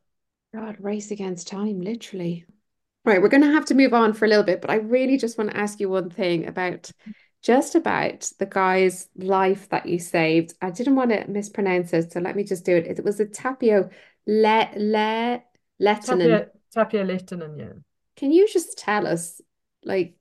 God, 0.54 0.78
race 0.80 1.12
against 1.12 1.50
time, 1.50 1.82
literally. 1.82 2.46
Right, 3.04 3.22
we're 3.22 3.28
going 3.28 3.44
to 3.44 3.52
have 3.52 3.66
to 3.66 3.76
move 3.76 3.94
on 3.94 4.14
for 4.14 4.24
a 4.24 4.30
little 4.30 4.44
bit, 4.44 4.62
but 4.62 4.70
I 4.72 4.76
really 4.76 5.18
just 5.18 5.38
want 5.38 5.52
to 5.52 5.58
ask 5.58 5.80
you 5.80 5.90
one 5.90 6.10
thing 6.10 6.48
about 6.48 6.90
just 7.42 7.76
about 7.76 8.32
the 8.40 8.46
guy's 8.46 9.10
life 9.18 9.68
that 9.70 9.86
you 9.86 10.00
saved. 10.00 10.54
I 10.62 10.72
didn't 10.72 10.96
want 10.96 11.12
to 11.12 11.28
mispronounce 11.28 11.92
it, 11.92 12.14
so 12.14 12.22
let 12.22 12.36
me 12.36 12.44
just 12.44 12.64
do 12.64 12.76
it. 12.76 12.88
It 12.88 13.04
was 13.04 13.20
a 13.20 13.26
Tapio 13.26 13.92
Le 14.26 14.70
Le 14.78 15.44
Lehtinen. 15.82 16.48
Tapio, 16.48 16.50
Tapio 16.74 17.06
Lehtinen, 17.06 17.60
yeah. 17.60 17.74
Can 18.16 18.32
you 18.32 18.48
just 18.48 18.78
tell 18.78 19.06
us, 19.06 19.42
like, 19.84 20.16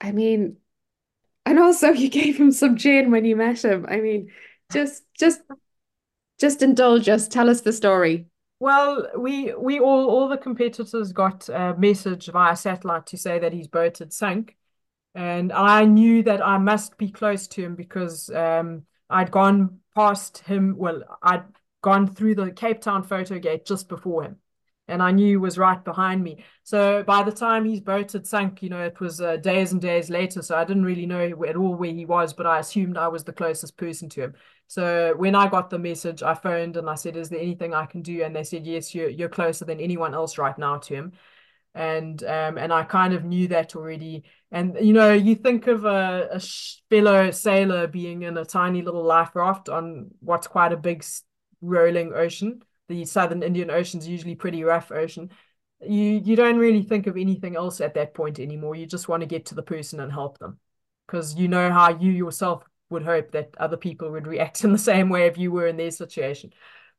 I 0.00 0.12
mean, 0.12 0.58
and 1.46 1.58
also 1.58 1.88
you 1.92 2.08
gave 2.08 2.36
him 2.36 2.52
some 2.52 2.76
gin 2.76 3.10
when 3.10 3.24
you 3.24 3.36
met 3.36 3.64
him. 3.64 3.86
I 3.88 3.96
mean, 3.96 4.30
just 4.70 5.04
just 5.18 5.40
just 6.38 6.62
indulge 6.62 7.08
us. 7.08 7.28
Tell 7.28 7.50
us 7.50 7.60
the 7.60 7.72
story. 7.72 8.26
Well, 8.58 9.08
we 9.16 9.54
we 9.54 9.80
all 9.80 10.08
all 10.08 10.28
the 10.28 10.36
competitors 10.36 11.12
got 11.12 11.48
a 11.48 11.74
message 11.78 12.26
via 12.30 12.56
satellite 12.56 13.06
to 13.06 13.16
say 13.16 13.38
that 13.38 13.54
his 13.54 13.68
boat 13.68 13.98
had 13.98 14.12
sunk, 14.12 14.56
and 15.14 15.52
I 15.52 15.84
knew 15.84 16.22
that 16.24 16.44
I 16.44 16.58
must 16.58 16.98
be 16.98 17.10
close 17.10 17.46
to 17.48 17.62
him 17.62 17.74
because 17.74 18.28
um, 18.30 18.82
I'd 19.08 19.30
gone 19.30 19.80
past 19.94 20.38
him. 20.38 20.74
Well, 20.76 21.02
I'd 21.22 21.44
gone 21.82 22.06
through 22.06 22.34
the 22.34 22.50
Cape 22.50 22.82
Town 22.82 23.02
photo 23.02 23.38
gate 23.38 23.64
just 23.64 23.88
before 23.88 24.24
him, 24.24 24.36
and 24.90 25.02
I 25.02 25.12
knew 25.12 25.40
was 25.40 25.56
right 25.56 25.82
behind 25.82 26.22
me. 26.22 26.44
So 26.64 27.02
by 27.04 27.22
the 27.22 27.32
time 27.32 27.64
his 27.64 27.80
boat 27.80 28.12
had 28.12 28.26
sunk, 28.26 28.62
you 28.62 28.68
know, 28.68 28.82
it 28.82 29.00
was 29.00 29.20
uh, 29.20 29.36
days 29.36 29.72
and 29.72 29.80
days 29.80 30.10
later. 30.10 30.42
So 30.42 30.56
I 30.56 30.64
didn't 30.64 30.84
really 30.84 31.06
know 31.06 31.44
at 31.44 31.56
all 31.56 31.74
where 31.74 31.92
he 31.92 32.04
was, 32.04 32.32
but 32.32 32.46
I 32.46 32.58
assumed 32.58 32.96
I 32.98 33.08
was 33.08 33.24
the 33.24 33.32
closest 33.32 33.76
person 33.76 34.08
to 34.10 34.22
him. 34.24 34.34
So 34.66 35.14
when 35.16 35.34
I 35.34 35.48
got 35.48 35.70
the 35.70 35.78
message, 35.78 36.22
I 36.22 36.34
phoned 36.34 36.76
and 36.76 36.88
I 36.88 36.94
said, 36.94 37.16
"Is 37.16 37.28
there 37.28 37.40
anything 37.40 37.74
I 37.74 37.86
can 37.86 38.02
do?" 38.02 38.22
And 38.22 38.34
they 38.34 38.44
said, 38.44 38.66
"Yes, 38.66 38.94
you're 38.94 39.08
you're 39.08 39.28
closer 39.28 39.64
than 39.64 39.80
anyone 39.80 40.14
else 40.14 40.38
right 40.38 40.56
now 40.58 40.78
to 40.78 40.94
him." 40.94 41.12
And 41.74 42.22
um 42.24 42.58
and 42.58 42.72
I 42.72 42.82
kind 42.84 43.14
of 43.14 43.24
knew 43.24 43.48
that 43.48 43.76
already. 43.76 44.24
And 44.50 44.76
you 44.80 44.92
know, 44.92 45.12
you 45.12 45.36
think 45.36 45.66
of 45.68 45.84
a, 45.84 46.28
a 46.32 46.40
fellow 46.90 47.30
sailor 47.30 47.86
being 47.86 48.22
in 48.22 48.36
a 48.36 48.44
tiny 48.44 48.82
little 48.82 49.04
life 49.04 49.34
raft 49.34 49.68
on 49.68 50.10
what's 50.20 50.46
quite 50.48 50.72
a 50.72 50.76
big 50.76 51.04
rolling 51.60 52.12
ocean. 52.12 52.62
The 52.90 53.04
Southern 53.04 53.44
Indian 53.44 53.70
Ocean's 53.70 54.08
usually 54.08 54.34
pretty 54.34 54.64
rough 54.64 54.90
ocean. 54.90 55.30
You 55.80 56.20
you 56.24 56.34
don't 56.34 56.58
really 56.58 56.82
think 56.82 57.06
of 57.06 57.16
anything 57.16 57.54
else 57.54 57.80
at 57.80 57.94
that 57.94 58.14
point 58.14 58.40
anymore. 58.40 58.74
You 58.74 58.84
just 58.84 59.08
want 59.08 59.20
to 59.20 59.28
get 59.28 59.46
to 59.46 59.54
the 59.54 59.62
person 59.62 60.00
and 60.00 60.10
help 60.10 60.38
them 60.38 60.58
because 61.06 61.36
you 61.36 61.46
know 61.46 61.70
how 61.70 61.96
you 61.96 62.10
yourself 62.10 62.64
would 62.90 63.04
hope 63.04 63.30
that 63.30 63.54
other 63.58 63.76
people 63.76 64.10
would 64.10 64.26
react 64.26 64.64
in 64.64 64.72
the 64.72 64.78
same 64.78 65.08
way 65.08 65.26
if 65.26 65.38
you 65.38 65.52
were 65.52 65.68
in 65.68 65.76
their 65.76 65.92
situation. 65.92 66.52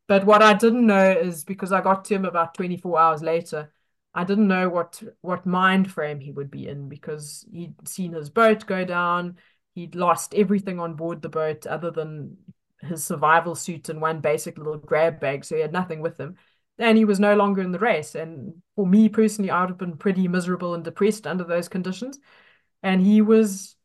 But 0.08 0.26
what 0.26 0.42
I 0.42 0.54
didn't 0.54 0.88
know 0.88 1.12
is 1.12 1.44
because 1.44 1.74
I 1.74 1.82
got 1.82 2.06
to 2.06 2.16
him 2.16 2.24
about 2.24 2.54
24 2.54 2.98
hours 2.98 3.22
later, 3.22 3.74
I 4.14 4.24
didn't 4.24 4.48
know 4.48 4.70
what 4.70 5.04
what 5.20 5.46
mind 5.46 5.92
frame 5.92 6.22
he 6.22 6.32
would 6.32 6.50
be 6.50 6.70
in 6.70 6.88
because 6.88 7.46
he'd 7.52 7.76
seen 7.86 8.14
his 8.14 8.30
boat 8.30 8.66
go 8.66 8.86
down. 8.86 9.38
He'd 9.76 9.96
lost 9.96 10.34
everything 10.34 10.80
on 10.80 10.96
board 10.96 11.22
the 11.22 11.30
boat 11.30 11.68
other 11.68 11.92
than 11.92 12.38
his 12.82 13.04
survival 13.04 13.56
suit 13.56 13.89
and 13.89 14.02
one 14.02 14.20
basic 14.22 14.58
little 14.58 14.78
grab 14.78 15.20
bag, 15.20 15.46
so 15.46 15.56
he 15.56 15.62
had 15.62 15.72
nothing 15.74 16.02
with 16.02 16.20
him. 16.20 16.38
And 16.78 16.98
he 16.98 17.06
was 17.06 17.20
no 17.20 17.36
longer 17.36 17.62
in 17.62 17.72
the 17.72 17.80
race. 17.80 18.15
And 18.15 18.62
for 18.76 18.88
me 18.88 19.10
personally, 19.10 19.52
I 19.52 19.62
would 19.62 19.70
have 19.70 19.78
been 19.78 19.98
pretty 19.98 20.28
miserable 20.28 20.74
and 20.74 20.84
depressed 20.84 21.28
under 21.28 21.44
those 21.44 21.70
conditions. 21.70 22.20
And 22.82 23.02
he 23.02 23.22
was 23.22 23.76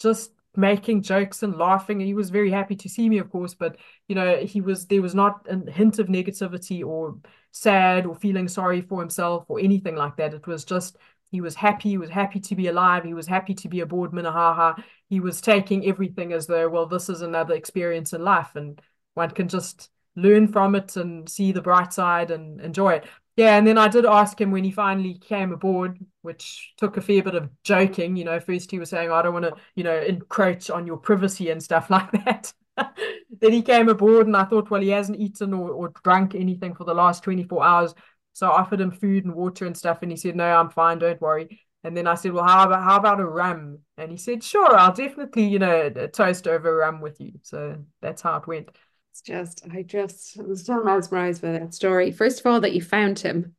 just 0.00 0.32
making 0.56 1.02
jokes 1.02 1.42
and 1.42 1.56
laughing 1.56 1.98
he 1.98 2.14
was 2.14 2.30
very 2.30 2.50
happy 2.50 2.76
to 2.76 2.88
see 2.88 3.08
me 3.08 3.18
of 3.18 3.28
course 3.30 3.54
but 3.54 3.76
you 4.06 4.14
know 4.14 4.36
he 4.38 4.60
was 4.60 4.86
there 4.86 5.02
was 5.02 5.14
not 5.14 5.44
a 5.48 5.70
hint 5.70 5.98
of 5.98 6.06
negativity 6.06 6.84
or 6.84 7.18
sad 7.50 8.06
or 8.06 8.14
feeling 8.14 8.46
sorry 8.46 8.80
for 8.80 9.00
himself 9.00 9.44
or 9.48 9.58
anything 9.58 9.96
like 9.96 10.16
that 10.16 10.32
it 10.32 10.46
was 10.46 10.64
just 10.64 10.96
he 11.34 11.40
was 11.40 11.54
happy 11.54 11.90
he 11.90 11.98
was 11.98 12.10
happy 12.10 12.40
to 12.40 12.54
be 12.54 12.68
alive 12.68 13.04
he 13.04 13.14
was 13.14 13.26
happy 13.26 13.54
to 13.54 13.68
be 13.68 13.80
aboard 13.80 14.12
Minnehaha 14.12 14.80
he 15.08 15.20
was 15.20 15.40
taking 15.40 15.86
everything 15.86 16.32
as 16.32 16.46
though 16.46 16.68
well 16.68 16.86
this 16.86 17.08
is 17.08 17.22
another 17.22 17.54
experience 17.54 18.12
in 18.12 18.22
life 18.22 18.54
and 18.54 18.80
one 19.14 19.30
can 19.30 19.48
just 19.48 19.90
learn 20.16 20.46
from 20.46 20.74
it 20.74 20.96
and 20.96 21.28
see 21.28 21.50
the 21.50 21.60
bright 21.60 21.92
side 21.92 22.30
and 22.30 22.60
enjoy 22.60 22.94
it 22.94 23.04
yeah, 23.36 23.56
and 23.56 23.66
then 23.66 23.78
I 23.78 23.88
did 23.88 24.06
ask 24.06 24.40
him 24.40 24.52
when 24.52 24.62
he 24.62 24.70
finally 24.70 25.14
came 25.14 25.52
aboard, 25.52 25.98
which 26.22 26.72
took 26.76 26.96
a 26.96 27.00
fair 27.00 27.20
bit 27.22 27.34
of 27.34 27.50
joking. 27.64 28.14
You 28.16 28.24
know, 28.24 28.38
first 28.38 28.70
he 28.70 28.78
was 28.78 28.90
saying, 28.90 29.10
I 29.10 29.22
don't 29.22 29.32
want 29.32 29.46
to, 29.46 29.56
you 29.74 29.82
know, 29.82 29.98
encroach 29.98 30.70
on 30.70 30.86
your 30.86 30.98
privacy 30.98 31.50
and 31.50 31.60
stuff 31.60 31.90
like 31.90 32.12
that. 32.12 32.52
then 32.76 33.52
he 33.52 33.62
came 33.62 33.88
aboard, 33.88 34.28
and 34.28 34.36
I 34.36 34.44
thought, 34.44 34.70
well, 34.70 34.80
he 34.80 34.90
hasn't 34.90 35.18
eaten 35.18 35.52
or, 35.52 35.70
or 35.70 35.92
drunk 36.04 36.36
anything 36.36 36.74
for 36.74 36.84
the 36.84 36.94
last 36.94 37.24
24 37.24 37.64
hours. 37.64 37.94
So 38.34 38.48
I 38.48 38.60
offered 38.60 38.80
him 38.80 38.90
food 38.90 39.24
and 39.24 39.34
water 39.34 39.64
and 39.64 39.76
stuff, 39.76 40.00
and 40.02 40.10
he 40.10 40.16
said, 40.16 40.36
No, 40.36 40.44
I'm 40.44 40.68
fine, 40.68 40.98
don't 40.98 41.20
worry. 41.20 41.60
And 41.84 41.96
then 41.96 42.06
I 42.06 42.14
said, 42.14 42.32
Well, 42.32 42.44
how 42.44 42.66
about 42.66 42.82
how 42.82 42.96
about 42.96 43.20
a 43.20 43.24
rum? 43.24 43.78
And 43.96 44.10
he 44.10 44.16
said, 44.16 44.42
Sure, 44.42 44.76
I'll 44.76 44.92
definitely, 44.92 45.44
you 45.46 45.58
know, 45.58 45.88
toast 46.12 46.46
over 46.46 46.76
rum 46.76 47.00
with 47.00 47.20
you. 47.20 47.32
So 47.42 47.84
that's 48.02 48.22
how 48.22 48.36
it 48.36 48.46
went. 48.46 48.68
It's 49.12 49.22
just, 49.22 49.64
I 49.72 49.82
just 49.82 50.36
was 50.42 50.66
so 50.66 50.82
mesmerized 50.82 51.40
by 51.40 51.52
that 51.52 51.72
story. 51.72 52.10
First 52.10 52.40
of 52.40 52.46
all, 52.46 52.60
that 52.60 52.74
you 52.74 52.82
found 52.82 53.20
him. 53.20 53.54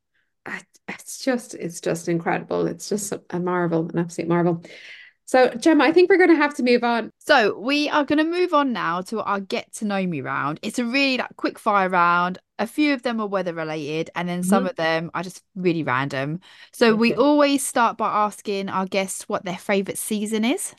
It's 0.88 1.24
just, 1.24 1.56
it's 1.56 1.80
just 1.82 2.10
incredible. 2.10 2.68
It's 2.68 2.90
just 2.90 3.14
a 3.30 3.40
marvel, 3.40 3.90
an 3.90 3.98
absolute 3.98 4.28
marvel. 4.28 4.64
So, 5.26 5.50
Gemma, 5.50 5.84
I 5.84 5.92
think 5.92 6.10
we're 6.10 6.18
going 6.18 6.30
to 6.30 6.36
have 6.36 6.54
to 6.56 6.64
move 6.64 6.84
on. 6.84 7.12
So, 7.20 7.58
we 7.58 7.90
are 7.90 8.06
going 8.06 8.20
to 8.20 8.24
move 8.24 8.54
on 8.54 8.74
now 8.74 9.02
to 9.02 9.22
our 9.24 9.40
get 9.40 9.74
to 9.74 9.86
know 9.86 10.06
me 10.06 10.22
round. 10.22 10.60
It's 10.62 10.78
a 10.78 10.86
really 10.86 11.18
like 11.18 11.36
quick 11.36 11.58
fire 11.58 11.90
round. 11.90 12.38
A 12.60 12.68
few 12.68 12.94
of 12.94 13.02
them 13.02 13.20
are 13.20 13.28
weather 13.28 13.54
related, 13.54 14.12
and 14.16 14.30
then 14.30 14.44
some 14.44 14.64
mm-hmm. 14.64 14.70
of 14.70 14.76
them 14.76 15.12
are 15.14 15.24
just 15.24 15.44
really 15.56 15.84
random. 15.84 16.42
So, 16.74 16.90
okay. 16.90 16.98
we 16.98 17.14
always 17.16 17.66
start 17.66 17.98
by 17.98 18.10
asking 18.10 18.70
our 18.70 18.86
guests 18.86 19.28
what 19.28 19.46
their 19.46 19.58
favorite 19.58 19.98
season 19.98 20.46
is. 20.46 20.76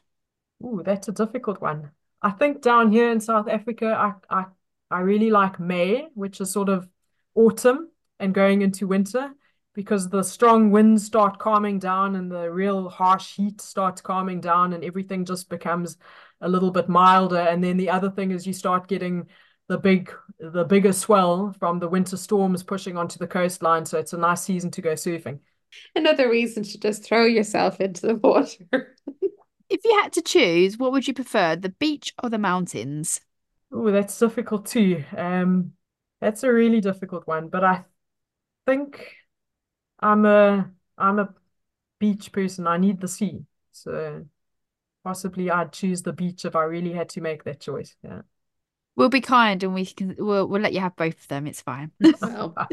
Oh, 0.62 0.82
that's 0.82 1.08
a 1.08 1.12
difficult 1.12 1.60
one. 1.60 1.90
I 2.22 2.30
think 2.30 2.62
down 2.62 2.92
here 2.92 3.10
in 3.10 3.20
South 3.20 3.48
Africa, 3.48 3.94
I, 4.30 4.40
I 4.40 4.44
I 4.90 5.00
really 5.00 5.30
like 5.30 5.58
May, 5.58 6.08
which 6.14 6.40
is 6.40 6.52
sort 6.52 6.68
of 6.68 6.88
autumn. 7.34 7.90
and 8.18 8.32
going 8.32 8.62
into 8.62 8.86
winter 8.86 9.30
because 9.76 10.08
the 10.08 10.22
strong 10.22 10.70
winds 10.70 11.04
start 11.04 11.38
calming 11.38 11.78
down 11.78 12.16
and 12.16 12.32
the 12.32 12.50
real 12.50 12.88
harsh 12.88 13.34
heat 13.34 13.60
starts 13.60 14.00
calming 14.00 14.40
down 14.40 14.72
and 14.72 14.82
everything 14.82 15.22
just 15.26 15.50
becomes 15.50 15.98
a 16.40 16.48
little 16.48 16.70
bit 16.70 16.88
milder. 16.88 17.36
And 17.36 17.62
then 17.62 17.76
the 17.76 17.90
other 17.90 18.10
thing 18.10 18.30
is 18.30 18.46
you 18.46 18.54
start 18.54 18.88
getting 18.88 19.28
the 19.68 19.76
big 19.76 20.10
the 20.40 20.64
bigger 20.64 20.94
swell 20.94 21.54
from 21.58 21.78
the 21.78 21.88
winter 21.88 22.16
storms 22.16 22.62
pushing 22.62 22.96
onto 22.96 23.18
the 23.18 23.26
coastline. 23.26 23.84
So 23.84 23.98
it's 23.98 24.14
a 24.14 24.18
nice 24.18 24.42
season 24.42 24.70
to 24.72 24.80
go 24.80 24.94
surfing. 24.94 25.40
Another 25.94 26.30
reason 26.30 26.62
to 26.62 26.80
just 26.80 27.04
throw 27.04 27.26
yourself 27.26 27.78
into 27.78 28.06
the 28.06 28.14
water. 28.14 28.64
if 29.68 29.84
you 29.84 30.00
had 30.02 30.14
to 30.14 30.22
choose, 30.22 30.78
what 30.78 30.90
would 30.92 31.06
you 31.06 31.12
prefer, 31.12 31.54
the 31.54 31.68
beach 31.68 32.14
or 32.22 32.30
the 32.30 32.38
mountains? 32.38 33.20
Oh, 33.70 33.90
that's 33.90 34.18
difficult 34.18 34.64
too. 34.64 35.04
Um, 35.14 35.72
that's 36.22 36.44
a 36.44 36.52
really 36.52 36.80
difficult 36.80 37.26
one, 37.26 37.48
but 37.48 37.62
I 37.62 37.84
think 38.66 39.16
I'm 40.00 40.24
a 40.26 40.70
I'm 40.98 41.18
a 41.18 41.34
beach 41.98 42.32
person. 42.32 42.66
I 42.66 42.76
need 42.76 43.00
the 43.00 43.08
sea. 43.08 43.44
So 43.72 44.24
possibly 45.04 45.50
I'd 45.50 45.72
choose 45.72 46.02
the 46.02 46.12
beach 46.12 46.44
if 46.44 46.56
I 46.56 46.64
really 46.64 46.92
had 46.92 47.08
to 47.10 47.20
make 47.20 47.44
that 47.44 47.60
choice. 47.60 47.94
Yeah. 48.02 48.22
We'll 48.96 49.10
be 49.10 49.20
kind 49.20 49.62
and 49.62 49.74
we 49.74 49.84
can 49.84 50.16
we'll 50.18 50.48
we'll 50.48 50.62
let 50.62 50.72
you 50.72 50.80
have 50.80 50.96
both 50.96 51.20
of 51.20 51.28
them. 51.28 51.46
It's 51.46 51.60
fine. 51.60 51.92
Well, 52.20 52.54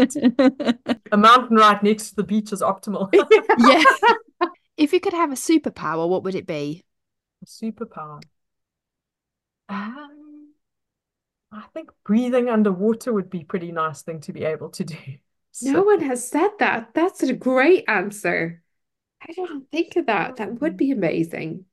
A 1.11 1.17
mountain 1.17 1.57
right 1.57 1.83
next 1.83 2.09
to 2.11 2.15
the 2.15 2.23
beach 2.23 2.53
is 2.53 2.61
optimal. 2.61 3.09
yeah. 3.59 3.83
If 4.77 4.93
you 4.93 4.99
could 4.99 5.13
have 5.13 5.31
a 5.31 5.35
superpower, 5.35 6.09
what 6.09 6.23
would 6.23 6.35
it 6.35 6.47
be? 6.47 6.83
A 7.43 7.45
superpower. 7.45 8.23
Um, 9.69 10.53
I 11.51 11.63
think 11.73 11.91
breathing 12.03 12.49
underwater 12.49 13.13
would 13.13 13.29
be 13.29 13.43
pretty 13.43 13.71
nice 13.71 14.01
thing 14.01 14.21
to 14.21 14.33
be 14.33 14.43
able 14.43 14.69
to 14.69 14.83
do. 14.83 14.97
No 15.61 15.83
one 15.83 16.01
has 16.01 16.27
said 16.27 16.51
that. 16.59 16.93
That's 16.93 17.23
a 17.23 17.33
great 17.33 17.85
answer. 17.87 18.63
I 19.21 19.33
didn't 19.33 19.71
think 19.71 19.95
of 19.95 20.05
that. 20.07 20.37
That 20.37 20.61
would 20.61 20.77
be 20.77 20.91
amazing. 20.91 21.65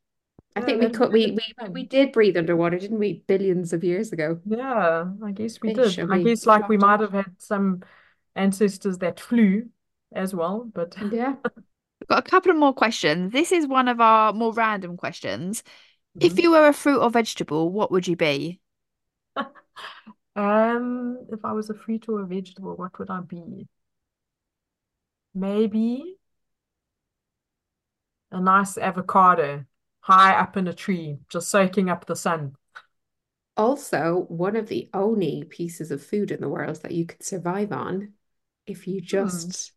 I 0.57 0.61
yeah, 0.61 0.67
think 0.67 0.81
we 0.81 0.91
could 0.91 1.13
we 1.13 1.33
we 1.33 1.55
we 1.71 1.85
did 1.85 2.13
breathe 2.13 2.37
underwater, 2.39 2.79
didn't 2.79 2.99
we? 3.01 3.25
Billions 3.29 3.73
of 3.73 3.85
years 3.85 4.13
ago. 4.13 4.41
Yeah, 4.45 5.13
I 5.23 5.33
guess 5.33 5.61
we 5.63 5.71
Fish, 5.71 5.99
did. 5.99 6.01
I 6.01 6.07
I 6.09 6.19
guess 6.19 6.47
like 6.47 6.69
we 6.69 6.77
might 6.77 7.01
have 7.01 7.13
had 7.13 7.41
some 7.41 7.83
ancestors 8.37 8.99
that 8.99 9.21
flew 9.21 9.71
as 10.13 10.35
well, 10.35 10.65
but 10.75 10.97
Yeah. 11.01 11.37
We've 12.01 12.09
got 12.09 12.27
a 12.27 12.31
couple 12.31 12.51
of 12.51 12.57
more 12.59 12.75
questions. 12.75 13.33
This 13.33 13.53
is 13.53 13.67
one 13.67 13.89
of 13.89 14.01
our 14.01 14.33
more 14.33 14.53
random 14.53 14.97
questions. 14.97 15.63
If 16.21 16.39
Mhm. 16.39 16.41
you 16.41 16.53
were 16.53 16.69
a 16.69 16.73
fruit 16.75 17.01
or 17.01 17.11
vegetable, 17.11 17.71
what 17.73 17.91
would 17.93 18.09
you 18.09 18.17
be? 18.17 18.61
Um, 20.37 21.27
if 21.31 21.45
I 21.45 21.53
was 21.53 21.71
a 21.71 21.75
fruit 21.75 22.09
or 22.09 22.21
a 22.23 22.27
vegetable, 22.27 22.75
what 22.77 22.99
would 22.99 23.11
I 23.11 23.21
be? 23.21 23.69
Maybe 25.35 26.21
a 28.33 28.41
nice 28.41 28.77
avocado 28.79 29.65
high 30.01 30.35
up 30.35 30.57
in 30.57 30.67
a 30.67 30.73
tree, 30.73 31.19
just 31.29 31.49
soaking 31.49 31.89
up 31.89 32.07
the 32.07 32.17
sun. 32.17 32.57
Also, 33.57 34.23
one 34.29 34.57
of 34.57 34.67
the 34.69 34.91
only 34.93 35.45
pieces 35.45 35.93
of 35.93 36.03
food 36.05 36.33
in 36.33 36.41
the 36.41 36.49
world 36.49 36.83
that 36.83 36.91
you 36.93 37.07
could 37.07 37.23
survive 37.23 37.71
on 37.71 38.15
if 38.67 38.89
you 38.89 39.01
Hmm. 39.21 39.51
just 39.51 39.73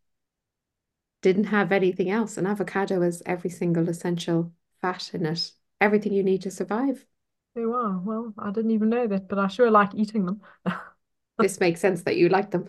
didn't 1.22 1.44
have 1.46 1.72
anything 1.72 2.08
else. 2.08 2.36
An 2.38 2.46
avocado 2.46 3.00
has 3.00 3.20
every 3.26 3.50
single 3.50 3.88
essential 3.88 4.52
fat 4.80 5.12
in 5.12 5.26
it, 5.26 5.50
everything 5.80 6.12
you 6.12 6.22
need 6.22 6.42
to 6.42 6.50
survive. 6.52 7.04
There 7.54 7.62
you 7.64 7.72
are. 7.74 7.98
Well, 7.98 8.34
I 8.38 8.50
didn't 8.50 8.72
even 8.72 8.88
know 8.88 9.06
that, 9.06 9.28
but 9.28 9.38
I 9.38 9.48
sure 9.48 9.70
like 9.70 9.94
eating 9.94 10.26
them. 10.26 10.40
This 11.38 11.58
makes 11.60 11.80
sense 11.80 12.02
that 12.04 12.16
you 12.16 12.28
like 12.28 12.50
them. 12.52 12.68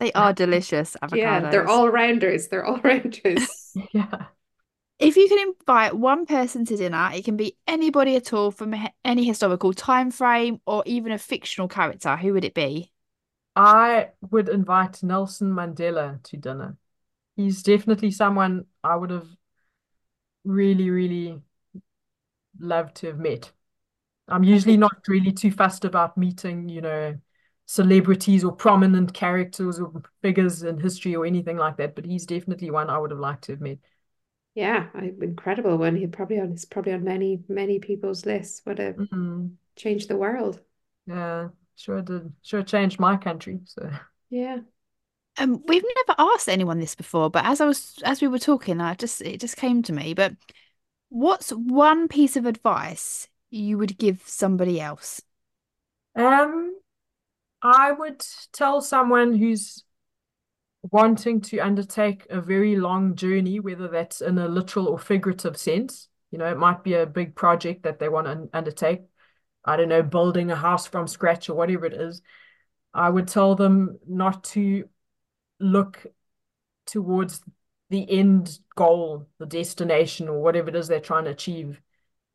They 0.00 0.12
are 0.12 0.32
delicious 0.32 0.96
Yeah, 1.12 1.40
they're 1.40 1.66
all 1.68 1.88
rounders. 1.88 2.48
They're 2.48 2.64
all 2.64 2.78
rounders. 2.78 3.72
Yeah. 3.92 4.26
If 4.98 5.16
you 5.16 5.28
can 5.28 5.38
invite 5.48 5.94
one 5.94 6.26
person 6.26 6.64
to 6.66 6.76
dinner, 6.76 7.10
it 7.14 7.24
can 7.24 7.36
be 7.36 7.56
anybody 7.68 8.16
at 8.16 8.32
all 8.32 8.50
from 8.50 8.74
any 9.04 9.24
historical 9.24 9.72
time 9.72 10.10
frame 10.10 10.60
or 10.66 10.82
even 10.86 11.12
a 11.12 11.18
fictional 11.18 11.68
character. 11.68 12.16
Who 12.16 12.32
would 12.32 12.44
it 12.44 12.54
be? 12.54 12.90
I 13.56 14.10
would 14.30 14.48
invite 14.48 15.02
Nelson 15.02 15.50
Mandela 15.52 16.22
to 16.24 16.36
dinner. 16.36 16.76
He's 17.36 17.62
definitely 17.62 18.10
someone 18.12 18.66
I 18.84 18.96
would 18.96 19.10
have 19.10 19.28
really, 20.44 20.90
really 20.90 21.40
loved 22.60 22.94
to 22.96 23.06
have 23.08 23.18
met. 23.18 23.52
I'm 24.28 24.44
usually 24.44 24.76
not 24.76 25.06
really 25.08 25.32
too 25.32 25.50
fussed 25.50 25.84
about 25.84 26.16
meeting, 26.16 26.68
you 26.68 26.80
know, 26.80 27.18
celebrities 27.66 28.44
or 28.44 28.52
prominent 28.52 29.14
characters 29.14 29.78
or 29.80 30.02
figures 30.22 30.62
in 30.62 30.78
history 30.78 31.14
or 31.16 31.26
anything 31.26 31.56
like 31.56 31.76
that, 31.78 31.94
but 31.94 32.04
he's 32.06 32.26
definitely 32.26 32.70
one 32.70 32.90
I 32.90 32.98
would 32.98 33.10
have 33.10 33.20
liked 33.20 33.44
to 33.44 33.52
have 33.52 33.60
met. 33.60 33.78
yeah, 34.54 34.88
I, 34.94 35.12
incredible 35.20 35.78
one. 35.78 35.96
He 35.96 36.06
probably 36.06 36.40
on, 36.40 36.50
he's 36.50 36.64
probably 36.64 36.92
on 36.92 37.04
many, 37.04 37.42
many 37.48 37.78
people's 37.78 38.26
lists. 38.26 38.62
Would 38.66 38.78
have 38.78 38.98
Mm, 38.98 39.56
changed 39.76 40.08
the 40.08 40.16
world. 40.16 40.62
yeah, 41.06 41.48
sure 41.76 42.02
did. 42.02 42.32
Sure 42.42 42.62
changed 42.62 43.00
my 43.00 43.16
country. 43.16 43.60
So, 43.64 43.90
Yeah. 44.30 44.60
Um, 45.38 45.62
we've 45.66 45.84
never 46.06 46.20
asked 46.20 46.48
anyone 46.48 46.80
this 46.80 46.94
before, 46.96 47.30
but 47.30 47.44
as 47.44 47.60
I 47.60 47.66
was 47.66 47.98
as 48.04 48.20
we 48.20 48.28
were 48.28 48.38
talking, 48.40 48.80
I 48.80 48.94
just 48.94 49.20
it 49.22 49.40
just 49.40 49.56
came 49.56 49.82
to 49.84 49.92
me. 49.92 50.12
But 50.14 50.34
what's 51.10 51.50
one 51.50 52.08
piece 52.08 52.36
of 52.36 52.46
advice 52.46 53.28
you 53.50 53.78
would 53.78 53.98
give 53.98 54.22
somebody 54.26 54.80
else? 54.80 55.22
um, 56.16 56.76
I 57.62 57.92
would 57.92 58.24
tell 58.52 58.80
someone 58.80 59.36
who's 59.36 59.84
wanting 60.82 61.40
to 61.40 61.58
undertake 61.58 62.26
a 62.30 62.40
very 62.40 62.76
long 62.76 63.14
journey, 63.14 63.60
whether 63.60 63.88
that's 63.88 64.20
in 64.20 64.38
a 64.38 64.48
literal 64.48 64.88
or 64.88 64.98
figurative 64.98 65.56
sense. 65.56 66.08
You 66.30 66.38
know, 66.38 66.50
it 66.50 66.58
might 66.58 66.84
be 66.84 66.94
a 66.94 67.06
big 67.06 67.34
project 67.34 67.82
that 67.82 67.98
they 67.98 68.08
want 68.08 68.26
to 68.26 68.48
undertake. 68.56 69.02
I 69.64 69.76
don't 69.76 69.88
know, 69.88 70.02
building 70.02 70.50
a 70.50 70.56
house 70.56 70.86
from 70.86 71.06
scratch 71.06 71.48
or 71.48 71.54
whatever 71.54 71.86
it 71.86 71.94
is. 71.94 72.22
I 72.94 73.10
would 73.10 73.28
tell 73.28 73.54
them 73.54 73.98
not 74.06 74.44
to 74.44 74.88
look 75.60 76.06
towards 76.86 77.42
the 77.90 78.10
end 78.10 78.58
goal, 78.76 79.26
the 79.38 79.46
destination, 79.46 80.28
or 80.28 80.40
whatever 80.40 80.68
it 80.68 80.76
is 80.76 80.88
they're 80.88 81.00
trying 81.00 81.24
to 81.24 81.30
achieve, 81.30 81.80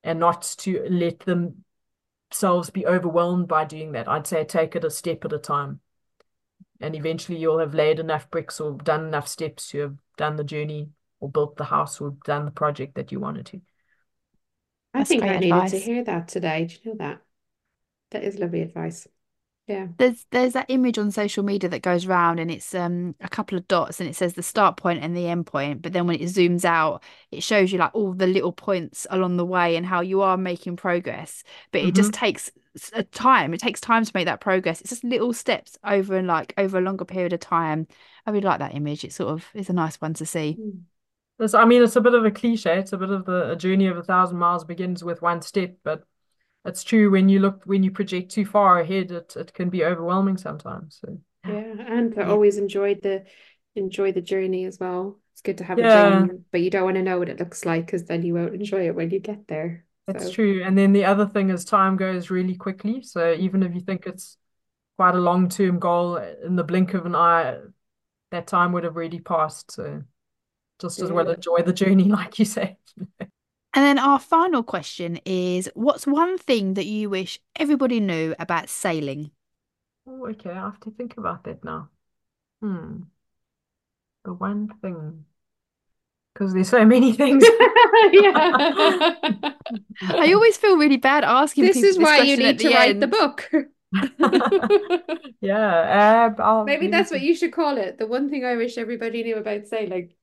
and 0.04 0.20
not 0.20 0.41
to 0.60 0.86
let 0.89 1.20
themselves 1.22 2.70
be 2.70 2.86
overwhelmed 2.86 3.47
by 3.47 3.66
doing 3.66 3.93
that. 3.93 4.08
I'd 4.08 4.28
say 4.28 4.43
take 4.43 4.76
it 4.76 4.84
a 4.84 4.89
step 4.89 5.26
at 5.26 5.34
a 5.34 5.39
time. 5.39 5.80
And 6.82 6.95
eventually 6.95 7.38
you'll 7.38 7.60
have 7.60 7.74
laid 7.74 7.99
enough 7.99 8.30
bricks 8.30 8.60
or 8.60 8.74
done 8.74 9.06
enough 9.06 9.28
steps 9.28 9.70
to 9.70 9.80
have 9.80 9.95
done 10.18 10.36
the 10.36 10.43
journey 10.43 10.89
or 11.20 11.30
built 11.30 11.56
the 11.56 11.66
house 11.66 12.01
or 12.01 12.18
done 12.26 12.45
the 12.45 12.51
project 12.51 12.95
that 12.95 13.12
you 13.12 13.20
wanted 13.20 13.45
to. 13.47 13.62
I 14.93 15.01
That's 15.01 15.10
think 15.10 15.24
I 15.24 15.28
great 15.30 15.39
needed 15.39 15.68
to 15.68 15.80
hear 15.80 16.04
that 16.04 16.28
today. 16.28 16.66
Do 16.66 16.76
you 16.84 16.91
know 16.91 16.97
that? 16.97 17.22
That 18.12 18.24
is 18.24 18.39
lovely 18.39 18.62
advice. 18.62 19.08
Yeah. 19.68 19.88
There's 19.97 20.26
there's 20.32 20.53
that 20.53 20.66
image 20.70 20.97
on 20.97 21.11
social 21.11 21.43
media 21.43 21.70
that 21.70 21.84
goes 21.84 22.07
round 22.07 22.39
and 22.39 22.49
it's 22.49 22.74
um 22.74 23.16
a 23.22 23.30
couple 23.30 23.57
of 23.57 23.68
dots 23.68 23.99
and 23.99 24.09
it 24.09 24.16
says 24.16 24.34
the 24.34 24.41
start 24.43 24.76
point 24.76 25.03
and 25.03 25.16
the 25.16 25.28
end 25.28 25.45
point, 25.45 25.82
but 25.84 25.93
then 25.93 26.07
when 26.07 26.20
it 26.20 26.24
zooms 26.24 26.66
out, 26.66 27.03
it 27.32 27.43
shows 27.43 27.72
you 27.72 27.78
like 27.78 27.93
all 27.93 28.14
the 28.14 28.26
little 28.28 28.51
points 28.51 29.05
along 29.11 29.38
the 29.38 29.45
way 29.45 29.76
and 29.76 29.86
how 29.86 30.01
you 30.01 30.22
are 30.22 30.36
making 30.38 30.78
progress. 30.78 31.43
But 31.72 31.82
it 31.82 31.95
just 31.95 32.11
hmm 32.11 32.14
takes 32.14 32.51
a 32.93 33.03
time. 33.03 33.53
It 33.53 33.59
takes 33.59 33.80
time 33.80 34.03
to 34.03 34.11
make 34.16 34.26
that 34.26 34.41
progress. 34.41 34.82
It's 34.82 34.89
just 34.89 35.03
little 35.03 35.32
steps 35.32 35.78
over 35.84 36.18
and 36.18 36.28
like 36.28 36.53
over 36.57 36.80
a 36.80 36.82
longer 36.82 37.05
period 37.05 37.34
of 37.34 37.39
time. 37.39 37.88
I 38.26 38.32
really 38.32 38.45
like 38.47 38.59
that 38.59 38.74
image. 38.76 39.03
It 39.05 39.14
sort 39.14 39.30
of 39.32 39.45
is 39.53 39.70
a 39.70 39.74
nice 39.74 39.97
one 40.01 40.16
to 40.16 40.26
see. 40.26 40.59
Mm. 40.59 40.86
I 41.55 41.66
mean, 41.66 41.84
it's 41.84 41.95
a 41.97 42.01
bit 42.01 42.14
of 42.14 42.26
a 42.26 42.32
cliche. 42.32 42.80
It's 42.80 42.93
a 42.93 42.97
bit 42.97 43.09
of 43.11 43.26
the 43.26 43.51
a 43.51 43.55
journey 43.55 43.88
of 43.88 43.97
a 43.97 44.03
thousand 44.03 44.38
miles 44.39 44.64
begins 44.66 45.03
with 45.03 45.22
one 45.22 45.41
step, 45.41 45.78
but 45.84 46.05
it's 46.66 46.84
true 46.84 47.11
when 47.11 47.30
you 47.30 47.39
look 47.39 47.64
when 47.66 47.84
you 47.84 47.91
project 47.91 48.32
too 48.32 48.45
far 48.45 48.80
ahead, 48.80 49.11
it 49.11 49.36
it 49.36 49.53
can 49.53 49.70
be 49.70 49.84
overwhelming 49.86 50.38
sometimes. 50.38 50.99
So 51.01 51.18
Yeah. 51.45 51.76
And 51.80 52.18
I 52.20 52.24
always 52.26 52.57
enjoyed 52.57 53.01
the 53.01 53.26
enjoy 53.76 54.11
the 54.11 54.22
journey 54.22 54.66
as 54.66 54.80
well. 54.80 55.20
It's 55.34 55.41
good 55.41 55.57
to 55.59 55.64
have 55.64 55.80
a 55.80 55.84
yeah, 55.84 55.84
dream, 55.84 56.45
but 56.51 56.61
you 56.61 56.70
don't 56.70 56.84
want 56.86 56.95
to 56.95 57.01
know 57.03 57.20
what 57.20 57.30
it 57.30 57.39
looks 57.39 57.66
like 57.66 57.86
because 57.86 58.05
then 58.05 58.24
you 58.24 58.34
won't 58.36 58.53
enjoy 58.55 58.88
it 58.88 58.95
when 58.95 59.09
you 59.09 59.20
get 59.20 59.47
there. 59.47 59.86
that's 60.07 60.30
So 60.30 60.30
true. 60.30 60.64
And 60.64 60.78
then 60.78 60.93
the 60.93 61.05
other 61.05 61.26
thing 61.26 61.49
is 61.49 61.64
time 61.66 61.95
goes 61.97 62.30
really 62.30 62.55
quickly. 62.55 63.01
So 63.01 63.34
even 63.34 63.64
if 63.64 63.74
you 63.74 63.82
think 63.82 64.05
it's 64.05 64.38
quite 64.97 65.16
a 65.16 65.20
long-term 65.20 65.80
goal, 65.80 66.18
uh, 66.18 66.34
in 66.45 66.55
the 66.55 66.64
blink 66.64 66.93
of 66.93 67.05
an 67.05 67.16
eye, 67.16 67.57
that 68.32 68.47
time 68.47 68.74
would 68.74 68.84
have 68.86 68.95
already 68.97 69.20
passed. 69.22 69.72
So 69.74 70.03
just 70.82 71.01
as 71.03 71.11
well 71.11 71.30
enjoy 71.30 71.64
the 71.64 71.74
journey, 71.74 72.05
like 72.09 72.39
you 72.39 72.45
say. 72.45 72.78
And 73.74 73.84
then 73.84 73.97
our 73.99 74.19
final 74.19 74.63
question 74.63 75.19
is, 75.26 75.69
what's 75.74 76.05
one 76.05 76.38
thing 76.38 76.76
that 76.76 76.86
you 76.86 77.09
wish 77.09 77.39
everybody 77.55 77.99
knew 77.99 78.36
about 78.39 78.69
sailing? 78.69 79.32
Oh, 80.07 80.28
okay, 80.30 80.51
I 80.51 80.55
have 80.55 80.80
to 80.82 80.91
think 80.91 81.17
about 81.17 81.43
that 81.45 81.63
now. 81.63 81.89
Hmm, 82.61 83.03
the 84.26 84.34
one 84.34 84.67
thing, 84.82 85.26
because 86.34 86.53
there's 86.53 86.69
so 86.69 86.86
many 86.86 87.13
things. 87.21 87.43
Yeah. 88.11 89.53
I 90.01 90.34
always 90.34 90.57
feel 90.57 90.78
really 90.78 90.97
bad 90.97 91.24
asking 91.24 91.65
This 91.65 91.78
people 91.78 91.89
is 91.89 91.97
this 91.97 92.03
why 92.05 92.19
you 92.21 92.38
need 92.38 92.59
to 92.59 92.67
the 92.67 92.74
write 92.74 92.99
the 92.99 93.07
book. 93.07 93.49
Yeah, 95.41 96.34
uh, 96.38 96.63
Maybe 96.65 96.82
maybe 96.82 96.88
that's 96.88 97.11
what 97.11 97.21
you 97.21 97.36
should 97.36 97.53
call 97.53 97.78
it. 97.78 97.97
The 97.97 98.07
one 98.07 98.30
thing 98.30 98.43
I 98.45 98.55
wish 98.55 98.78
everybody 98.78 99.24
knew 99.24 99.38
about 99.38 99.67
sailing. 99.67 100.13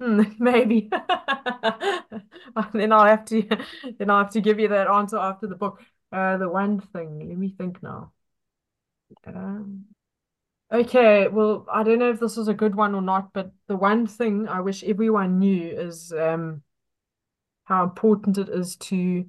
Hmm, 0.00 0.22
maybe. 0.38 0.90
Then 2.72 2.92
I'll 2.92 3.06
have 3.06 3.24
to 3.26 3.42
then 3.98 4.10
I'll 4.10 4.24
have 4.24 4.32
to 4.32 4.40
give 4.40 4.58
you 4.58 4.68
that 4.68 4.88
answer 4.88 5.16
after 5.18 5.46
the 5.46 5.54
book. 5.56 5.80
Uh, 6.12 6.36
the 6.38 6.48
one 6.48 6.80
thing. 6.80 7.28
Let 7.28 7.38
me 7.38 7.54
think 7.56 7.82
now. 7.82 8.12
Um, 9.26 9.84
okay, 10.72 11.28
well, 11.28 11.66
I 11.72 11.82
don't 11.84 11.98
know 12.00 12.10
if 12.10 12.20
this 12.20 12.38
is 12.38 12.48
a 12.48 12.54
good 12.54 12.74
one 12.76 12.94
or 12.96 13.02
not, 13.02 13.32
but 13.32 13.52
the 13.68 13.76
one 13.76 14.06
thing 14.08 14.48
I 14.48 14.60
wish 14.60 14.84
everyone 14.84 15.38
knew 15.38 15.70
is 15.70 16.12
um 16.12 16.62
how 17.64 17.84
important 17.84 18.38
it 18.38 18.48
is 18.48 18.76
to 18.76 19.26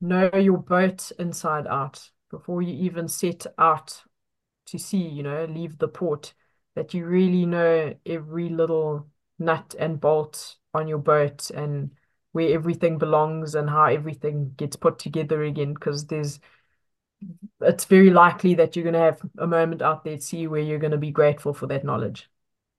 know 0.00 0.30
your 0.34 0.58
boat 0.58 1.12
inside 1.18 1.68
out 1.68 2.10
before 2.30 2.62
you 2.62 2.74
even 2.74 3.08
set 3.08 3.46
out 3.58 4.04
to 4.66 4.78
sea, 4.78 5.08
you 5.08 5.24
know, 5.24 5.46
leave 5.46 5.78
the 5.78 5.88
port, 5.88 6.34
that 6.76 6.94
you 6.94 7.06
really 7.06 7.46
know 7.46 7.94
every 8.06 8.50
little 8.50 9.09
nut 9.40 9.74
and 9.78 10.00
bolt 10.00 10.56
on 10.74 10.88
your 10.88 10.98
boat 10.98 11.50
and 11.50 11.92
where 12.32 12.54
everything 12.54 12.98
belongs 12.98 13.54
and 13.56 13.70
how 13.70 13.84
everything 13.86 14.54
gets 14.56 14.76
put 14.76 14.98
together 14.98 15.42
again. 15.44 15.74
Because 15.74 16.06
there's, 16.06 16.40
it's 17.60 17.84
very 17.84 18.10
likely 18.10 18.54
that 18.54 18.74
you're 18.76 18.82
going 18.82 18.94
to 18.94 18.98
have 19.00 19.20
a 19.38 19.46
moment 19.46 19.82
out 19.82 20.04
there 20.04 20.14
at 20.14 20.22
sea 20.22 20.46
where 20.46 20.60
you're 20.60 20.78
going 20.78 20.90
to 20.92 20.98
be 20.98 21.10
grateful 21.10 21.52
for 21.54 21.66
that 21.66 21.84
knowledge. 21.84 22.28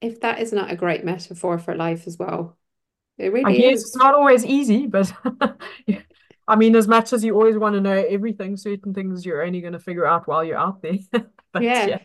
If 0.01 0.19
that 0.21 0.39
is 0.39 0.51
not 0.53 0.71
a 0.71 0.75
great 0.75 1.03
metaphor 1.05 1.57
for 1.59 1.75
life 1.75 2.07
as 2.07 2.17
well, 2.17 2.57
it 3.17 3.31
I 3.43 3.51
really 3.51 3.53
guess 3.53 3.81
it's 3.81 3.95
not 3.95 4.13
always 4.13 4.45
easy, 4.45 4.85
but 4.87 5.11
I 6.47 6.55
mean, 6.55 6.75
as 6.75 6.87
much 6.87 7.13
as 7.13 7.23
you 7.23 7.33
always 7.35 7.57
want 7.57 7.75
to 7.75 7.81
know 7.81 8.05
everything, 8.09 8.57
certain 8.57 8.93
things 8.93 9.25
you're 9.25 9.43
only 9.43 9.61
going 9.61 9.73
to 9.73 9.79
figure 9.79 10.05
out 10.05 10.27
while 10.27 10.43
you're 10.43 10.57
out 10.57 10.81
there. 10.81 10.97
But 11.53 11.85
Yeah. 11.85 11.85
yeah, 11.85 11.99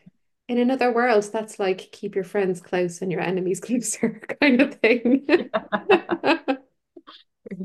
In 0.48 0.58
another 0.58 0.92
world, 0.92 1.28
that's 1.32 1.58
like 1.58 1.78
keep 1.92 2.14
your 2.14 2.24
friends 2.24 2.60
close 2.60 3.02
and 3.02 3.10
your 3.10 3.20
enemies 3.20 3.60
closer 3.64 4.20
kind 4.40 4.60
of 4.60 4.74
thing. 4.76 5.26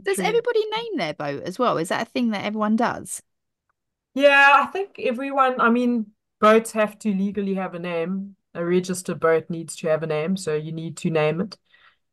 Does 0.03 0.15
true. 0.17 0.25
everybody 0.25 0.65
name 0.75 0.97
their 0.97 1.13
boat 1.13 1.43
as 1.43 1.59
well? 1.59 1.77
Is 1.77 1.89
that 1.89 2.07
a 2.07 2.09
thing 2.09 2.32
that 2.32 2.45
everyone 2.45 2.75
does? 2.75 3.21
Yeah, 4.13 4.63
I 4.63 4.65
think 4.67 4.99
everyone, 4.99 5.59
I 5.61 5.69
mean, 5.69 6.07
boats 6.39 6.71
have 6.73 6.99
to 6.99 7.13
legally 7.13 7.55
have 7.55 7.75
a 7.75 7.79
name. 7.79 8.36
A 8.53 8.63
registered 8.65 9.19
boat 9.19 9.49
needs 9.49 9.75
to 9.77 9.88
have 9.88 10.03
a 10.03 10.07
name, 10.07 10.36
so 10.36 10.55
you 10.55 10.71
need 10.71 10.97
to 10.97 11.09
name 11.09 11.41
it. 11.41 11.57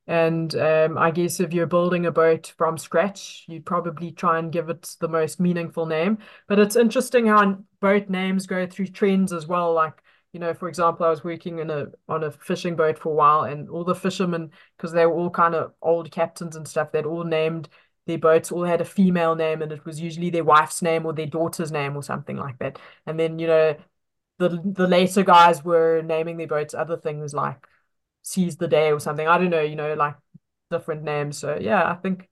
And 0.06 0.54
um, 0.54 0.96
I 0.96 1.10
guess 1.10 1.40
if 1.40 1.52
you're 1.52 1.66
building 1.66 2.06
a 2.06 2.12
boat 2.12 2.54
from 2.56 2.78
scratch, 2.78 3.44
you'd 3.48 3.66
probably 3.66 4.12
try 4.12 4.38
and 4.38 4.52
give 4.52 4.70
it 4.70 4.96
the 5.00 5.08
most 5.08 5.40
meaningful 5.40 5.84
name. 5.86 6.18
But 6.46 6.58
it's 6.58 6.76
interesting 6.76 7.26
how 7.26 7.58
boat 7.80 8.08
names 8.08 8.46
go 8.46 8.66
through 8.66 8.86
trends 8.86 9.32
as 9.32 9.46
well. 9.46 9.74
Like, 9.74 10.02
you 10.33 10.41
know, 10.41 10.55
for 10.55 10.68
example, 10.68 11.07
I 11.07 11.11
was 11.11 11.24
working 11.24 11.59
in 11.59 11.70
a 11.70 11.87
on 12.09 12.24
a 12.24 12.31
fishing 12.31 12.76
boat 12.76 12.99
for 12.99 13.11
a 13.11 13.14
while, 13.14 13.43
and 13.43 13.68
all 13.70 13.85
the 13.85 13.95
fishermen, 13.95 14.51
because 14.76 14.93
they 14.93 15.07
were 15.07 15.14
all 15.14 15.31
kind 15.31 15.55
of 15.55 15.72
old 15.83 16.11
captains 16.11 16.57
and 16.57 16.68
stuff, 16.68 16.93
they'd 16.93 17.07
all 17.07 17.24
named 17.24 17.68
their 18.07 18.18
boats, 18.18 18.53
all 18.53 18.64
had 18.64 18.81
a 18.81 18.85
female 18.85 19.35
name, 19.35 19.62
and 19.62 19.72
it 19.72 19.85
was 19.85 20.01
usually 20.01 20.31
their 20.31 20.45
wife's 20.45 20.83
name 20.83 21.07
or 21.07 21.12
their 21.12 21.26
daughter's 21.26 21.72
name 21.72 21.97
or 21.97 22.03
something 22.03 22.37
like 22.37 22.59
that. 22.59 22.79
And 23.07 23.18
then, 23.18 23.39
you 23.39 23.47
know, 23.47 23.76
the 24.39 24.49
the 24.64 24.87
later 24.87 25.22
guys 25.24 25.64
were 25.64 26.03
naming 26.03 26.37
their 26.37 26.47
boats 26.47 26.74
other 26.74 26.97
things 26.97 27.35
like 27.35 27.66
seize 28.22 28.57
the 28.57 28.68
day 28.68 28.93
or 28.93 29.01
something. 29.01 29.26
I 29.26 29.39
don't 29.39 29.51
know, 29.51 29.61
you 29.62 29.76
know, 29.76 29.95
like 29.95 30.16
different 30.70 31.03
names. 31.03 31.39
So 31.39 31.59
yeah, 31.61 31.91
I 31.91 31.95
think 31.97 32.29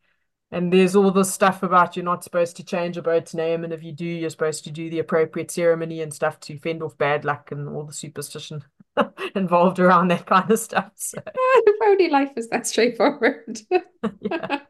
and 0.56 0.72
there's 0.72 0.96
all 0.96 1.10
this 1.10 1.30
stuff 1.30 1.62
about 1.62 1.96
you're 1.96 2.04
not 2.04 2.24
supposed 2.24 2.56
to 2.56 2.64
change 2.64 2.96
a 2.96 3.02
boat's 3.02 3.34
name, 3.34 3.62
and 3.62 3.74
if 3.74 3.82
you 3.82 3.92
do, 3.92 4.06
you're 4.06 4.30
supposed 4.30 4.64
to 4.64 4.70
do 4.70 4.88
the 4.88 5.00
appropriate 5.00 5.50
ceremony 5.50 6.00
and 6.00 6.14
stuff 6.14 6.40
to 6.40 6.58
fend 6.58 6.82
off 6.82 6.96
bad 6.96 7.26
luck 7.26 7.52
and 7.52 7.68
all 7.68 7.84
the 7.84 7.92
superstition 7.92 8.64
involved 9.34 9.78
around 9.78 10.08
that 10.08 10.24
kind 10.24 10.50
of 10.50 10.58
stuff. 10.58 10.92
So 10.94 11.18
If 11.36 11.76
only 11.84 12.08
life 12.08 12.30
was 12.34 12.48
that 12.48 12.66
straightforward. 12.66 13.60
yeah. 14.20 14.60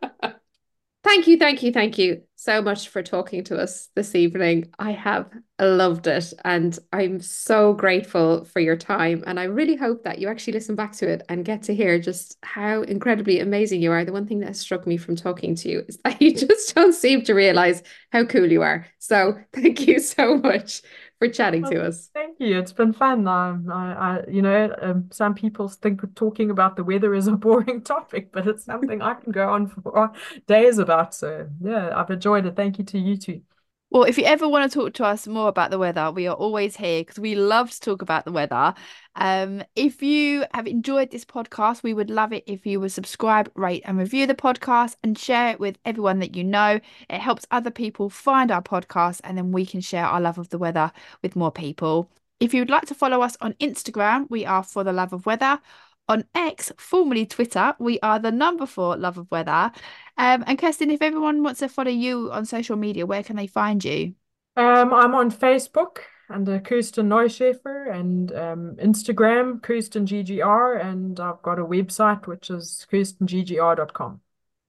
Thank 1.07 1.29
you, 1.29 1.37
thank 1.37 1.63
you, 1.63 1.71
thank 1.71 1.99
you 1.99 2.23
so 2.35 2.61
much 2.61 2.89
for 2.89 3.01
talking 3.01 3.45
to 3.45 3.57
us 3.57 3.91
this 3.95 4.17
evening. 4.17 4.73
I 4.81 4.91
have 4.91 5.31
loved 5.61 6.09
it 6.09 6.33
and 6.45 6.77
I'm 6.93 7.21
so 7.21 7.75
grateful 7.75 8.45
for 8.45 8.59
your 8.59 8.77
time. 8.77 9.23
And 9.25 9.39
I 9.39 9.45
really 9.45 9.77
hope 9.77 10.03
that 10.03 10.19
you 10.19 10.27
actually 10.27 10.55
listen 10.55 10.75
back 10.75 10.97
to 10.97 11.09
it 11.09 11.23
and 11.29 11.45
get 11.45 11.63
to 11.65 11.75
hear 11.77 12.01
just 12.01 12.37
how 12.43 12.83
incredibly 12.83 13.39
amazing 13.39 13.83
you 13.83 13.93
are. 13.93 14.05
The 14.05 14.13
one 14.13 14.27
thing 14.27 14.41
that 14.41 14.57
struck 14.57 14.85
me 14.85 14.97
from 14.97 15.15
talking 15.15 15.55
to 15.55 15.69
you 15.69 15.85
is 15.87 15.97
that 16.03 16.21
you 16.21 16.35
just 16.35 16.75
don't 16.75 16.93
seem 16.93 17.23
to 17.23 17.35
realize 17.35 17.85
how 18.11 18.25
cool 18.25 18.51
you 18.51 18.63
are. 18.63 18.89
So 18.99 19.39
thank 19.53 19.87
you 19.87 20.01
so 20.01 20.39
much 20.39 20.83
for 21.19 21.29
chatting 21.29 21.63
Well, 21.63 21.71
to 21.71 21.85
us. 21.85 22.11
thank 22.15 22.39
you. 22.41 22.59
It's 22.59 22.73
been 22.73 22.93
fun. 22.93 23.27
Um, 23.27 23.71
I, 23.71 23.95
I, 24.19 24.25
you 24.29 24.43
know, 24.43 24.75
um, 24.81 25.09
some 25.13 25.35
people 25.35 25.69
think 25.69 26.03
talking 26.15 26.51
about 26.51 26.77
the 26.77 26.85
weather 26.85 27.15
is 27.15 27.27
a 27.27 27.33
boring 27.33 27.83
topic, 27.85 28.33
but 28.33 28.47
it's 28.47 28.65
something 28.65 29.03
I 29.03 29.15
can 29.15 29.33
go 29.33 29.51
on 29.53 29.67
for 29.69 30.13
days 30.47 30.79
about. 30.79 31.15
So 31.15 31.49
yeah, 31.61 31.99
I've 31.99 32.11
enjoyed 32.11 32.47
it. 32.47 32.57
Thank 32.57 32.79
you 32.79 32.85
to 32.87 32.99
you 32.99 33.17
too. 33.17 33.43
Well, 33.91 34.03
if 34.03 34.19
you 34.19 34.25
ever 34.25 34.49
want 34.49 34.71
to 34.71 34.79
talk 34.79 34.95
to 34.95 35.05
us 35.05 35.29
more 35.29 35.49
about 35.49 35.71
the 35.71 35.79
weather, 35.79 36.11
we 36.11 36.27
are 36.27 36.35
always 36.35 36.77
here 36.77 37.03
because 37.03 37.21
we 37.21 37.37
love 37.37 37.71
to 37.71 37.81
talk 37.81 38.03
about 38.03 38.25
the 38.25 38.33
weather. 38.33 38.75
Um, 39.15 39.63
if 39.77 40.03
you 40.03 40.45
have 40.53 40.67
enjoyed 40.67 41.11
this 41.13 41.25
podcast, 41.25 41.83
we 41.85 41.95
would 41.95 42.11
love 42.11 42.33
it 42.33 42.43
if 42.47 42.67
you 42.67 42.81
would 42.81 42.91
subscribe, 42.91 43.51
rate, 43.55 43.83
and 43.87 43.97
review 43.97 44.27
the 44.27 44.35
podcast 44.35 44.97
and 45.05 45.17
share 45.17 45.51
it 45.51 45.61
with 45.61 45.79
everyone 45.85 46.19
that 46.19 46.37
you 46.37 46.43
know. 46.43 46.81
It 47.09 47.21
helps 47.21 47.47
other 47.53 47.71
people 47.71 48.11
find 48.11 48.51
our 48.51 48.63
podcast, 48.63 49.21
and 49.23 49.39
then 49.39 49.53
we 49.53 49.65
can 49.65 49.81
share 49.81 50.05
our 50.05 50.21
love 50.21 50.39
of 50.39 50.49
the 50.49 50.59
weather 50.59 50.91
with 51.23 51.37
more 51.37 51.53
people. 51.53 52.11
If 52.41 52.53
you 52.53 52.61
would 52.61 52.71
like 52.71 52.87
to 52.87 52.95
follow 52.95 53.23
us 53.23 53.37
on 53.41 53.55
Instagram, 53.55 54.29
we 54.29 54.45
are 54.45 54.65
For 54.65 54.83
the 54.85 54.93
Love 54.93 55.13
of 55.13 55.27
Weather. 55.27 55.61
On 56.09 56.25
X, 56.35 56.73
formerly 56.79 57.27
Twitter, 57.27 57.75
we 57.81 57.99
are 58.01 58.19
the 58.19 58.31
number 58.31 58.65
four 58.65 58.97
Love 58.97 59.19
of 59.19 59.31
Weather. 59.31 59.73
Um, 60.17 60.45
and 60.47 60.59
Kirsten, 60.59 60.91
if 60.91 61.03
everyone 61.03 61.43
wants 61.43 61.61
to 61.61 61.69
follow 61.69 61.91
you 61.91 62.31
on 62.31 62.47
social 62.47 62.77
media, 62.77 63.07
where 63.07 63.25
can 63.25 63.37
they 63.37 63.49
find 63.49 63.85
you? 63.85 64.15
Um, 64.57 64.95
I'm 64.95 65.15
on 65.15 65.31
Facebook 65.31 65.99
under 66.31 66.61
Kirsten 66.61 67.09
Neuschäfer 67.09 67.93
and 67.93 68.33
um, 68.33 68.77
Instagram, 68.77 69.61
Kirsten 69.63 70.07
GGR, 70.07 70.85
and 70.85 71.19
I've 71.19 71.43
got 71.43 71.59
a 71.59 71.65
website 71.65 72.27
which 72.27 72.51
is 72.51 72.87
kirstenggr.com. 72.91 74.21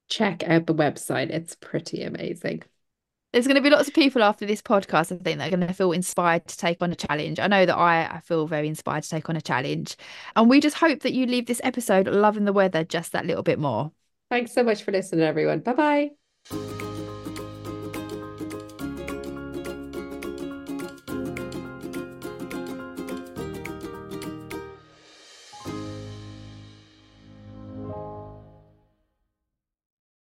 Check 0.08 0.42
out 0.44 0.66
the 0.66 0.74
website, 0.74 1.30
it's 1.30 1.54
pretty 1.54 2.02
amazing. 2.02 2.62
There's 3.32 3.46
going 3.46 3.56
to 3.56 3.62
be 3.62 3.68
lots 3.68 3.88
of 3.88 3.94
people 3.94 4.22
after 4.22 4.46
this 4.46 4.62
podcast, 4.62 5.12
I 5.12 5.22
think, 5.22 5.38
that 5.38 5.48
are 5.48 5.56
going 5.56 5.66
to 5.66 5.74
feel 5.74 5.92
inspired 5.92 6.46
to 6.46 6.56
take 6.56 6.80
on 6.80 6.92
a 6.92 6.96
challenge. 6.96 7.38
I 7.38 7.46
know 7.46 7.66
that 7.66 7.76
I, 7.76 8.06
I 8.06 8.20
feel 8.20 8.46
very 8.46 8.68
inspired 8.68 9.02
to 9.02 9.10
take 9.10 9.28
on 9.28 9.36
a 9.36 9.40
challenge. 9.42 9.96
And 10.34 10.48
we 10.48 10.60
just 10.60 10.76
hope 10.76 11.00
that 11.00 11.12
you 11.12 11.26
leave 11.26 11.46
this 11.46 11.60
episode 11.62 12.08
loving 12.08 12.46
the 12.46 12.54
weather 12.54 12.84
just 12.84 13.12
that 13.12 13.26
little 13.26 13.42
bit 13.42 13.58
more. 13.58 13.92
Thanks 14.30 14.52
so 14.52 14.62
much 14.62 14.82
for 14.82 14.92
listening, 14.92 15.24
everyone. 15.24 15.60
Bye 15.60 16.10
bye. 16.50 16.87